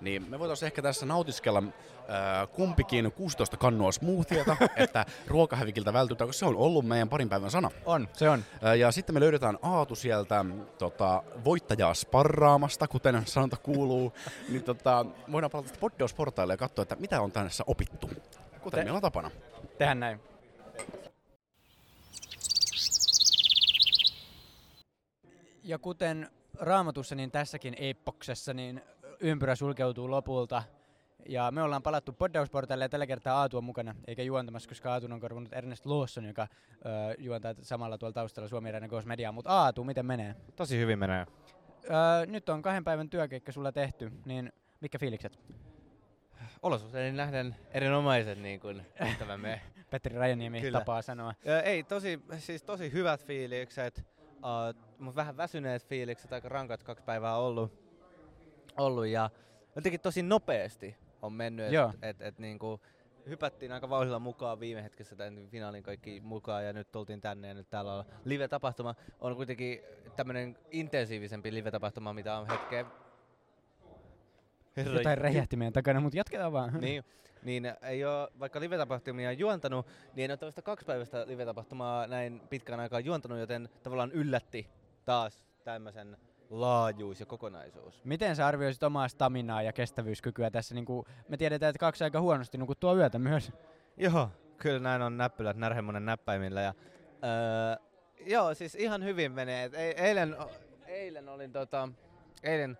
Niin 0.00 0.30
me 0.30 0.38
voitaisiin 0.38 0.66
ehkä 0.66 0.82
tässä 0.82 1.06
nautiskella 1.06 1.58
äh, 1.58 2.48
kumpikin 2.52 3.12
16 3.12 3.56
kannua 3.56 3.92
smoothieta, 3.92 4.56
että 4.76 5.06
ruokahävikiltä 5.26 5.92
vältytään, 5.92 6.28
koska 6.28 6.38
se 6.38 6.46
on 6.46 6.56
ollut 6.56 6.86
meidän 6.86 7.08
parin 7.08 7.28
päivän 7.28 7.50
sana. 7.50 7.70
On, 7.86 8.08
se 8.12 8.28
on. 8.28 8.44
Äh, 8.64 8.76
ja 8.76 8.92
sitten 8.92 9.14
me 9.14 9.20
löydetään 9.20 9.58
Aatu 9.62 9.94
sieltä 9.94 10.44
tota, 10.78 11.22
voittajaa 11.44 11.94
sparraamasta, 11.94 12.88
kuten 12.88 13.22
sanonta 13.24 13.56
kuuluu. 13.56 14.12
niin 14.48 14.62
tota, 14.62 15.06
voidaan 15.32 15.50
palata 15.50 15.70
poddausportaille 15.80 16.52
ja 16.52 16.56
katsoa, 16.56 16.82
että 16.82 16.96
mitä 16.96 17.20
on 17.20 17.32
tässä 17.32 17.64
opittu. 17.66 18.10
Kuten 18.60 18.78
Te- 18.80 18.84
meillä 18.84 18.96
on 18.96 19.02
tapana. 19.02 19.30
Tehän 19.78 20.00
näin. 20.00 20.20
Ja 25.66 25.78
kuten 25.78 26.28
raamatussa, 26.58 27.14
niin 27.14 27.30
tässäkin 27.30 27.74
epoksessa, 27.78 28.54
niin 28.54 28.82
ympyrä 29.20 29.54
sulkeutuu 29.54 30.10
lopulta. 30.10 30.62
Ja 31.28 31.50
me 31.50 31.62
ollaan 31.62 31.82
palattu 31.82 32.12
poddausportaille 32.12 32.84
ja 32.84 32.88
tällä 32.88 33.06
kertaa 33.06 33.40
Aatu 33.40 33.58
on 33.58 33.64
mukana, 33.64 33.94
eikä 34.06 34.22
juontamassa, 34.22 34.68
koska 34.68 34.92
Aatu 34.92 35.06
on 35.10 35.20
korvannut 35.20 35.52
Ernest 35.52 35.86
Lawson, 35.86 36.24
joka 36.24 36.42
ö, 36.42 37.14
juontaa 37.18 37.54
samalla 37.62 37.98
tuolla 37.98 38.12
taustalla 38.12 38.48
Suomi 38.48 38.72
Radio 38.72 38.88
Ghost 38.88 39.06
Mediaa. 39.06 39.32
Mutta 39.32 39.50
Aatu, 39.50 39.84
miten 39.84 40.06
menee? 40.06 40.34
Tosi 40.56 40.78
hyvin 40.78 40.98
menee. 40.98 41.26
Ö, 41.84 42.26
nyt 42.26 42.48
on 42.48 42.62
kahden 42.62 42.84
päivän 42.84 43.10
työkeikka 43.10 43.52
sulla 43.52 43.72
tehty, 43.72 44.12
niin 44.24 44.52
mitkä 44.80 44.98
fiilikset? 44.98 45.38
Olosuhteiden 46.62 47.16
nähden 47.16 47.56
erinomaiset 47.70 48.38
niin 48.38 48.60
kuin 48.60 48.82
ystävämme. 49.10 49.60
Petteri 49.90 50.16
Rajaniemi 50.16 50.60
Kyllä. 50.60 50.78
tapaa 50.78 51.02
sanoa. 51.02 51.34
Ö, 51.48 51.60
ei, 51.60 51.82
tosi, 51.82 52.22
siis 52.38 52.62
tosi 52.62 52.92
hyvät 52.92 53.24
fiilikset, 53.24 54.06
uh, 54.36 54.85
mutta 54.98 55.16
vähän 55.16 55.36
väsyneet 55.36 55.86
fiilikset, 55.86 56.32
aika 56.32 56.48
rankat 56.48 56.82
kaksi 56.82 57.04
päivää 57.04 57.36
ollut, 57.36 57.72
ollut 58.78 59.06
ja 59.06 59.30
jotenkin 59.76 60.00
tosi 60.00 60.22
nopeasti 60.22 60.96
on 61.22 61.32
mennyt, 61.32 61.66
että 61.66 61.92
et, 62.02 62.20
et, 62.20 62.38
niinku, 62.38 62.80
hypättiin 63.28 63.72
aika 63.72 63.88
vauhdilla 63.88 64.18
mukaan 64.18 64.60
viime 64.60 64.82
hetkessä 64.82 65.16
tämän 65.16 65.48
finaalin 65.48 65.82
kaikki 65.82 66.20
mukaan 66.20 66.64
ja 66.64 66.72
nyt 66.72 66.92
tultiin 66.92 67.20
tänne 67.20 67.48
ja 67.48 67.54
nyt 67.54 67.70
täällä 67.70 67.94
on 67.94 68.04
live-tapahtuma. 68.24 68.94
On 69.20 69.36
kuitenkin 69.36 69.80
tämmöinen 70.16 70.58
intensiivisempi 70.70 71.54
live-tapahtuma, 71.54 72.12
mitä 72.12 72.38
on 72.38 72.46
hetkeä 72.46 72.86
Herra 74.76 74.92
Jotain 74.92 75.18
räjähti 75.18 75.56
meidän 75.56 75.72
takana, 75.72 76.00
mutta 76.00 76.18
jatketaan 76.18 76.52
vaan. 76.52 76.80
niin, 76.80 77.04
niin 77.42 77.72
ei 77.82 78.04
ole, 78.04 78.28
vaikka 78.40 78.60
live-tapahtumia 78.60 79.32
juontanut, 79.32 79.86
niin 80.14 80.24
en 80.24 80.30
ole 80.30 80.36
tällaista 80.36 80.62
kaksipäiväistä 80.62 81.26
live-tapahtumaa 81.26 82.06
näin 82.06 82.40
pitkän 82.50 82.80
aikaa 82.80 83.00
juontanut, 83.00 83.38
joten 83.38 83.68
tavallaan 83.82 84.12
yllätti 84.12 84.70
taas 85.06 85.46
tämmöisen 85.64 86.16
laajuus 86.50 87.20
ja 87.20 87.26
kokonaisuus. 87.26 88.04
Miten 88.04 88.36
sä 88.36 88.46
arvioisit 88.46 88.82
omaa 88.82 89.08
staminaa 89.08 89.62
ja 89.62 89.72
kestävyyskykyä 89.72 90.50
tässä? 90.50 90.74
Niin 90.74 90.84
kuin 90.84 91.06
me 91.28 91.36
tiedetään, 91.36 91.70
että 91.70 91.80
kaksi 91.80 92.04
aika 92.04 92.20
huonosti 92.20 92.58
nukuttua 92.58 92.94
yötä 92.94 93.18
myös. 93.18 93.52
Joo, 93.96 94.30
kyllä 94.56 94.78
näin 94.78 95.02
on 95.02 95.16
näppylät 95.16 95.56
närhemmonen 95.56 96.04
näppäimillä. 96.06 96.60
Ja, 96.60 96.74
öö, 97.24 97.84
joo, 98.26 98.54
siis 98.54 98.74
ihan 98.74 99.04
hyvin 99.04 99.32
menee. 99.32 99.64
Et 99.64 99.74
ei- 99.74 99.94
eilen, 99.96 100.36
eilen 100.86 101.28
olin 101.28 101.52
tota, 101.52 101.88
eilen, 102.42 102.78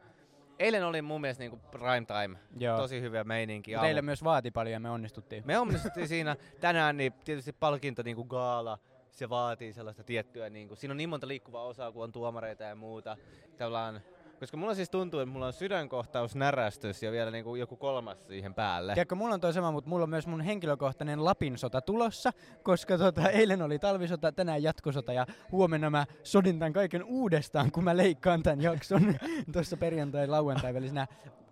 eilen 0.59 0.85
oli 0.87 1.03
mun 1.03 1.21
mielestä 1.21 1.43
niinku 1.43 1.57
prime 1.71 2.07
time. 2.07 2.39
Joo. 2.59 2.77
Tosi 2.77 3.01
hyvä 3.01 3.25
meininki. 3.25 3.75
Teille 3.81 4.03
myös 4.03 4.25
vaati 4.25 4.51
paljon 4.51 4.73
ja 4.73 4.81
me 4.81 4.91
onnistuttiin. 4.91 5.43
Me 5.47 5.59
onnistuttiin 5.59 6.09
siinä 6.09 6.37
tänään, 6.61 6.97
niin 6.97 7.13
tietysti 7.25 7.53
palkinto 7.53 8.03
niinku 8.03 8.25
gaala, 8.25 8.79
se 9.17 9.29
vaatii 9.29 9.73
sellaista 9.73 10.05
tiettyä, 10.05 10.51
niinku, 10.51 10.77
siinä 10.77 10.93
on 10.93 10.97
niin 10.97 11.09
monta 11.09 11.29
liikkuvaa 11.29 11.65
osaa, 11.65 11.93
kun 11.93 12.05
on 12.05 12.13
tuomareita 12.13 12.65
ja 12.65 12.75
muuta. 12.75 13.17
Tavallaan, 13.59 14.01
koska 14.41 14.57
mulla 14.57 14.75
siis 14.75 14.91
tuntuu, 14.91 15.21
että 15.21 15.33
mulla 15.33 15.47
on 15.47 15.53
sydänkohtaus, 15.53 16.35
närästys 16.35 17.03
ja 17.03 17.13
vielä 17.13 17.31
niinku 17.31 17.57
joku 17.57 17.77
kolmas 17.77 18.27
siihen 18.27 18.55
päälle. 18.55 18.95
Tiedätkö, 18.95 19.15
mulla 19.15 19.35
on 19.35 19.41
toi 19.41 19.53
sama, 19.53 19.73
mutta 19.73 19.91
mulla 19.91 20.03
on 20.03 20.11
myös 20.11 20.27
mun 20.27 20.41
henkilökohtainen 20.41 21.25
Lapin 21.25 21.59
sota 21.59 21.81
tulossa, 21.81 22.33
koska 22.63 22.99
tota, 22.99 23.31
eilen 23.31 23.63
oli 23.63 23.79
talvisota, 23.79 24.33
tänään 24.33 24.63
jatkosota 24.63 25.13
ja 25.13 25.27
huomenna 25.53 25.91
mä 25.91 26.07
sodin 26.23 26.59
tämän 26.59 26.73
kaiken 26.73 27.05
uudestaan, 27.05 27.73
kun 27.73 27.85
mä 27.85 27.97
leikkaan 27.97 28.43
tämän 28.43 28.61
jakson 28.61 29.15
tuossa 29.53 29.77
perjantai 29.77 30.23
ja 30.25 30.31
lauantai 30.31 30.75
välisenä. 30.75 31.07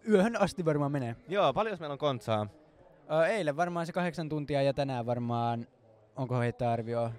Yöhön 0.09 0.41
asti 0.41 0.65
varmaan 0.65 0.93
menee. 0.93 1.17
Joo, 1.29 1.53
paljon 1.53 1.77
meillä 1.81 1.93
on 1.93 1.99
kontsaa? 1.99 2.47
Ö, 3.13 3.27
eilen 3.27 3.57
varmaan 3.57 3.87
se 3.87 3.93
kahdeksan 3.93 4.29
tuntia 4.29 4.63
ja 4.63 4.75
tänään 4.75 5.07
varmaan, 5.07 5.67
onko 6.17 6.39
heittää 6.39 6.73
arvio, 6.73 7.11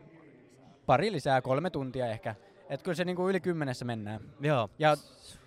pari 0.85 1.11
lisää, 1.11 1.41
kolme 1.41 1.69
tuntia 1.69 2.07
ehkä. 2.07 2.35
Et 2.69 2.83
kyllä 2.83 2.95
se 2.95 3.05
niinku 3.05 3.29
yli 3.29 3.39
kymmenessä 3.39 3.85
mennään. 3.85 4.19
Joo. 4.39 4.69
Ja 4.79 4.95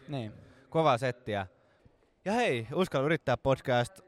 niin. 0.08 0.32
Kovaa 0.70 0.98
settiä. 0.98 1.46
Ja 2.24 2.32
hei, 2.32 2.66
uskalla 2.74 3.06
yrittää 3.06 3.36
podcast 3.36 4.00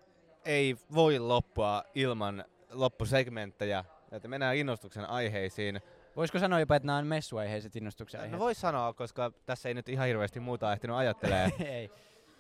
ei 0.45 0.77
voi 0.95 1.19
loppua 1.19 1.83
ilman 1.95 2.45
loppusegmenttejä. 2.73 3.85
Että 4.13 4.29
mennään 4.29 4.57
innostuksen 4.57 5.11
aiheisiin. 5.11 5.81
Voisiko 6.17 6.39
sanoa 6.39 6.61
jopa, 6.61 6.77
että 6.77 6.87
nämä 6.87 6.99
on 6.99 7.07
messuaiheiset 7.07 7.77
innostuksen 7.77 8.19
No 8.19 8.23
aiheet? 8.25 8.41
vois 8.41 8.61
sanoa, 8.61 8.93
koska 8.95 9.33
tässä 9.47 9.69
ei 9.69 9.75
nyt 9.75 9.89
ihan 9.89 10.07
hirveästi 10.07 10.41
muuta 10.41 10.73
ehtinyt 10.73 10.97
ajattelee. 10.97 11.51
Ei. 11.79 11.91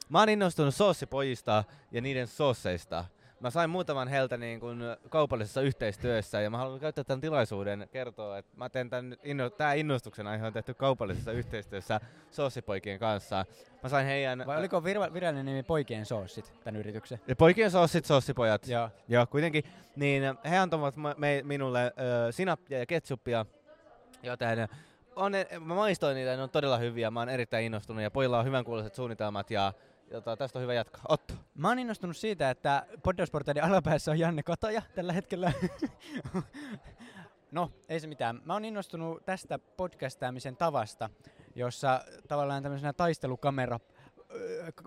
Mä 0.08 0.18
oon 0.18 0.28
innostunut 0.28 0.74
soossipojista 0.74 1.64
ja 1.92 2.00
niiden 2.00 2.26
soosseista. 2.26 3.04
Mä 3.40 3.50
sain 3.50 3.70
muutaman 3.70 4.08
heiltä 4.08 4.36
niin 4.36 4.60
kuin 4.60 4.80
kaupallisessa 5.08 5.60
yhteistyössä 5.60 6.40
ja 6.40 6.50
mä 6.50 6.58
haluan 6.58 6.80
käyttää 6.80 7.04
tämän 7.04 7.20
tilaisuuden 7.20 7.88
kertoa, 7.92 8.38
että 8.38 8.56
mä 8.56 8.68
teen 8.68 8.90
tämän 8.90 9.16
inno, 9.22 9.50
tää 9.50 9.74
innostuksen 9.74 10.26
aihe 10.26 10.46
on 10.46 10.52
tehty 10.52 10.74
kaupallisessa 10.74 11.32
yhteistyössä 11.32 12.00
soossipoikien 12.30 12.98
kanssa. 12.98 13.44
Mä 13.82 13.88
sain 13.88 14.06
heidän... 14.06 14.42
Vai 14.46 14.58
oliko 14.58 14.80
virva- 14.80 15.14
virallinen 15.14 15.46
nimi 15.46 15.62
Poikien 15.62 16.06
soossit, 16.06 16.52
tämän 16.64 16.80
yrityksen? 16.80 17.20
Ja 17.28 17.36
poikien 17.36 17.70
soossit, 17.70 18.04
sossipojat. 18.04 18.68
Joo. 18.68 18.90
Joo, 19.08 19.26
kuitenkin. 19.26 19.64
Niin 19.96 20.22
he 20.50 20.58
antavat 20.58 20.94
me, 21.16 21.42
minulle 21.44 21.92
ö, 22.26 22.32
sinappia 22.32 22.78
ja 22.78 22.86
ketsuppia, 22.86 23.46
joten 24.22 24.68
on, 25.16 25.32
mä 25.60 25.74
maistoin 25.74 26.14
niitä, 26.14 26.36
ne 26.36 26.42
on 26.42 26.50
todella 26.50 26.78
hyviä. 26.78 27.10
Mä 27.10 27.20
oon 27.20 27.28
erittäin 27.28 27.64
innostunut 27.64 28.02
ja 28.02 28.10
pojilla 28.10 28.38
on 28.38 28.44
hyvän 28.44 28.64
kuuloiset 28.64 28.94
suunnitelmat 28.94 29.50
ja 29.50 29.72
jota, 30.10 30.36
tästä 30.36 30.58
on 30.58 30.62
hyvä 30.62 30.74
jatkaa. 30.74 31.02
Otto. 31.08 31.34
Mä 31.54 31.68
oon 31.68 31.78
innostunut 31.78 32.16
siitä, 32.16 32.50
että 32.50 32.86
Poddausportaiden 33.02 33.64
alapäässä 33.64 34.10
on 34.10 34.18
Janne 34.18 34.42
Kataja 34.42 34.82
tällä 34.94 35.12
hetkellä. 35.12 35.52
no, 37.50 37.72
ei 37.88 38.00
se 38.00 38.06
mitään. 38.06 38.40
Mä 38.44 38.52
oon 38.52 38.64
innostunut 38.64 39.24
tästä 39.24 39.58
podcastaamisen 39.58 40.56
tavasta, 40.56 41.10
jossa 41.54 42.04
tavallaan 42.28 42.62
tämmöisenä 42.62 42.92
taistelukamera 42.92 43.80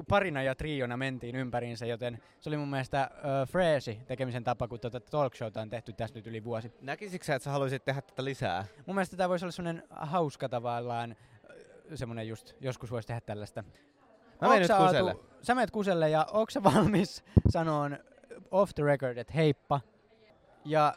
parina 0.09 0.43
ja 0.43 0.55
triona 0.55 0.97
mentiin 0.97 1.35
ympäriinsä, 1.35 1.85
joten 1.85 2.19
se 2.39 2.49
oli 2.49 2.57
mun 2.57 2.69
mielestä 2.69 3.09
ö, 3.13 3.45
freesi 3.45 3.99
tekemisen 4.07 4.43
tapa, 4.43 4.67
kun 4.67 4.79
tuota 4.79 4.99
talkshowta 4.99 5.61
on 5.61 5.69
tehty 5.69 5.93
tässä 5.93 6.15
nyt 6.15 6.27
yli 6.27 6.43
vuosi. 6.43 6.71
Näkisikö 6.81 7.25
sä, 7.25 7.35
että 7.35 7.43
sä 7.43 7.51
haluaisit 7.51 7.85
tehdä 7.85 8.01
tätä 8.01 8.23
lisää? 8.23 8.65
Mun 8.85 8.95
mielestä 8.95 9.17
tämä 9.17 9.29
voisi 9.29 9.45
olla 9.45 9.51
semmoinen 9.51 9.83
hauska 9.89 10.49
tavallaan, 10.49 11.15
semmoinen 11.95 12.27
just, 12.27 12.53
joskus 12.59 12.91
voisi 12.91 13.07
tehdä 13.07 13.21
tällaista. 13.21 13.63
Mä 14.41 14.47
menen 14.47 14.61
nyt 14.61 14.77
kuselle. 14.77 15.15
Sä 15.41 15.55
menet 15.55 15.71
kuselle 15.71 16.09
ja 16.09 16.25
onko 16.31 16.49
sä 16.49 16.63
valmis 16.63 17.23
sanoon 17.49 17.97
off 18.51 18.73
the 18.75 18.83
record, 18.83 19.17
että 19.17 19.33
heippa? 19.33 19.81
Ja 20.65 20.93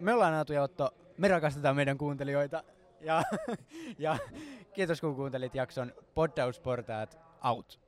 me 0.00 0.14
ollaan 0.14 0.34
Aatu 0.34 0.52
ja 0.52 0.62
Otto, 0.62 0.94
me 1.18 1.28
rakastetaan 1.28 1.76
meidän 1.76 1.98
kuuntelijoita. 1.98 2.64
Ja, 3.00 3.22
ja 3.98 4.18
kiitos 4.72 5.00
kun 5.00 5.16
kuuntelit 5.16 5.54
jakson 5.54 5.92
Poddausportaat 6.14 7.18
out. 7.44 7.85